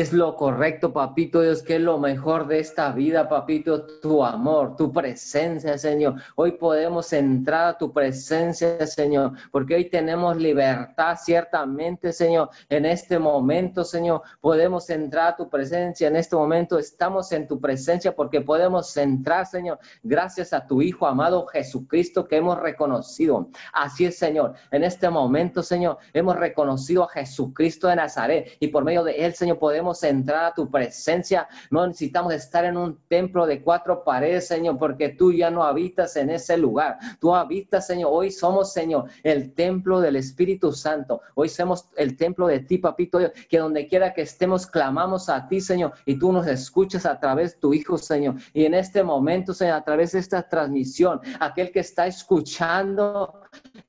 es 0.01 0.13
lo 0.13 0.37
correcto, 0.37 0.93
papito 0.93 1.43
Dios, 1.43 1.63
que 1.63 1.77
es 1.77 1.81
lo 1.81 1.99
mejor 1.99 2.47
de 2.47 2.61
esta 2.61 2.93
vida, 2.93 3.29
papito, 3.29 3.85
tu 4.01 4.25
amor, 4.25 4.77
tu 4.77 4.93
presencia, 4.93 5.77
Señor. 5.77 6.15
Hoy 6.35 6.53
podemos 6.53 7.13
entrar 7.13 7.69
a 7.69 7.79
tu 7.79 7.93
presencia, 7.93 8.87
Señor, 8.87 9.33
porque 9.51 9.75
hoy 9.75 9.91
tenemos 9.91 10.37
libertad, 10.37 11.17
ciertamente, 11.23 12.13
Señor. 12.13 12.51
En 12.69 12.87
este 12.87 13.19
momento, 13.19 13.85
Señor, 13.85 14.23
podemos 14.41 14.89
entrar 14.89 15.33
a 15.33 15.37
tu 15.37 15.49
presencia. 15.51 16.09
En 16.09 16.17
este 16.17 16.37
momento 16.37 16.79
estamos 16.79 17.31
en 17.33 17.47
tu 17.47 17.61
presencia 17.61 18.15
porque 18.15 18.41
podemos 18.41 18.97
entrar, 18.97 19.47
Señor, 19.47 19.79
gracias 20.03 20.53
a 20.53 20.67
tu 20.67 20.81
Hijo 20.81 21.07
amado 21.07 21.47
Jesucristo 21.47 22.27
que 22.27 22.37
hemos 22.37 22.59
reconocido. 22.59 23.49
Así 23.73 24.07
es, 24.07 24.17
Señor. 24.17 24.55
En 24.71 24.85
este 24.85 25.11
momento, 25.11 25.63
Señor, 25.63 25.99
hemos 26.13 26.37
reconocido 26.37 27.05
a 27.05 27.09
Jesucristo 27.09 27.89
de 27.89 27.97
Nazaret 27.97 28.57
y 28.59 28.69
por 28.69 28.85
medio 28.85 29.05
de 29.05 29.13
él, 29.25 29.35
Señor, 29.35 29.59
podemos 29.59 29.82
entrar 30.03 30.45
a 30.45 30.55
tu 30.55 30.71
presencia. 30.71 31.49
No 31.71 31.87
necesitamos 31.87 32.33
estar 32.35 32.65
en 32.65 32.77
un 32.77 32.99
templo 33.09 33.47
de 33.47 33.63
cuatro 33.63 34.05
paredes, 34.05 34.47
Señor, 34.47 34.79
porque 34.79 35.11
tú 35.11 35.33
ya 35.33 35.51
no 35.51 35.65
habitas 35.65 36.17
en 36.17 36.31
ese 36.31 36.57
lugar. 36.57 36.99
Tú 37.21 37.35
habitas, 37.35 37.87
Señor. 37.87 38.11
Hoy 38.13 38.31
somos, 38.31 38.73
Señor, 38.73 39.07
el 39.23 39.53
templo 39.55 40.01
del 40.01 40.17
Espíritu 40.17 40.73
Santo. 40.73 41.21
Hoy 41.35 41.49
somos 41.49 41.89
el 41.97 42.17
templo 42.17 42.47
de 42.47 42.61
ti, 42.61 42.79
papito, 42.79 43.19
que 43.49 43.59
donde 43.59 43.87
quiera 43.87 44.15
que 44.15 44.23
estemos, 44.23 44.67
clamamos 44.67 45.29
a 45.29 45.47
ti, 45.49 45.61
Señor, 45.61 45.93
y 46.07 46.19
tú 46.19 46.33
nos 46.33 46.47
escuchas 46.47 47.07
a 47.07 47.19
través 47.19 47.55
de 47.55 47.61
tu 47.61 47.75
Hijo, 47.75 47.99
Señor. 47.99 48.37
Y 48.53 48.65
en 48.65 48.75
este 48.75 49.03
momento, 49.03 49.53
Señor, 49.53 49.77
a 49.77 49.85
través 49.85 50.13
de 50.13 50.21
esta 50.21 50.49
transmisión, 50.49 51.21
aquel 51.41 51.73
que 51.73 51.81
está 51.81 52.07
escuchando 52.07 53.42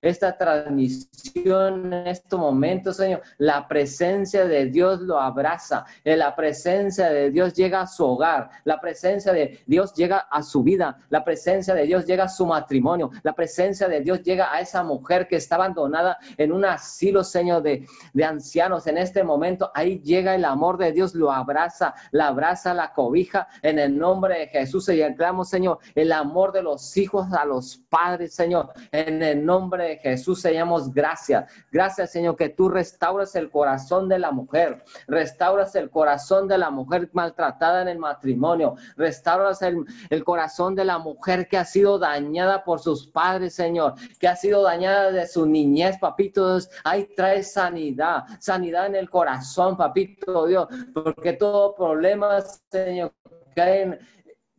esta 0.03 0.37
transmisión 0.37 1.93
en 1.93 2.07
este 2.07 2.35
momento, 2.35 2.91
Señor, 2.91 3.21
la 3.37 3.67
presencia 3.67 4.45
de 4.45 4.65
Dios 4.65 4.99
lo 4.99 5.17
abraza, 5.17 5.85
eh, 6.03 6.17
la 6.17 6.35
presencia 6.35 7.09
de 7.09 7.31
Dios 7.31 7.53
llega 7.53 7.81
a 7.81 7.87
su 7.87 8.05
hogar, 8.05 8.49
la 8.65 8.81
presencia 8.81 9.31
de 9.31 9.61
Dios 9.65 9.93
llega 9.93 10.27
a 10.29 10.43
su 10.43 10.61
vida, 10.61 10.97
la 11.09 11.23
presencia 11.23 11.73
de 11.73 11.85
Dios 11.85 12.05
llega 12.05 12.25
a 12.25 12.29
su 12.29 12.45
matrimonio, 12.45 13.11
la 13.23 13.33
presencia 13.33 13.87
de 13.87 14.01
Dios 14.01 14.21
llega 14.23 14.53
a 14.53 14.59
esa 14.59 14.83
mujer 14.83 15.27
que 15.27 15.37
está 15.37 15.55
abandonada 15.55 16.17
en 16.37 16.51
un 16.51 16.65
asilo, 16.65 17.23
Señor, 17.23 17.63
de, 17.63 17.87
de 18.13 18.25
ancianos. 18.25 18.87
En 18.87 18.97
este 18.97 19.23
momento, 19.23 19.71
ahí 19.73 20.01
llega 20.01 20.35
el 20.35 20.43
amor 20.43 20.77
de 20.77 20.91
Dios, 20.91 21.15
lo 21.15 21.31
abraza, 21.31 21.93
la 22.11 22.27
abraza, 22.27 22.73
la 22.73 22.91
cobija 22.91 23.47
en 23.61 23.79
el 23.79 23.97
nombre 23.97 24.37
de 24.39 24.47
Jesús. 24.47 24.89
Y 24.89 25.01
entramos, 25.01 25.49
Señor, 25.49 25.79
el 25.95 26.11
amor 26.11 26.51
de 26.51 26.61
los 26.61 26.97
hijos 26.97 27.31
a 27.31 27.45
los 27.45 27.77
padres, 27.89 28.33
Señor, 28.33 28.73
en 28.91 29.23
el 29.23 29.45
nombre 29.45 29.52
de 29.53 29.97
Jesús, 29.97 30.41
seamos 30.41 30.91
gracias. 30.93 31.51
Gracias, 31.71 32.11
Señor, 32.11 32.35
que 32.35 32.49
tú 32.49 32.69
restauras 32.69 33.35
el 33.35 33.49
corazón 33.51 34.09
de 34.09 34.17
la 34.17 34.31
mujer, 34.31 34.83
restauras 35.07 35.75
el 35.75 35.89
corazón 35.89 36.47
de 36.47 36.57
la 36.57 36.71
mujer 36.71 37.09
maltratada 37.13 37.83
en 37.83 37.87
el 37.87 37.99
matrimonio, 37.99 38.75
restauras 38.97 39.61
el, 39.61 39.85
el 40.09 40.23
corazón 40.23 40.75
de 40.75 40.85
la 40.85 40.97
mujer 40.97 41.47
que 41.47 41.57
ha 41.57 41.65
sido 41.65 41.99
dañada 41.99 42.63
por 42.63 42.79
sus 42.79 43.07
padres, 43.07 43.53
Señor, 43.53 43.93
que 44.19 44.27
ha 44.27 44.35
sido 44.35 44.63
dañada 44.63 45.11
de 45.11 45.27
su 45.27 45.45
niñez, 45.45 45.97
papito 45.99 46.53
Dios. 46.53 46.69
Ahí 46.83 47.07
trae 47.15 47.43
sanidad, 47.43 48.23
sanidad 48.39 48.87
en 48.87 48.95
el 48.95 49.09
corazón, 49.09 49.77
papito 49.77 50.47
Dios, 50.47 50.67
porque 50.93 51.33
todo 51.33 51.75
problema, 51.75 52.41
Señor, 52.71 53.13
caen 53.55 53.99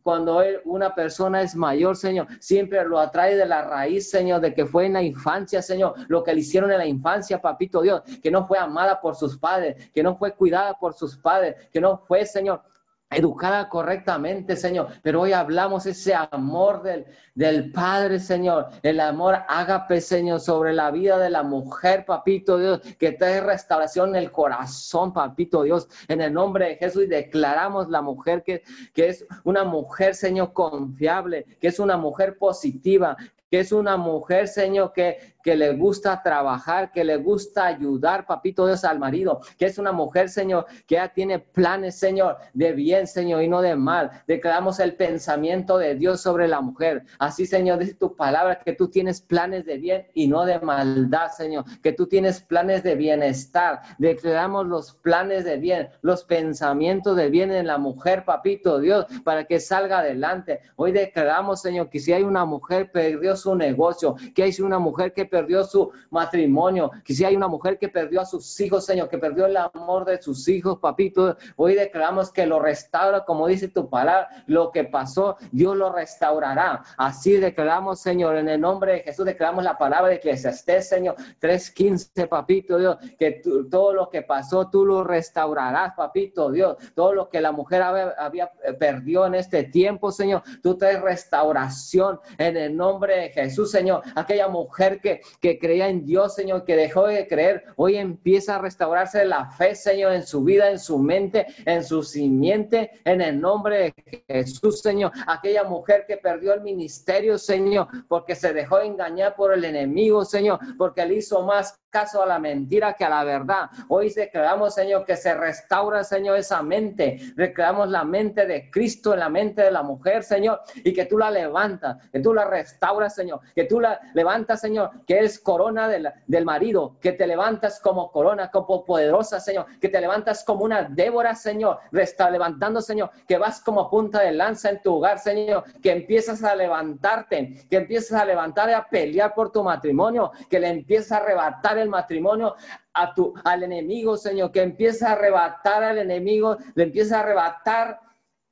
cuando 0.05 0.39
una 0.65 0.93
persona 0.93 1.41
es 1.41 1.55
mayor, 1.55 1.97
Señor, 1.97 2.27
siempre 2.39 2.85
lo 2.85 2.99
atrae 2.99 3.35
de 3.35 3.47
la 3.47 3.63
raíz, 3.63 4.07
Señor, 4.07 4.39
de 4.39 4.53
que 4.53 4.67
fue 4.67 4.85
en 4.85 4.93
la 4.93 5.01
infancia, 5.01 5.63
Señor, 5.63 5.95
lo 6.09 6.23
que 6.23 6.31
le 6.31 6.41
hicieron 6.41 6.71
en 6.71 6.77
la 6.77 6.85
infancia, 6.85 7.41
papito 7.41 7.81
Dios, 7.81 8.03
que 8.21 8.29
no 8.29 8.45
fue 8.45 8.59
amada 8.59 9.01
por 9.01 9.15
sus 9.15 9.35
padres, 9.35 9.89
que 9.95 10.03
no 10.03 10.15
fue 10.15 10.35
cuidada 10.35 10.75
por 10.75 10.93
sus 10.93 11.17
padres, 11.17 11.55
que 11.73 11.81
no 11.81 11.97
fue, 11.97 12.23
Señor, 12.23 12.61
educada 13.09 13.69
correctamente, 13.69 14.55
Señor. 14.55 14.87
Pero 15.01 15.21
hoy 15.21 15.33
hablamos 15.33 15.85
ese 15.85 16.13
amor 16.31 16.81
del, 16.83 17.05
del 17.33 17.71
Padre, 17.71 18.19
Señor, 18.19 18.69
el 18.81 18.99
amor 18.99 19.37
ágape, 19.47 20.01
Señor, 20.01 20.39
sobre 20.39 20.73
la 20.73 20.91
vida 20.91 21.17
de 21.17 21.29
la 21.29 21.43
mujer, 21.43 22.05
papito 22.05 22.57
Dios, 22.57 22.81
que 22.97 23.11
trae 23.11 23.41
restauración 23.41 24.09
en 24.09 24.23
el 24.23 24.31
corazón, 24.31 25.13
papito 25.13 25.63
Dios, 25.63 25.87
en 26.07 26.21
el 26.21 26.33
nombre 26.33 26.69
de 26.69 26.75
Jesús. 26.75 27.07
Declaramos 27.07 27.89
la 27.89 28.01
mujer 28.01 28.43
que, 28.43 28.63
que 28.93 29.09
es 29.09 29.25
una 29.43 29.63
mujer, 29.63 30.15
Señor, 30.15 30.53
confiable, 30.53 31.45
que 31.59 31.67
es 31.67 31.79
una 31.79 31.97
mujer 31.97 32.37
positiva, 32.37 33.15
que 33.49 33.59
es 33.59 33.71
una 33.71 33.97
mujer, 33.97 34.47
Señor, 34.47 34.91
que, 34.93 35.34
que 35.45 35.55
le 35.55 35.75
gusta 35.75 36.23
trabajar, 36.23 36.91
que 36.91 37.03
le 37.03 37.17
gusta 37.17 37.67
ayudar, 37.67 38.25
papito 38.25 38.65
Dios, 38.65 38.83
al 38.83 38.97
marido, 38.97 39.41
que 39.59 39.67
es 39.67 39.77
una 39.77 39.91
mujer, 39.91 40.27
Señor, 40.27 40.65
que 40.87 40.95
ya 40.95 41.09
tiene 41.09 41.37
planes, 41.37 41.99
Señor, 41.99 42.37
de 42.55 42.71
bien, 42.71 43.05
Señor, 43.05 43.43
y 43.43 43.47
no 43.47 43.61
de 43.61 43.75
mal. 43.75 44.09
Declaramos 44.25 44.79
el 44.79 44.95
pensamiento 44.95 45.77
de 45.77 45.93
Dios 45.93 46.21
sobre 46.21 46.47
la 46.47 46.61
mujer. 46.61 47.03
Así, 47.19 47.45
Señor, 47.45 47.77
dice 47.77 47.93
tu 47.93 48.15
palabra 48.15 48.57
que 48.57 48.73
tú 48.73 48.87
tienes 48.87 49.21
planes 49.21 49.67
de 49.67 49.77
bien 49.77 50.07
y 50.15 50.27
no 50.27 50.45
de 50.45 50.59
maldad, 50.61 51.29
Señor, 51.29 51.63
que 51.83 51.93
tú 51.93 52.07
tienes 52.07 52.41
planes 52.41 52.81
de 52.81 52.95
bienestar. 52.95 53.81
Declaramos 53.99 54.65
los 54.65 54.95
planes 54.95 55.45
de 55.45 55.57
bien, 55.57 55.89
los 56.01 56.23
pensamientos 56.23 57.15
de 57.15 57.29
bien 57.29 57.51
en 57.51 57.67
la 57.67 57.77
mujer, 57.77 58.25
papito 58.25 58.79
Dios, 58.79 59.05
para 59.23 59.43
que 59.43 59.59
salga 59.59 59.99
adelante. 59.99 60.61
Hoy 60.75 60.91
declaramos, 60.91 61.61
Señor, 61.61 61.91
que 61.91 61.99
si 61.99 62.13
hay 62.13 62.23
una 62.23 62.45
mujer 62.45 62.91
perdió 62.91 63.35
su 63.35 63.53
negocio, 63.53 64.15
que 64.33 64.41
hay 64.41 64.55
una 64.59 64.79
mujer 64.79 65.13
que 65.13 65.34
perdió 65.35 65.65
su 65.65 65.91
matrimonio, 66.11 66.89
que 67.03 67.13
si 67.13 67.25
hay 67.25 67.35
una 67.35 67.49
mujer 67.49 67.77
que 67.77 67.89
perdió 67.89 68.21
a 68.21 68.25
sus 68.25 68.57
hijos, 68.61 68.85
Señor, 68.85 69.09
que 69.09 69.17
perdió 69.17 69.47
el 69.47 69.57
amor 69.57 70.05
de 70.05 70.21
sus 70.21 70.47
hijos, 70.47 70.79
papito, 70.79 71.35
hoy 71.57 71.75
declaramos 71.75 72.31
que 72.31 72.45
lo 72.45 72.59
restaura, 72.59 73.25
como 73.25 73.47
dice 73.47 73.67
tu 73.67 73.89
palabra, 73.89 74.29
lo 74.47 74.71
que 74.71 74.85
pasó, 74.85 75.35
Dios 75.51 75.75
lo 75.75 75.91
restaurará. 75.91 76.83
Así 76.97 77.33
declaramos, 77.33 77.99
Señor, 77.99 78.37
en 78.37 78.47
el 78.47 78.61
nombre 78.61 78.93
de 78.93 78.99
Jesús, 78.99 79.25
declaramos 79.25 79.65
la 79.65 79.77
palabra 79.77 80.09
de 80.09 80.21
que 80.21 80.29
estés, 80.29 80.87
Señor, 80.87 81.15
3.15, 81.41 82.29
papito 82.29 82.77
Dios, 82.77 82.97
que 83.19 83.41
todo 83.69 83.91
lo 83.91 84.09
que 84.09 84.21
pasó, 84.21 84.69
tú 84.69 84.85
lo 84.85 85.03
restaurarás, 85.03 85.95
papito 85.95 86.49
Dios, 86.49 86.77
todo 86.95 87.13
lo 87.13 87.29
que 87.29 87.41
la 87.41 87.51
mujer 87.51 87.81
había, 87.81 88.13
había 88.17 88.51
perdió 88.79 89.25
en 89.25 89.35
este 89.35 89.65
tiempo, 89.65 90.13
Señor, 90.13 90.43
tú 90.63 90.77
traes 90.77 91.01
restauración 91.01 92.21
en 92.37 92.55
el 92.55 92.77
nombre 92.77 93.17
de 93.17 93.29
Jesús, 93.29 93.71
Señor. 93.71 94.01
Aquella 94.15 94.47
mujer 94.47 95.01
que, 95.01 95.21
que 95.41 95.59
creía 95.59 95.89
en 95.89 96.05
Dios, 96.05 96.35
Señor, 96.35 96.65
que 96.65 96.75
dejó 96.75 97.07
de 97.07 97.27
creer, 97.27 97.65
hoy 97.75 97.97
empieza 97.97 98.55
a 98.55 98.59
restaurarse 98.59 99.25
la 99.25 99.45
fe, 99.51 99.75
Señor, 99.75 100.13
en 100.13 100.25
su 100.25 100.43
vida, 100.43 100.69
en 100.69 100.79
su 100.79 100.97
mente, 100.97 101.47
en 101.65 101.83
su 101.83 102.03
simiente, 102.03 102.91
en 103.03 103.21
el 103.21 103.39
nombre 103.39 103.93
de 104.05 104.23
Jesús, 104.27 104.81
Señor. 104.81 105.11
Aquella 105.27 105.63
mujer 105.63 106.05
que 106.07 106.17
perdió 106.17 106.53
el 106.53 106.61
ministerio, 106.61 107.37
Señor, 107.37 107.87
porque 108.07 108.35
se 108.35 108.53
dejó 108.53 108.79
engañar 108.79 109.35
por 109.35 109.53
el 109.53 109.65
enemigo, 109.65 110.25
Señor, 110.25 110.59
porque 110.77 111.05
le 111.05 111.15
hizo 111.15 111.43
más 111.43 111.79
caso 111.95 112.21
a 112.21 112.25
la 112.25 112.39
mentira 112.39 112.93
que 112.93 113.05
a 113.05 113.09
la 113.09 113.23
verdad. 113.23 113.69
Hoy 113.87 114.11
declaramos, 114.13 114.75
Señor, 114.75 115.05
que 115.05 115.15
se 115.15 115.33
restaura, 115.33 116.03
Señor, 116.03 116.37
esa 116.37 116.61
mente. 116.61 117.19
Declaramos 117.37 117.89
la 117.89 118.03
mente 118.03 118.45
de 118.45 118.69
Cristo 118.69 119.13
en 119.13 119.21
la 119.21 119.29
mente 119.29 119.61
de 119.61 119.71
la 119.71 119.81
mujer, 119.81 120.23
Señor, 120.23 120.59
y 120.83 120.91
que 120.91 121.05
tú 121.05 121.17
la 121.17 121.31
levantas, 121.31 121.97
que 122.11 122.19
tú 122.19 122.33
la 122.33 122.43
restauras, 122.43 123.15
Señor, 123.15 123.39
que 123.55 123.63
tú 123.63 123.79
la 123.79 123.97
levantas, 124.13 124.59
Señor, 124.59 124.91
que 125.07 125.14
es 125.19 125.39
corona 125.39 125.87
del, 125.87 126.45
marido, 126.45 126.97
que 127.01 127.11
te 127.11 127.27
levantas 127.27 127.79
como 127.79 128.11
corona, 128.11 128.51
como 128.51 128.83
poderosa, 128.83 129.39
Señor, 129.39 129.65
que 129.79 129.89
te 129.89 130.01
levantas 130.01 130.43
como 130.43 130.63
una 130.63 130.83
Débora, 130.83 131.35
Señor, 131.35 131.79
está 131.91 132.29
levantando, 132.29 132.81
Señor, 132.81 133.09
que 133.27 133.37
vas 133.37 133.61
como 133.61 133.89
punta 133.89 134.21
de 134.21 134.31
lanza 134.31 134.69
en 134.69 134.81
tu 134.81 134.95
hogar, 134.95 135.19
Señor, 135.19 135.63
que 135.81 135.91
empiezas 135.91 136.43
a 136.43 136.55
levantarte, 136.55 137.65
que 137.69 137.77
empiezas 137.77 138.19
a 138.19 138.25
levantar 138.25 138.69
y 138.69 138.73
a 138.73 138.87
pelear 138.87 139.33
por 139.33 139.51
tu 139.51 139.63
matrimonio, 139.63 140.31
que 140.49 140.59
le 140.59 140.69
empiezas 140.69 141.13
a 141.13 141.17
arrebatar 141.17 141.77
el 141.77 141.89
matrimonio 141.89 142.55
a 142.93 143.13
tu, 143.13 143.33
al 143.43 143.63
enemigo, 143.63 144.17
Señor, 144.17 144.51
que 144.51 144.61
empieza 144.61 145.09
a 145.09 145.11
arrebatar 145.13 145.83
al 145.83 145.97
enemigo, 145.97 146.57
le 146.75 146.83
empieza 146.83 147.17
a 147.17 147.19
arrebatar 147.21 148.04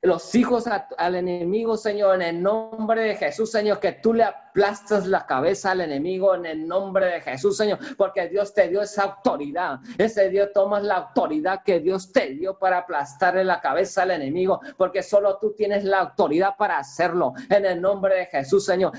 los 0.04 0.34
hijos 0.34 0.64
al 0.98 1.14
enemigo, 1.14 1.78
Señor, 1.78 2.16
en 2.16 2.22
el 2.22 2.42
nombre 2.42 3.00
de 3.00 3.16
Jesús, 3.16 3.50
Señor, 3.50 3.80
que 3.80 3.92
tú 3.92 4.12
le 4.12 4.24
aplastas 4.24 5.06
la 5.06 5.24
cabeza 5.24 5.70
al 5.70 5.80
enemigo 5.80 6.34
en 6.34 6.44
el 6.44 6.68
nombre 6.68 7.06
de 7.06 7.20
Jesús, 7.22 7.56
Señor, 7.56 7.78
porque 7.96 8.28
Dios 8.28 8.52
te 8.52 8.68
dio 8.68 8.82
esa 8.82 9.04
autoridad. 9.04 9.80
Ese 9.96 10.28
Dios 10.28 10.50
tomas 10.52 10.82
la 10.82 10.96
autoridad 10.96 11.62
que 11.64 11.80
Dios 11.80 12.12
te 12.12 12.34
dio 12.34 12.58
para 12.58 12.78
aplastarle 12.78 13.44
la 13.44 13.62
cabeza 13.62 14.02
al 14.02 14.10
enemigo, 14.10 14.60
porque 14.76 15.02
solo 15.02 15.38
tú 15.38 15.54
tienes 15.54 15.84
la 15.84 16.00
autoridad 16.00 16.54
para 16.58 16.76
hacerlo. 16.76 17.32
En 17.48 17.64
el 17.64 17.80
nombre 17.80 18.14
de 18.14 18.26
Jesús, 18.26 18.66
Señor, 18.66 18.92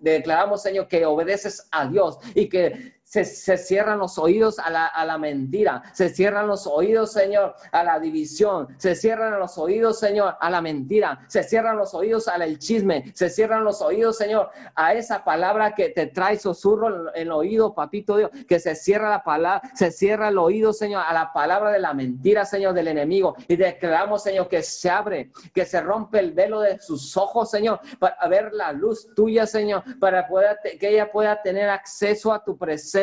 declaramos, 0.00 0.60
Señor, 0.60 0.88
que 0.88 1.06
obedeces 1.06 1.68
a 1.70 1.86
Dios 1.86 2.18
y 2.34 2.48
que 2.48 2.97
se, 3.08 3.24
cierran 3.56 3.98
los 3.98 4.18
oídos 4.18 4.58
a 4.58 4.68
la, 4.68 4.86
a 4.86 5.04
la, 5.06 5.16
mentira, 5.16 5.82
se 5.94 6.10
cierran 6.10 6.46
los 6.46 6.66
oídos, 6.66 7.12
Señor, 7.12 7.54
a 7.72 7.82
la 7.82 7.98
división, 7.98 8.68
se 8.76 8.94
cierran 8.94 9.38
los 9.40 9.56
oídos, 9.56 9.98
Señor, 9.98 10.36
a 10.38 10.50
la 10.50 10.60
mentira, 10.60 11.24
se 11.26 11.42
cierran 11.42 11.78
los 11.78 11.94
oídos 11.94 12.28
al 12.28 12.58
chisme, 12.58 13.10
se 13.14 13.30
cierran 13.30 13.64
los 13.64 13.80
oídos, 13.80 14.18
Señor, 14.18 14.50
a 14.74 14.92
esa 14.92 15.24
palabra 15.24 15.74
que 15.74 15.88
te 15.88 16.08
trae 16.08 16.38
susurro 16.38 17.08
en 17.14 17.22
el 17.22 17.32
oído, 17.32 17.74
papito 17.74 18.18
Dios, 18.18 18.30
que 18.46 18.60
se 18.60 18.74
cierra 18.74 19.08
la 19.08 19.24
palabra, 19.24 19.62
se 19.74 19.90
cierra 19.90 20.28
el 20.28 20.36
oído, 20.36 20.74
Señor, 20.74 21.02
a 21.06 21.12
la 21.14 21.32
palabra 21.32 21.70
de 21.70 21.78
la 21.78 21.94
mentira, 21.94 22.44
Señor, 22.44 22.74
del 22.74 22.88
enemigo. 22.88 23.36
Y 23.48 23.56
declaramos, 23.56 24.22
Señor, 24.22 24.48
que 24.48 24.62
se 24.62 24.90
abre, 24.90 25.32
que 25.54 25.64
se 25.64 25.80
rompe 25.80 26.18
el 26.18 26.32
velo 26.32 26.60
de 26.60 26.78
sus 26.78 27.16
ojos, 27.16 27.50
Señor, 27.50 27.80
para 27.98 28.28
ver 28.28 28.52
la 28.52 28.72
luz 28.72 29.08
tuya, 29.14 29.46
Señor, 29.46 29.82
para 29.98 30.28
poder, 30.28 30.58
que 30.78 30.90
ella 30.90 31.10
pueda 31.10 31.40
tener 31.40 31.70
acceso 31.70 32.34
a 32.34 32.44
tu 32.44 32.58
presencia 32.58 32.97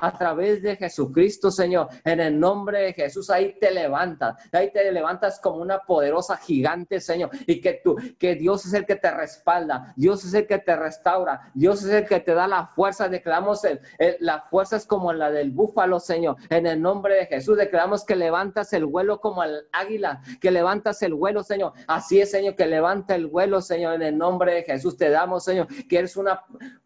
a 0.00 0.18
través 0.18 0.62
de 0.62 0.76
Jesucristo, 0.76 1.50
Señor. 1.50 1.88
En 2.04 2.20
el 2.20 2.38
nombre 2.38 2.80
de 2.80 2.92
Jesús, 2.92 3.30
ahí 3.30 3.58
te 3.58 3.70
levantas, 3.70 4.36
ahí 4.52 4.70
te 4.72 4.90
levantas 4.90 5.40
como 5.40 5.58
una 5.58 5.80
poderosa 5.80 6.36
gigante, 6.36 7.00
Señor. 7.00 7.30
Y 7.46 7.60
que 7.60 7.80
tú, 7.84 7.96
que 8.18 8.34
Dios 8.34 8.66
es 8.66 8.74
el 8.74 8.86
que 8.86 8.96
te 8.96 9.10
respalda, 9.10 9.92
Dios 9.96 10.24
es 10.24 10.34
el 10.34 10.46
que 10.46 10.58
te 10.58 10.76
restaura, 10.76 11.50
Dios 11.54 11.84
es 11.84 11.90
el 11.90 12.06
que 12.06 12.20
te 12.20 12.34
da 12.34 12.46
la 12.46 12.66
fuerza. 12.66 13.08
Declaramos 13.08 13.64
el, 13.64 13.80
la 14.20 14.42
fuerza 14.42 14.76
es 14.76 14.86
como 14.86 15.12
la 15.12 15.30
del 15.30 15.50
búfalo, 15.50 16.00
Señor. 16.00 16.36
En 16.48 16.66
el 16.66 16.80
nombre 16.80 17.14
de 17.14 17.26
Jesús, 17.26 17.56
declaramos 17.56 18.04
que 18.04 18.16
levantas 18.16 18.72
el 18.72 18.86
vuelo 18.86 19.20
como 19.20 19.42
el 19.42 19.66
águila, 19.72 20.22
que 20.40 20.50
levantas 20.50 21.02
el 21.02 21.14
vuelo, 21.14 21.42
Señor. 21.42 21.72
Así 21.86 22.20
es, 22.20 22.30
Señor, 22.30 22.56
que 22.56 22.66
levanta 22.66 23.14
el 23.14 23.26
vuelo, 23.26 23.60
Señor. 23.60 23.94
En 23.94 24.02
el 24.02 24.18
nombre 24.18 24.54
de 24.54 24.62
Jesús 24.62 24.96
te 24.96 25.10
damos, 25.10 25.44
Señor, 25.44 25.66
que 25.88 25.98
eres 25.98 26.16
una, 26.16 26.44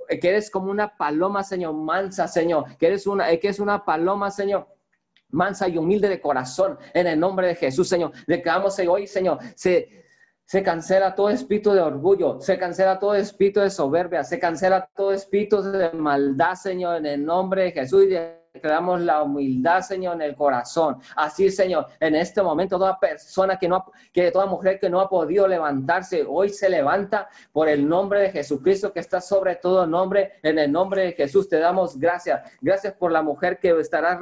que 0.09 0.29
eres 0.29 0.51
como 0.51 0.71
una 0.71 0.97
paloma, 0.97 1.43
Señor, 1.43 1.75
mansa, 1.75 2.29
Señor, 2.29 2.44
que 2.79 2.87
eres 2.87 3.07
una, 3.07 3.37
que 3.37 3.49
es 3.49 3.59
una 3.59 3.85
paloma, 3.85 4.31
Señor, 4.31 4.69
mansa 5.31 5.69
y 5.69 5.79
humilde 5.79 6.09
de 6.09 6.21
corazón, 6.21 6.79
en 6.93 7.07
el 7.07 7.19
nombre 7.19 7.49
de 7.49 7.55
Jesús, 7.55 7.89
Señor. 7.89 8.13
Declaramos 8.27 8.79
hoy, 8.79 9.07
Señor, 9.07 9.39
se, 9.57 10.05
se 10.45 10.63
cancela 10.63 11.15
todo 11.15 11.31
espíritu 11.31 11.73
de 11.73 11.81
orgullo, 11.81 12.41
se 12.41 12.59
cancela 12.59 12.99
todo 12.99 13.15
espíritu 13.15 13.61
de 13.61 13.71
soberbia, 13.71 14.25
se 14.25 14.39
cancela 14.39 14.89
todo 14.95 15.13
espíritu 15.13 15.63
de 15.63 15.91
maldad, 15.93 16.55
Señor, 16.55 16.99
en 16.99 17.07
el 17.07 17.25
nombre 17.25 17.65
de 17.65 17.73
Jesús 17.73 18.05
y 18.05 18.09
de 18.09 18.44
declaramos 18.55 19.01
la 19.01 19.21
humildad, 19.23 19.81
Señor, 19.81 20.15
en 20.15 20.23
el 20.23 20.37
corazón. 20.37 20.99
Así, 21.17 21.51
Señor, 21.51 21.89
en 21.99 22.15
este 22.15 22.41
momento 22.41 22.79
toda 22.79 22.99
persona 23.01 23.59
que 23.59 23.69
no, 23.69 23.85
que 24.13 24.31
toda 24.31 24.47
mujer 24.47 24.79
que 24.79 24.89
no 24.89 25.01
ha 25.01 25.09
podido 25.09 25.49
levantarse, 25.49 26.25
hoy 26.27 26.51
se 26.51 26.69
levanta 26.69 27.29
por 27.53 27.69
el 27.69 27.87
nombre 27.87 28.21
de 28.21 28.31
Jesucristo 28.31 28.93
que 28.93 29.01
está 29.01 29.21
sobre 29.21 29.57
todo 29.57 29.87
nombre. 29.87 30.35
En 30.43 30.59
el 30.61 30.71
nombre 30.71 31.03
de 31.03 31.13
Jesús 31.13 31.49
te 31.49 31.59
damos 31.59 31.99
gracias. 31.99 32.49
Gracias 32.61 32.95
por 32.95 33.11
la 33.11 33.23
mujer 33.23 33.59
que 33.59 33.71
estará 33.81 34.17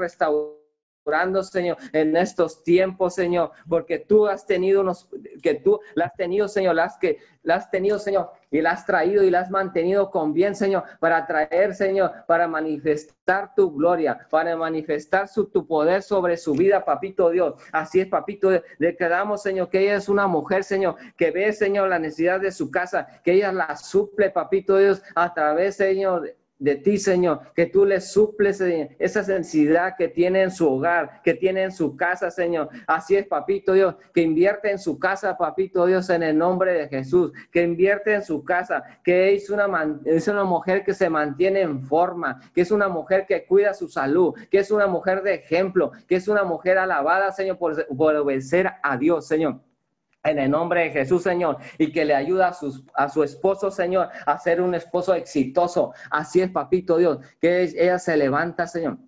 restaurando 1.05 1.43
Señor, 1.43 1.77
en 1.93 2.17
estos 2.17 2.63
tiempos, 2.63 3.15
Señor, 3.15 3.51
porque 3.69 3.99
tú 3.99 4.27
has 4.27 4.47
tenido 4.47 4.83
unos, 4.83 5.09
que 5.43 5.55
tú 5.55 5.81
la 5.95 6.07
has 6.07 6.15
tenido, 6.15 6.49
Señor, 6.49 6.77
las 6.77 6.97
que 6.99 7.19
la 7.43 7.57
has 7.57 7.71
tenido, 7.71 7.99
Señor, 7.99 8.31
y 8.53 8.61
la 8.61 8.71
has 8.71 8.87
traído 8.87 9.25
y 9.25 9.31
la 9.31 9.41
has 9.41 9.51
mantenido 9.51 10.11
con 10.11 10.33
bien, 10.33 10.55
Señor, 10.55 10.85
para 11.01 11.27
traer, 11.27 11.75
Señor, 11.75 12.13
para 12.29 12.47
manifestar 12.47 13.53
tu 13.57 13.73
gloria, 13.73 14.27
para 14.31 14.57
manifestar 14.57 15.27
su, 15.27 15.47
tu 15.47 15.67
poder 15.67 16.03
sobre 16.03 16.37
su 16.37 16.53
vida, 16.53 16.85
papito 16.85 17.31
Dios. 17.31 17.55
Así 17.73 18.01
es, 18.01 18.07
papito, 18.07 18.51
declaramos, 18.79 19.43
Señor, 19.43 19.71
que 19.71 19.81
ella 19.81 19.97
es 19.97 20.09
una 20.09 20.29
mujer, 20.29 20.63
Señor, 20.63 20.95
que 21.17 21.33
ve, 21.33 21.53
Señor, 21.53 21.89
la 21.89 21.99
necesidad 21.99 22.41
de 22.41 22.53
su 22.53 22.71
casa, 22.71 23.09
que 23.25 23.33
ella 23.33 23.53
la 23.53 23.75
suple, 23.77 24.31
papito 24.31 24.77
Dios, 24.77 25.03
a 25.17 25.35
través, 25.35 25.77
Señor, 25.77 26.33
de 26.63 26.77
ti, 26.77 26.97
Señor, 26.97 27.41
que 27.57 27.67
tú 27.67 27.85
le 27.85 28.01
suples 28.01 28.61
esa 28.61 29.25
sensibilidad 29.25 29.97
que 29.99 30.07
tiene 30.09 30.43
en 30.43 30.51
su 30.53 30.71
hogar, 30.71 31.21
que 31.25 31.35
tiene 31.35 31.65
en 31.65 31.73
su 31.73 31.97
casa, 31.97 32.31
Señor. 32.31 32.69
Así 32.87 33.17
es, 33.17 33.27
papito 33.27 33.73
Dios, 33.73 33.97
que 34.15 34.23
invierte 34.23 34.71
en 34.71 34.79
su 34.79 34.97
casa, 34.97 35.37
papito 35.37 35.87
Dios, 35.87 36.09
en 36.11 36.23
el 36.23 36.39
nombre 36.39 36.73
de 36.73 36.89
Jesús, 36.89 37.33
que 37.51 37.63
invierte 37.63 38.15
en 38.15 38.23
su 38.23 38.45
casa, 38.45 38.85
que 39.03 39.35
es 39.35 39.51
una, 39.51 39.99
es 40.05 40.29
una 40.29 40.45
mujer 40.45 40.85
que 40.85 40.95
se 40.95 41.11
mantiene 41.11 41.63
en 41.63 41.83
forma, 41.83 42.41
que 42.55 42.61
es 42.61 42.71
una 42.71 42.89
mujer 42.89 43.27
que 43.27 43.45
cuida 43.45 43.75
su 43.75 43.89
salud, 43.89 44.35
que 44.49 44.59
es 44.61 44.71
una 44.71 44.87
mujer 44.87 45.23
de 45.23 45.35
ejemplo, 45.35 45.91
que 46.07 46.15
es 46.15 46.29
una 46.29 46.45
mujer 46.45 46.79
alabada, 46.79 47.33
Señor, 47.33 47.59
por, 47.59 47.87
por 47.89 48.15
obedecer 48.15 48.71
a 48.85 48.97
Dios, 48.97 49.27
Señor 49.27 49.61
en 50.25 50.39
el 50.39 50.51
nombre 50.51 50.85
de 50.85 50.91
Jesús, 50.91 51.23
Señor, 51.23 51.59
y 51.79 51.93
que 51.93 52.05
le 52.05 52.14
ayuda 52.14 52.49
a, 52.49 52.53
sus, 52.53 52.85
a 52.95 53.09
su 53.09 53.23
esposo, 53.23 53.70
Señor, 53.70 54.09
a 54.27 54.39
ser 54.39 54.61
un 54.61 54.75
esposo 54.75 55.14
exitoso. 55.14 55.93
Así 56.11 56.41
es, 56.41 56.51
papito 56.51 56.97
Dios, 56.97 57.18
que 57.41 57.62
ella 57.62 57.99
se 57.99 58.16
levanta, 58.16 58.66
Señor 58.66 58.99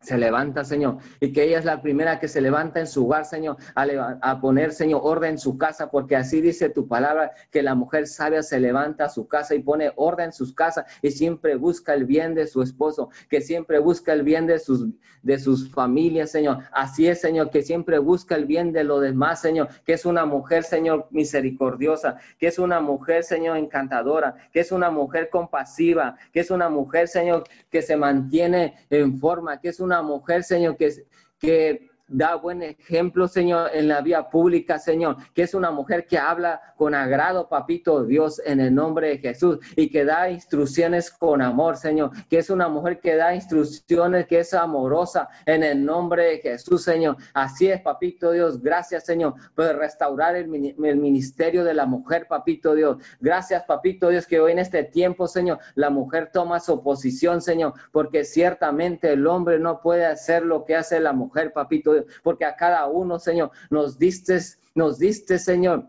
se 0.00 0.16
levanta, 0.16 0.64
Señor, 0.64 0.98
y 1.20 1.32
que 1.32 1.42
ella 1.42 1.58
es 1.58 1.64
la 1.64 1.82
primera 1.82 2.20
que 2.20 2.28
se 2.28 2.40
levanta 2.40 2.78
en 2.78 2.86
su 2.86 3.04
hogar, 3.06 3.24
Señor, 3.24 3.56
a, 3.74 4.40
poner, 4.40 4.72
Señor, 4.72 5.00
orden 5.02 5.32
en 5.32 5.38
su 5.38 5.58
casa, 5.58 5.90
porque 5.90 6.14
así 6.14 6.40
dice 6.40 6.70
tu 6.70 6.86
palabra, 6.86 7.32
que 7.50 7.62
la 7.62 7.74
mujer 7.74 8.06
sabia 8.06 8.42
se 8.42 8.60
levanta 8.60 9.06
a 9.06 9.08
su 9.08 9.26
casa 9.26 9.56
y 9.56 9.58
pone 9.58 9.92
orden 9.96 10.26
en 10.26 10.32
sus 10.32 10.54
casas 10.54 10.86
y 11.02 11.10
siempre 11.10 11.56
busca 11.56 11.94
el 11.94 12.04
bien 12.04 12.34
de 12.34 12.46
su 12.46 12.62
esposo, 12.62 13.10
que 13.28 13.40
siempre 13.40 13.80
busca 13.80 14.12
el 14.12 14.22
bien 14.22 14.46
de 14.46 14.60
sus, 14.60 14.86
de 15.22 15.38
sus 15.38 15.70
familias, 15.72 16.30
Señor. 16.30 16.58
Así 16.72 17.08
es, 17.08 17.20
Señor, 17.20 17.50
que 17.50 17.62
siempre 17.62 17.98
busca 17.98 18.36
el 18.36 18.46
bien 18.46 18.72
de 18.72 18.84
los 18.84 19.00
demás, 19.00 19.40
Señor, 19.40 19.68
que 19.84 19.94
es 19.94 20.06
una 20.06 20.24
mujer, 20.24 20.62
Señor, 20.62 21.08
misericordiosa, 21.10 22.18
que 22.38 22.46
es 22.46 22.60
una 22.60 22.80
mujer, 22.80 23.24
Señor, 23.24 23.56
encantadora, 23.56 24.36
que 24.52 24.60
es 24.60 24.70
una 24.70 24.90
mujer 24.90 25.28
compasiva, 25.28 26.16
que 26.32 26.40
es 26.40 26.52
una 26.52 26.68
mujer, 26.68 27.08
Señor, 27.08 27.44
que 27.68 27.82
se 27.82 27.96
mantiene 27.96 28.74
en 28.90 29.18
forma, 29.18 29.60
que 29.60 29.68
es 29.68 29.80
una 29.80 29.87
mujer, 30.02 30.44
Señor, 30.44 30.76
que, 30.76 31.06
que 31.38 31.88
da 32.08 32.34
buen 32.36 32.62
ejemplo, 32.62 33.28
Señor, 33.28 33.70
en 33.74 33.88
la 33.88 34.00
vía 34.00 34.28
pública, 34.28 34.78
Señor, 34.78 35.16
que 35.34 35.42
es 35.42 35.54
una 35.54 35.70
mujer 35.70 36.06
que 36.06 36.18
habla 36.18 36.60
con 36.76 36.94
agrado, 36.94 37.48
papito 37.48 38.04
Dios, 38.04 38.40
en 38.44 38.60
el 38.60 38.74
nombre 38.74 39.08
de 39.08 39.18
Jesús, 39.18 39.58
y 39.76 39.90
que 39.90 40.04
da 40.04 40.30
instrucciones 40.30 41.10
con 41.10 41.42
amor, 41.42 41.76
Señor, 41.76 42.10
que 42.28 42.38
es 42.38 42.50
una 42.50 42.68
mujer 42.68 43.00
que 43.00 43.16
da 43.16 43.34
instrucciones, 43.34 44.26
que 44.26 44.40
es 44.40 44.54
amorosa 44.54 45.28
en 45.46 45.62
el 45.62 45.84
nombre 45.84 46.24
de 46.24 46.38
Jesús, 46.38 46.82
Señor. 46.82 47.16
Así 47.34 47.68
es, 47.68 47.80
papito 47.80 48.32
Dios. 48.32 48.62
Gracias, 48.62 49.04
Señor, 49.04 49.34
por 49.54 49.76
restaurar 49.76 50.36
el, 50.36 50.74
el 50.82 50.96
ministerio 50.96 51.64
de 51.64 51.74
la 51.74 51.86
mujer, 51.86 52.26
papito 52.28 52.74
Dios. 52.74 52.98
Gracias, 53.20 53.64
papito 53.64 54.08
Dios, 54.08 54.26
que 54.26 54.40
hoy 54.40 54.52
en 54.52 54.58
este 54.58 54.84
tiempo, 54.84 55.26
Señor, 55.28 55.58
la 55.74 55.90
mujer 55.90 56.30
toma 56.32 56.60
su 56.60 56.82
posición, 56.82 57.42
Señor, 57.42 57.74
porque 57.92 58.24
ciertamente 58.24 59.12
el 59.12 59.26
hombre 59.26 59.58
no 59.58 59.80
puede 59.80 60.06
hacer 60.06 60.44
lo 60.44 60.64
que 60.64 60.76
hace 60.76 61.00
la 61.00 61.12
mujer, 61.12 61.52
papito 61.52 61.92
Dios, 61.92 61.97
porque 62.22 62.44
a 62.44 62.56
cada 62.56 62.86
uno, 62.86 63.18
Señor, 63.18 63.50
nos 63.70 63.98
diste, 63.98 64.38
nos 64.74 64.98
diste, 64.98 65.38
Señor, 65.38 65.86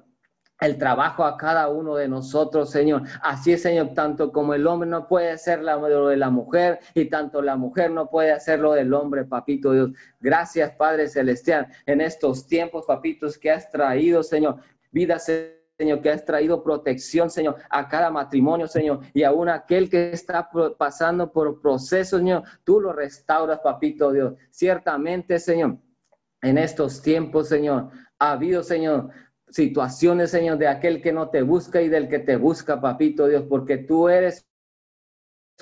el 0.60 0.78
trabajo 0.78 1.24
a 1.24 1.38
cada 1.38 1.70
uno 1.70 1.96
de 1.96 2.08
nosotros, 2.08 2.70
Señor. 2.70 3.04
Así 3.22 3.54
es, 3.54 3.62
Señor, 3.62 3.94
tanto 3.94 4.32
como 4.32 4.54
el 4.54 4.68
hombre 4.68 4.90
no 4.90 5.08
puede 5.08 5.32
hacer 5.32 5.62
lo 5.62 6.08
de 6.08 6.18
la 6.18 6.30
mujer 6.30 6.80
y 6.94 7.06
tanto 7.06 7.42
la 7.42 7.56
mujer 7.56 7.92
no 7.92 8.10
puede 8.10 8.32
hacer 8.32 8.60
lo 8.60 8.74
del 8.74 8.94
hombre, 8.94 9.24
papito 9.26 9.72
Dios. 9.72 9.92
Gracias, 10.20 10.72
Padre 10.76 11.08
Celestial, 11.08 11.68
en 11.86 12.02
estos 12.02 12.46
tiempos, 12.48 12.86
papitos, 12.86 13.38
que 13.38 13.52
has 13.52 13.70
traído, 13.70 14.22
Señor, 14.22 14.58
vida, 14.92 15.18
Señor, 15.20 16.02
que 16.02 16.10
has 16.10 16.26
traído 16.26 16.62
protección, 16.62 17.30
Señor, 17.30 17.56
a 17.70 17.88
cada 17.88 18.10
matrimonio, 18.10 18.68
Señor, 18.68 19.00
y 19.14 19.24
aún 19.24 19.48
aquel 19.48 19.90
que 19.90 20.12
está 20.12 20.50
pasando 20.78 21.32
por 21.32 21.62
procesos, 21.62 22.20
Señor, 22.20 22.44
tú 22.66 22.82
lo 22.82 22.92
restauras, 22.92 23.60
papito 23.60 24.12
Dios. 24.12 24.34
Ciertamente, 24.50 25.40
Señor, 25.40 25.78
en 26.42 26.58
estos 26.58 27.02
tiempos, 27.02 27.50
Señor, 27.50 27.90
ha 28.20 28.32
habido, 28.32 28.64
Señor, 28.64 29.10
situaciones, 29.50 30.32
Señor, 30.32 30.58
de 30.58 30.68
aquel 30.68 31.02
que 31.02 31.12
no 31.12 31.30
te 31.30 31.42
busca 31.42 31.82
y 31.82 31.90
del 31.90 32.08
que 32.08 32.20
te 32.20 32.36
busca, 32.36 32.80
papito 32.80 33.28
Dios, 33.28 33.46
porque 33.50 33.78
tú 33.78 34.10
eres 34.10 34.46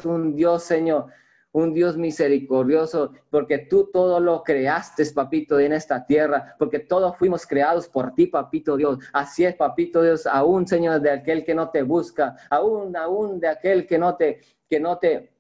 un 0.04 0.36
Dios, 0.36 0.64
Señor, 0.64 1.08
un 1.52 1.74
Dios 1.74 1.98
misericordioso, 1.98 3.14
porque 3.32 3.58
tú 3.58 3.90
todo 3.92 4.20
lo 4.20 4.44
creaste, 4.44 5.04
papito, 5.08 5.60
en 5.60 5.74
esta 5.74 6.06
tierra, 6.06 6.56
porque 6.60 6.80
todos 6.80 7.18
fuimos 7.18 7.48
creados 7.48 7.88
por 7.88 8.14
ti, 8.14 8.28
papito 8.28 8.78
Dios. 8.78 9.00
Así 9.14 9.46
es, 9.46 9.56
papito 9.56 10.04
Dios, 10.04 10.28
aún, 10.28 10.68
Señor, 10.68 11.02
de 11.02 11.12
aquel 11.12 11.44
que 11.44 11.56
no 11.56 11.70
te 11.70 11.82
busca, 11.82 12.36
aún, 12.50 12.96
aún 12.96 13.40
de 13.40 13.48
aquel 13.48 13.88
que 13.88 13.98
no 13.98 14.16
te, 14.16 14.42
que 14.70 14.80
no 14.80 15.00
te 15.00 15.37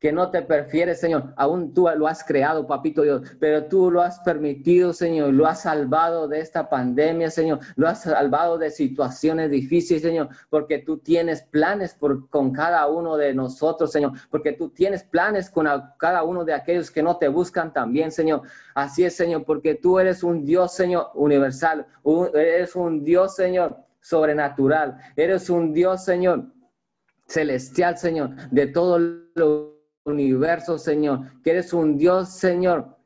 que 0.00 0.12
no 0.12 0.30
te 0.30 0.42
prefieres, 0.42 1.00
Señor. 1.00 1.32
Aún 1.36 1.72
tú 1.72 1.88
lo 1.96 2.06
has 2.06 2.22
creado, 2.22 2.66
papito 2.66 3.02
Dios, 3.02 3.22
pero 3.40 3.64
tú 3.64 3.90
lo 3.90 4.02
has 4.02 4.20
permitido, 4.20 4.92
Señor. 4.92 5.32
Lo 5.32 5.46
has 5.46 5.62
salvado 5.62 6.28
de 6.28 6.40
esta 6.40 6.68
pandemia, 6.68 7.30
Señor. 7.30 7.60
Lo 7.76 7.88
has 7.88 8.02
salvado 8.02 8.58
de 8.58 8.70
situaciones 8.70 9.50
difíciles, 9.50 10.02
Señor, 10.02 10.28
porque 10.50 10.78
tú 10.78 10.98
tienes 10.98 11.42
planes 11.42 11.94
por, 11.94 12.28
con 12.28 12.52
cada 12.52 12.86
uno 12.86 13.16
de 13.16 13.32
nosotros, 13.32 13.92
Señor. 13.92 14.12
Porque 14.30 14.52
tú 14.52 14.68
tienes 14.68 15.04
planes 15.04 15.48
con 15.48 15.66
cada 15.98 16.22
uno 16.22 16.44
de 16.44 16.52
aquellos 16.52 16.90
que 16.90 17.02
no 17.02 17.16
te 17.16 17.28
buscan 17.28 17.72
también, 17.72 18.12
Señor. 18.12 18.42
Así 18.74 19.04
es, 19.04 19.16
Señor, 19.16 19.44
porque 19.46 19.74
tú 19.74 19.98
eres 19.98 20.22
un 20.22 20.44
Dios, 20.44 20.74
Señor, 20.74 21.12
universal. 21.14 21.86
eres 22.34 22.76
un 22.76 23.04
Dios, 23.04 23.36
Señor, 23.36 23.78
sobrenatural. 24.02 24.98
Eres 25.16 25.48
un 25.48 25.72
Dios, 25.72 26.04
Señor, 26.04 26.44
celestial, 27.26 27.96
Señor, 27.96 28.34
de 28.50 28.66
todo 28.66 28.98
lo 28.98 29.73
universo, 30.04 30.78
Señor, 30.78 31.42
que 31.42 31.50
eres 31.50 31.72
un 31.72 31.96
Dios, 31.96 32.30
Señor, 32.30 32.96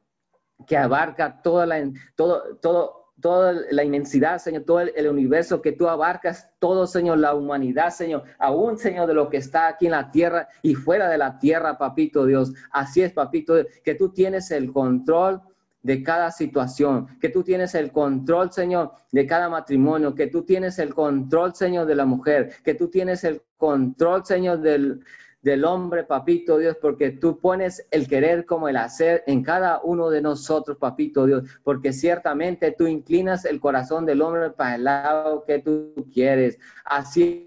que 0.67 0.77
abarca 0.77 1.41
toda 1.43 1.67
la, 1.67 1.91
todo, 2.17 2.57
todo, 2.61 3.13
toda 3.21 3.55
la 3.71 3.85
inmensidad, 3.85 4.39
Señor, 4.39 4.65
todo 4.65 4.81
el, 4.81 5.09
universo 5.09 5.63
que 5.63 5.73
tú 5.73 5.89
abarcas, 5.89 6.51
todo, 6.59 6.87
Señor, 6.87 7.19
la 7.19 7.35
humanidad, 7.35 7.91
Señor, 7.91 8.25
aún, 8.39 8.79
Señor, 8.79 9.07
de 9.07 9.15
lo 9.15 9.29
que 9.29 9.39
está 9.39 9.69
aquí 9.69 9.87
en 9.87 9.93
la 9.93 10.11
tierra 10.11 10.49
y 10.63 10.75
fuera 10.75 11.09
de 11.09 11.19
la 11.19 11.39
tierra, 11.39 11.79
papito 11.79 12.27
Dios. 12.27 12.53
Así 12.71 13.03
es, 13.03 13.13
papito, 13.13 13.55
que 13.85 13.95
tú 13.95 14.11
tienes 14.11 14.51
el 14.51 14.73
control 14.73 15.41
de 15.83 16.03
cada 16.03 16.31
situación, 16.33 17.07
que 17.21 17.29
tú 17.29 17.43
tienes 17.45 17.75
el 17.75 17.93
control, 17.93 18.53
Señor, 18.53 18.93
de 19.13 19.27
cada 19.27 19.49
matrimonio, 19.49 20.15
que 20.15 20.27
tú 20.27 20.43
tienes 20.43 20.79
el 20.79 20.95
control, 20.95 21.55
Señor, 21.55 21.87
de 21.87 21.95
la 21.95 22.05
mujer, 22.05 22.53
que 22.65 22.75
tú 22.75 22.89
tienes 22.89 23.25
el 23.25 23.43
control, 23.57 24.25
Señor, 24.25 24.61
del, 24.61 25.01
del 25.43 25.65
hombre, 25.65 26.05
papito 26.05 26.59
Dios, 26.59 26.77
porque 26.81 27.11
tú 27.11 27.39
pones 27.39 27.87
el 27.91 28.09
querer 28.09 28.45
como 28.45 28.69
el 28.69 28.77
hacer 28.77 29.23
en 29.27 29.43
cada 29.43 29.81
uno 29.83 30.11
de 30.11 30.21
nosotros, 30.21 30.79
papito 30.79 31.27
Dios, 31.27 31.45
porque 31.63 31.93
ciertamente 31.93 32.75
tú 32.77 32.87
inclinas 32.87 33.45
el 33.45 33.61
corazón 33.61 34.05
del 34.05 34.23
hombre 34.23 34.51
para 34.51 34.75
el 34.75 34.85
lado 34.85 35.45
que 35.45 35.61
tú 35.61 35.95
quieres. 36.13 36.59
Así 36.85 37.45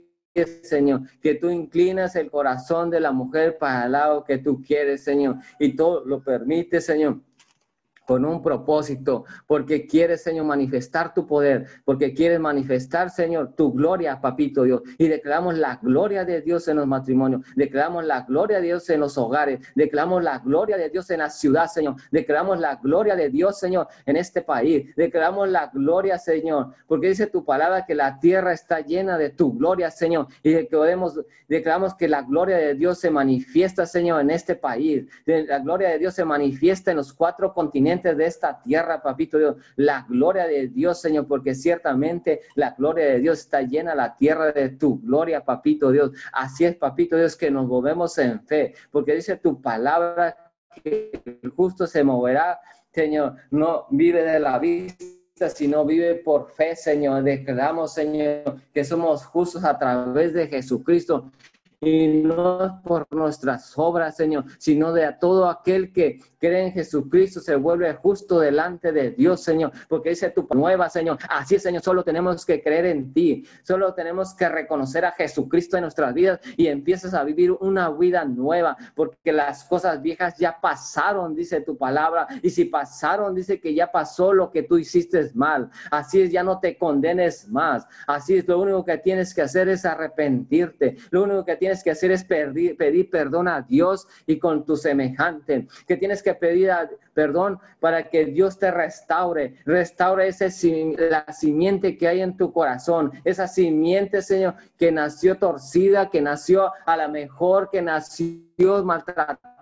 Señor, 0.64 1.02
que 1.22 1.36
tú 1.36 1.50
inclinas 1.50 2.16
el 2.16 2.32
corazón 2.32 2.90
de 2.90 3.02
la 3.02 3.12
mujer 3.12 3.58
para 3.58 3.86
el 3.86 3.92
lado 3.92 4.24
que 4.24 4.38
tú 4.38 4.62
quieres, 4.62 5.04
Señor, 5.04 5.36
y 5.60 5.76
todo 5.76 6.06
lo 6.06 6.24
permite, 6.24 6.80
Señor 6.80 7.20
con 8.06 8.26
un 8.26 8.42
propósito, 8.42 9.26
porque 9.48 9.86
quieres, 9.86 10.24
Señor, 10.24 10.46
manifestar 10.46 11.14
tu 11.14 11.26
poder, 11.28 11.68
porque 11.86 12.14
quieres 12.14 12.40
manifestar, 12.40 13.10
Señor, 13.10 13.54
tu 13.56 13.72
gloria, 13.74 14.20
papito 14.20 14.64
Dios. 14.64 14.82
Y 14.98 15.08
declaramos 15.08 15.58
la 15.58 15.80
gloria 15.82 16.26
de 16.26 16.42
Dios 16.42 16.68
en 16.68 16.78
los 16.78 16.88
matrimonios, 16.88 17.42
declaramos 17.56 18.04
la 18.06 18.22
gloria 18.22 18.58
de 18.58 18.64
Dios 18.64 18.90
en 18.90 19.00
los 19.00 19.18
hogares, 19.18 19.60
declaramos 19.76 20.24
la 20.24 20.40
gloria 20.40 20.78
de 20.78 20.90
Dios 20.90 21.10
en 21.12 21.20
la 21.20 21.30
ciudad, 21.30 21.68
Señor, 21.68 21.96
declaramos 22.12 22.60
la 22.60 22.76
gloria 22.76 23.16
de 23.16 23.30
Dios, 23.30 23.60
Señor, 23.60 23.88
en 24.06 24.18
este 24.18 24.42
país, 24.42 24.94
declaramos 24.96 25.48
la 25.50 25.68
gloria, 25.68 26.18
Señor, 26.18 26.74
porque 26.88 27.10
dice 27.10 27.28
tu 27.28 27.46
palabra 27.46 27.86
que 27.86 27.96
la 27.96 28.20
tierra 28.20 28.52
está 28.52 28.80
llena 28.82 29.18
de 29.18 29.30
tu 29.30 29.54
gloria, 29.54 29.92
Señor, 29.92 30.28
y 30.44 30.64
podemos, 30.64 31.20
declaramos 31.48 31.96
que 31.96 32.08
la 32.08 32.24
gloria 32.24 32.58
de 32.58 32.76
Dios 32.76 33.00
se 33.00 33.12
manifiesta, 33.12 33.86
Señor, 33.86 34.22
en 34.22 34.32
este 34.32 34.56
país, 34.56 35.06
la 35.26 35.60
gloria 35.60 35.90
de 35.90 36.00
Dios 36.00 36.16
se 36.16 36.26
manifiesta 36.26 36.92
en 36.92 36.98
los 36.98 37.14
cuatro 37.14 37.54
continentes 37.54 37.91
de 38.00 38.26
esta 38.26 38.62
tierra, 38.62 39.02
papito 39.02 39.38
Dios. 39.38 39.58
La 39.76 40.06
gloria 40.08 40.48
de 40.48 40.68
Dios, 40.68 41.02
Señor, 41.02 41.28
porque 41.28 41.54
ciertamente 41.54 42.42
la 42.56 42.72
gloria 42.72 43.06
de 43.06 43.20
Dios 43.20 43.40
está 43.40 43.62
llena 43.62 43.94
la 43.94 44.16
tierra 44.16 44.52
de 44.52 44.70
tu 44.70 45.00
gloria, 45.02 45.44
papito 45.44 45.92
Dios. 45.92 46.12
Así 46.32 46.66
es, 46.66 46.76
papito 46.76 47.18
Dios, 47.18 47.36
que 47.36 47.52
nos 47.52 47.68
movemos 47.68 48.18
en 48.18 48.42
fe, 48.46 48.74
porque 48.92 49.16
dice 49.16 49.36
tu 49.38 49.62
palabra 49.62 50.36
que 50.84 51.22
el 51.44 51.50
justo 51.50 51.86
se 51.86 52.04
moverá, 52.04 52.60
Señor, 52.94 53.36
no 53.52 53.88
vive 53.90 54.24
de 54.24 54.40
la 54.40 54.58
vista 54.58 55.06
sino 55.50 55.86
vive 55.86 56.16
por 56.16 56.52
fe, 56.52 56.76
Señor. 56.76 57.24
Declaramos, 57.24 57.94
Señor, 57.94 58.58
que 58.74 58.84
somos 58.84 59.26
justos 59.26 59.64
a 59.64 59.78
través 59.78 60.34
de 60.34 60.48
Jesucristo 60.48 61.32
y 61.84 62.08
no 62.08 62.80
por 62.84 63.08
nuestras 63.10 63.74
obras, 63.76 64.16
Señor, 64.16 64.46
sino 64.60 64.94
de 64.94 65.04
a 65.04 65.18
todo 65.18 65.50
aquel 65.50 65.92
que 65.92 66.20
cree 66.38 66.68
en 66.68 66.74
Jesucristo 66.74 67.40
se 67.40 67.56
vuelve 67.56 67.92
justo 67.96 68.40
delante 68.40 68.92
de 68.92 69.10
Dios, 69.12 69.44
Señor, 69.44 69.72
porque 69.90 70.10
dice 70.10 70.30
tu 70.30 70.48
nueva, 70.54 70.90
Señor. 70.90 71.18
Así, 71.28 71.58
Señor, 71.58 71.82
solo 71.82 72.04
tenemos 72.04 72.46
que 72.46 72.62
creer 72.62 72.86
en 72.86 73.12
ti, 73.14 73.48
solo 73.64 73.96
tenemos 73.96 74.36
que 74.36 74.48
reconocer 74.48 75.06
a 75.06 75.12
Jesucristo 75.14 75.76
en 75.78 75.84
nuestras 75.84 76.14
vidas 76.14 76.40
y 76.56 76.68
empiezas 76.68 77.16
a 77.16 77.24
vivir 77.24 77.52
una 77.52 77.90
vida 77.90 78.26
nueva, 78.26 78.78
porque 78.94 79.32
las 79.32 79.64
cosas 79.64 80.04
viejas 80.04 80.38
ya 80.38 80.60
pasaron, 80.62 81.36
dice 81.36 81.62
tu 81.62 81.78
palabra, 81.78 82.28
y 82.44 82.52
si 82.52 82.66
pasaron, 82.66 83.34
dice 83.34 83.60
que 83.60 83.74
ya 83.74 83.92
pasó 83.92 84.34
lo 84.34 84.52
que 84.52 84.62
tú 84.62 84.78
hiciste 84.78 85.32
mal. 85.34 85.72
Así 85.90 86.22
es, 86.22 86.32
ya 86.32 86.44
no 86.44 86.60
te 86.60 86.78
condenes 86.78 87.48
más. 87.50 87.88
Así 88.06 88.38
es, 88.38 88.48
lo 88.48 88.60
único 88.60 88.86
que 88.86 89.00
tienes 89.00 89.34
que 89.34 89.42
hacer 89.42 89.68
es 89.68 89.84
arrepentirte. 89.84 90.98
Lo 91.10 91.24
único 91.24 91.44
que 91.44 91.56
tienes 91.56 91.71
que 91.84 91.92
hacer 91.92 92.12
es 92.12 92.24
pedir, 92.24 93.10
perdón 93.10 93.48
a 93.48 93.62
Dios 93.62 94.08
y 94.28 94.38
con 94.38 94.66
tu 94.66 94.76
semejante, 94.76 95.68
que 95.88 95.98
tienes 95.98 96.22
que 96.22 96.34
pedir 96.34 96.72
perdón 97.14 97.60
para 97.80 98.10
que 98.10 98.26
Dios 98.26 98.60
te 98.60 98.72
restaure, 98.72 99.56
restaure 99.66 100.28
ese, 100.28 100.96
la 100.98 101.26
simiente 101.32 101.98
que 101.98 102.08
hay 102.08 102.22
en 102.22 102.36
tu 102.36 102.52
corazón, 102.52 103.12
esa 103.24 103.48
simiente, 103.48 104.22
Señor, 104.22 104.56
que 104.78 104.92
nació 104.92 105.38
torcida, 105.38 106.10
que 106.10 106.22
nació 106.22 106.72
a 106.86 106.98
la 106.98 107.08
mejor, 107.08 107.70
que 107.72 107.82
nació 107.82 108.84
maltratada 108.84 109.61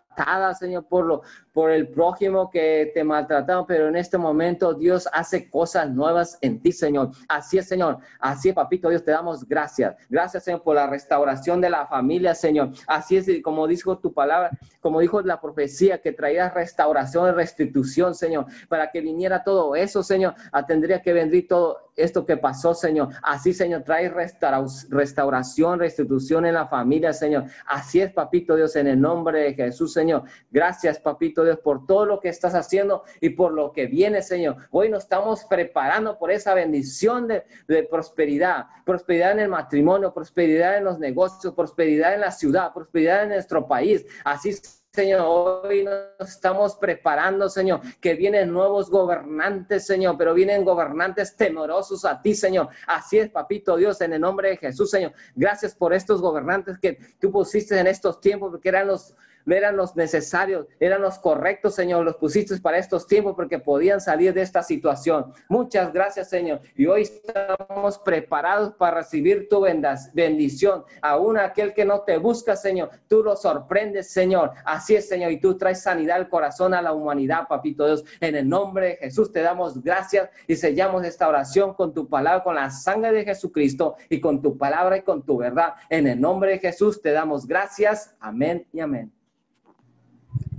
Señor, 0.54 0.86
por, 0.88 1.06
lo, 1.06 1.22
por 1.54 1.72
el 1.72 1.88
prójimo 1.90 2.50
que 2.50 2.92
te 2.94 3.04
maltrataron, 3.04 3.66
pero 3.66 3.88
en 3.88 3.96
este 3.96 4.18
momento 4.18 4.74
Dios 4.74 5.08
hace 5.14 5.50
cosas 5.50 5.90
nuevas 5.90 6.38
en 6.42 6.62
ti, 6.62 6.72
Señor. 6.72 7.12
Así 7.28 7.58
es, 7.58 7.68
Señor. 7.68 8.00
Así 8.20 8.50
es, 8.50 8.56
papito 8.56 8.90
Dios, 8.90 9.04
te 9.04 9.12
damos 9.12 9.48
gracias. 9.48 9.96
Gracias, 10.10 10.44
Señor, 10.44 10.64
por 10.64 10.76
la 10.76 10.88
restauración 10.88 11.62
de 11.62 11.70
la 11.70 11.88
familia, 11.88 12.36
Señor. 12.36 12.72
Así 12.88 13.18
es, 13.18 13.28
como 13.44 13.68
dijo 13.68 13.98
tu 13.98 14.14
palabra, 14.14 14.52
como 14.82 15.00
dijo 15.00 15.22
la 15.22 15.40
profecía, 15.40 16.02
que 16.02 16.12
traía 16.12 16.50
restauración 16.50 17.30
y 17.30 17.32
restitución, 17.32 18.16
Señor, 18.16 18.46
para 18.68 18.92
que 18.92 19.02
viniera 19.02 19.44
todo 19.44 19.76
eso, 19.76 20.04
Señor, 20.04 20.36
tendría 20.68 21.02
que 21.02 21.14
venir 21.14 21.48
todo 21.48 21.90
esto 21.96 22.26
que 22.26 22.38
pasó, 22.38 22.74
Señor. 22.74 23.10
Así, 23.22 23.54
Señor, 23.54 23.84
trae 23.84 24.10
restauración, 24.10 25.80
restitución 25.80 26.46
en 26.46 26.54
la 26.54 26.68
familia, 26.68 27.14
Señor. 27.14 27.46
Así 27.66 28.00
es, 28.02 28.12
papito 28.12 28.56
Dios, 28.56 28.76
en 28.76 28.88
el 28.88 29.00
nombre 29.00 29.42
de 29.42 29.54
Jesús, 29.54 29.94
Señor. 29.94 30.09
Gracias, 30.52 31.00
papito 31.00 31.44
Dios, 31.44 31.60
por 31.60 31.86
todo 31.86 32.06
lo 32.06 32.20
que 32.20 32.30
estás 32.30 32.56
haciendo 32.56 33.04
y 33.22 33.30
por 33.30 33.54
lo 33.54 33.72
que 33.72 33.88
viene, 33.88 34.22
Señor. 34.22 34.58
Hoy 34.72 34.90
nos 34.90 35.04
estamos 35.04 35.46
preparando 35.46 36.18
por 36.18 36.32
esa 36.32 36.54
bendición 36.54 37.28
de, 37.28 37.44
de 37.68 37.84
prosperidad, 37.84 38.68
prosperidad 38.86 39.32
en 39.32 39.40
el 39.40 39.50
matrimonio, 39.50 40.14
prosperidad 40.14 40.78
en 40.78 40.86
los 40.86 41.00
negocios, 41.00 41.54
prosperidad 41.54 42.14
en 42.14 42.22
la 42.22 42.32
ciudad, 42.32 42.74
prosperidad 42.74 43.24
en 43.24 43.30
nuestro 43.30 43.68
país. 43.68 44.06
Así 44.24 44.54
Señor, 44.92 45.22
hoy 45.24 45.84
nos 45.84 46.30
estamos 46.30 46.76
preparando, 46.76 47.48
Señor, 47.48 47.80
que 48.02 48.16
vienen 48.16 48.52
nuevos 48.52 48.90
gobernantes, 48.90 49.86
Señor, 49.86 50.16
pero 50.18 50.34
vienen 50.34 50.66
gobernantes 50.66 51.36
temerosos 51.36 52.06
a 52.06 52.20
ti, 52.20 52.34
Señor. 52.34 52.70
Así 52.88 53.20
es, 53.20 53.30
papito 53.30 53.78
Dios, 53.78 54.02
en 54.02 54.14
el 54.14 54.22
nombre 54.22 54.50
de 54.50 54.58
Jesús, 54.58 54.90
Señor. 54.90 55.14
Gracias 55.36 55.76
por 55.76 55.94
estos 55.94 56.22
gobernantes 56.22 56.80
que 56.80 56.98
tú 57.20 57.32
pusiste 57.32 57.80
en 57.80 57.86
estos 57.86 58.20
tiempos, 58.20 58.50
porque 58.50 58.70
eran 58.70 58.88
los 58.88 59.16
eran 59.48 59.78
los 59.78 59.96
necesarios, 59.96 60.68
eran 60.80 61.02
los 61.02 61.20
correctos, 61.20 61.76
Señor, 61.76 62.06
los 62.06 62.16
pusiste 62.18 62.58
para 62.60 62.78
estos 62.78 63.08
tiempos 63.08 63.36
porque 63.36 63.60
podían 63.60 64.02
salir 64.02 64.34
de 64.34 64.42
esta 64.42 64.64
situación. 64.64 65.34
Muchas 65.50 65.94
gracias, 65.94 66.30
Señor. 66.30 66.62
Y 66.76 66.86
hoy 66.88 67.04
estamos 67.04 68.00
preparados 68.00 68.74
para 68.76 68.98
recibir 68.98 69.48
tu 69.50 69.66
bendición. 70.14 70.84
Aún 71.02 71.38
aquel 71.38 71.74
que 71.74 71.86
no 71.86 72.02
te 72.02 72.18
busca, 72.18 72.56
Señor, 72.56 72.90
tú 73.08 73.24
lo 73.24 73.36
sorprendes, 73.36 74.12
Señor. 74.12 74.52
Así 74.66 74.96
es, 74.96 75.08
Señor, 75.08 75.32
y 75.32 75.40
tú 75.40 75.58
traes 75.58 75.82
sanidad 75.82 76.18
al 76.18 76.30
corazón 76.30 76.74
a 76.74 76.82
la 76.82 76.94
humanidad, 76.94 77.48
papito 77.48 77.86
Dios. 77.86 78.04
En 78.20 78.36
el 78.36 78.48
nombre 78.48 78.88
de 78.88 78.96
Jesús 78.98 79.32
te 79.32 79.42
damos 79.42 79.82
gracias 79.84 80.30
y 80.48 80.56
sellamos 80.56 81.06
esta 81.06 81.28
oración 81.28 81.74
con 81.74 81.94
tu 81.94 82.08
palabra, 82.08 82.44
con 82.44 82.56
la 82.56 82.70
sangre 82.70 83.12
de 83.12 83.26
Jesucristo 83.26 83.96
y 84.10 84.20
con 84.20 84.42
tu 84.42 84.58
palabra 84.58 84.98
y 84.98 85.02
con 85.02 85.24
tu 85.24 85.38
verdad. 85.38 85.74
En 85.90 86.08
el 86.08 86.20
nombre 86.20 86.52
de 86.52 86.60
Jesús 86.60 87.02
te 87.02 87.12
damos 87.12 87.46
gracias. 87.46 88.16
Amén 88.20 88.66
y 88.72 88.80
amén. 88.80 89.12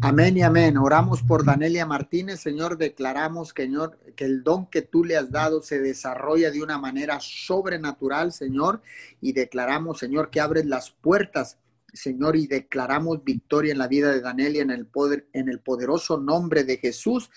Amén 0.02 0.34
y 0.38 0.42
amén. 0.42 0.78
Oramos 0.78 1.22
por 1.22 1.44
Danelia 1.44 1.84
Martínez, 1.84 2.40
Señor. 2.40 2.78
Declaramos, 2.78 3.52
Señor, 3.54 3.98
que 4.16 4.24
el 4.24 4.42
don 4.42 4.64
que 4.64 4.80
tú 4.80 5.04
le 5.04 5.14
has 5.14 5.30
dado 5.30 5.62
se 5.62 5.78
desarrolla 5.78 6.50
de 6.50 6.62
una 6.62 6.78
manera 6.78 7.18
sobrenatural, 7.20 8.32
Señor. 8.32 8.80
Y 9.20 9.32
declaramos, 9.32 9.98
Señor, 9.98 10.30
que 10.30 10.40
abres 10.40 10.64
las 10.64 10.90
puertas, 10.90 11.58
Señor, 11.92 12.36
y 12.36 12.46
declaramos 12.46 13.22
victoria 13.24 13.72
en 13.72 13.78
la 13.78 13.88
vida 13.88 14.10
de 14.10 14.22
Danelia 14.22 14.62
en 14.62 14.70
el 14.70 14.86
poder, 14.86 15.28
en 15.34 15.50
el 15.50 15.60
poderoso 15.60 16.18
nombre 16.18 16.64
de 16.64 16.78
Jesús. 16.78 17.28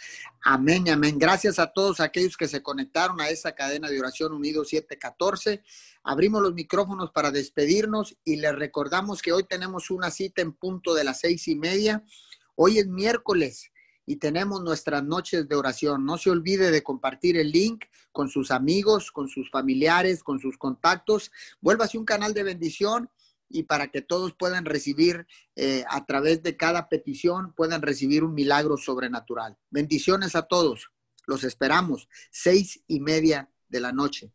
Amén 0.42 0.88
y 0.88 0.92
amén. 0.92 1.20
Gracias 1.20 1.60
a 1.60 1.68
todos 1.68 2.00
aquellos 2.00 2.38
que 2.38 2.48
se 2.48 2.64
conectaron 2.64 3.20
a 3.20 3.28
esa 3.28 3.52
cadena 3.52 3.90
de 3.90 4.00
oración 4.00 4.32
unido 4.32 4.64
714. 4.64 5.62
Abrimos 6.04 6.42
los 6.42 6.54
micrófonos 6.54 7.12
para 7.12 7.30
despedirnos 7.30 8.16
y 8.24 8.38
les 8.38 8.56
recordamos 8.56 9.22
que 9.22 9.34
hoy 9.34 9.44
tenemos 9.44 9.92
una 9.92 10.12
cita 10.12 10.42
en 10.42 10.54
punto 10.54 10.94
de 10.94 11.04
las 11.04 11.20
seis 11.20 11.50
y 11.50 11.56
media 11.56 12.06
Hoy 12.56 12.78
es 12.78 12.88
miércoles 12.88 13.72
y 14.06 14.18
tenemos 14.18 14.62
nuestras 14.62 15.04
noches 15.04 15.48
de 15.48 15.56
oración. 15.56 16.06
No 16.06 16.18
se 16.18 16.30
olvide 16.30 16.70
de 16.72 16.84
compartir 16.84 17.38
el 17.38 17.52
link 17.52 17.86
con 18.12 18.30
sus 18.30 18.52
amigos, 18.52 19.12
con 19.12 19.28
sus 19.28 19.50
familiares, 19.50 20.24
con 20.24 20.40
sus 20.40 20.58
contactos. 20.58 21.32
Vuélvase 21.62 21.98
un 21.98 22.06
canal 22.06 22.34
de 22.34 22.44
bendición 22.44 23.10
y 23.50 23.64
para 23.64 23.88
que 23.88 24.02
todos 24.02 24.34
puedan 24.34 24.66
recibir 24.66 25.28
eh, 25.56 25.84
a 25.90 26.06
través 26.06 26.44
de 26.44 26.58
cada 26.58 26.90
petición, 26.90 27.54
puedan 27.54 27.82
recibir 27.82 28.24
un 28.24 28.34
milagro 28.34 28.78
sobrenatural. 28.78 29.58
Bendiciones 29.70 30.36
a 30.36 30.44
todos. 30.44 30.92
Los 31.26 31.44
esperamos, 31.44 32.10
seis 32.32 32.84
y 32.88 33.00
media 33.00 33.50
de 33.70 33.80
la 33.80 33.92
noche. 33.92 34.32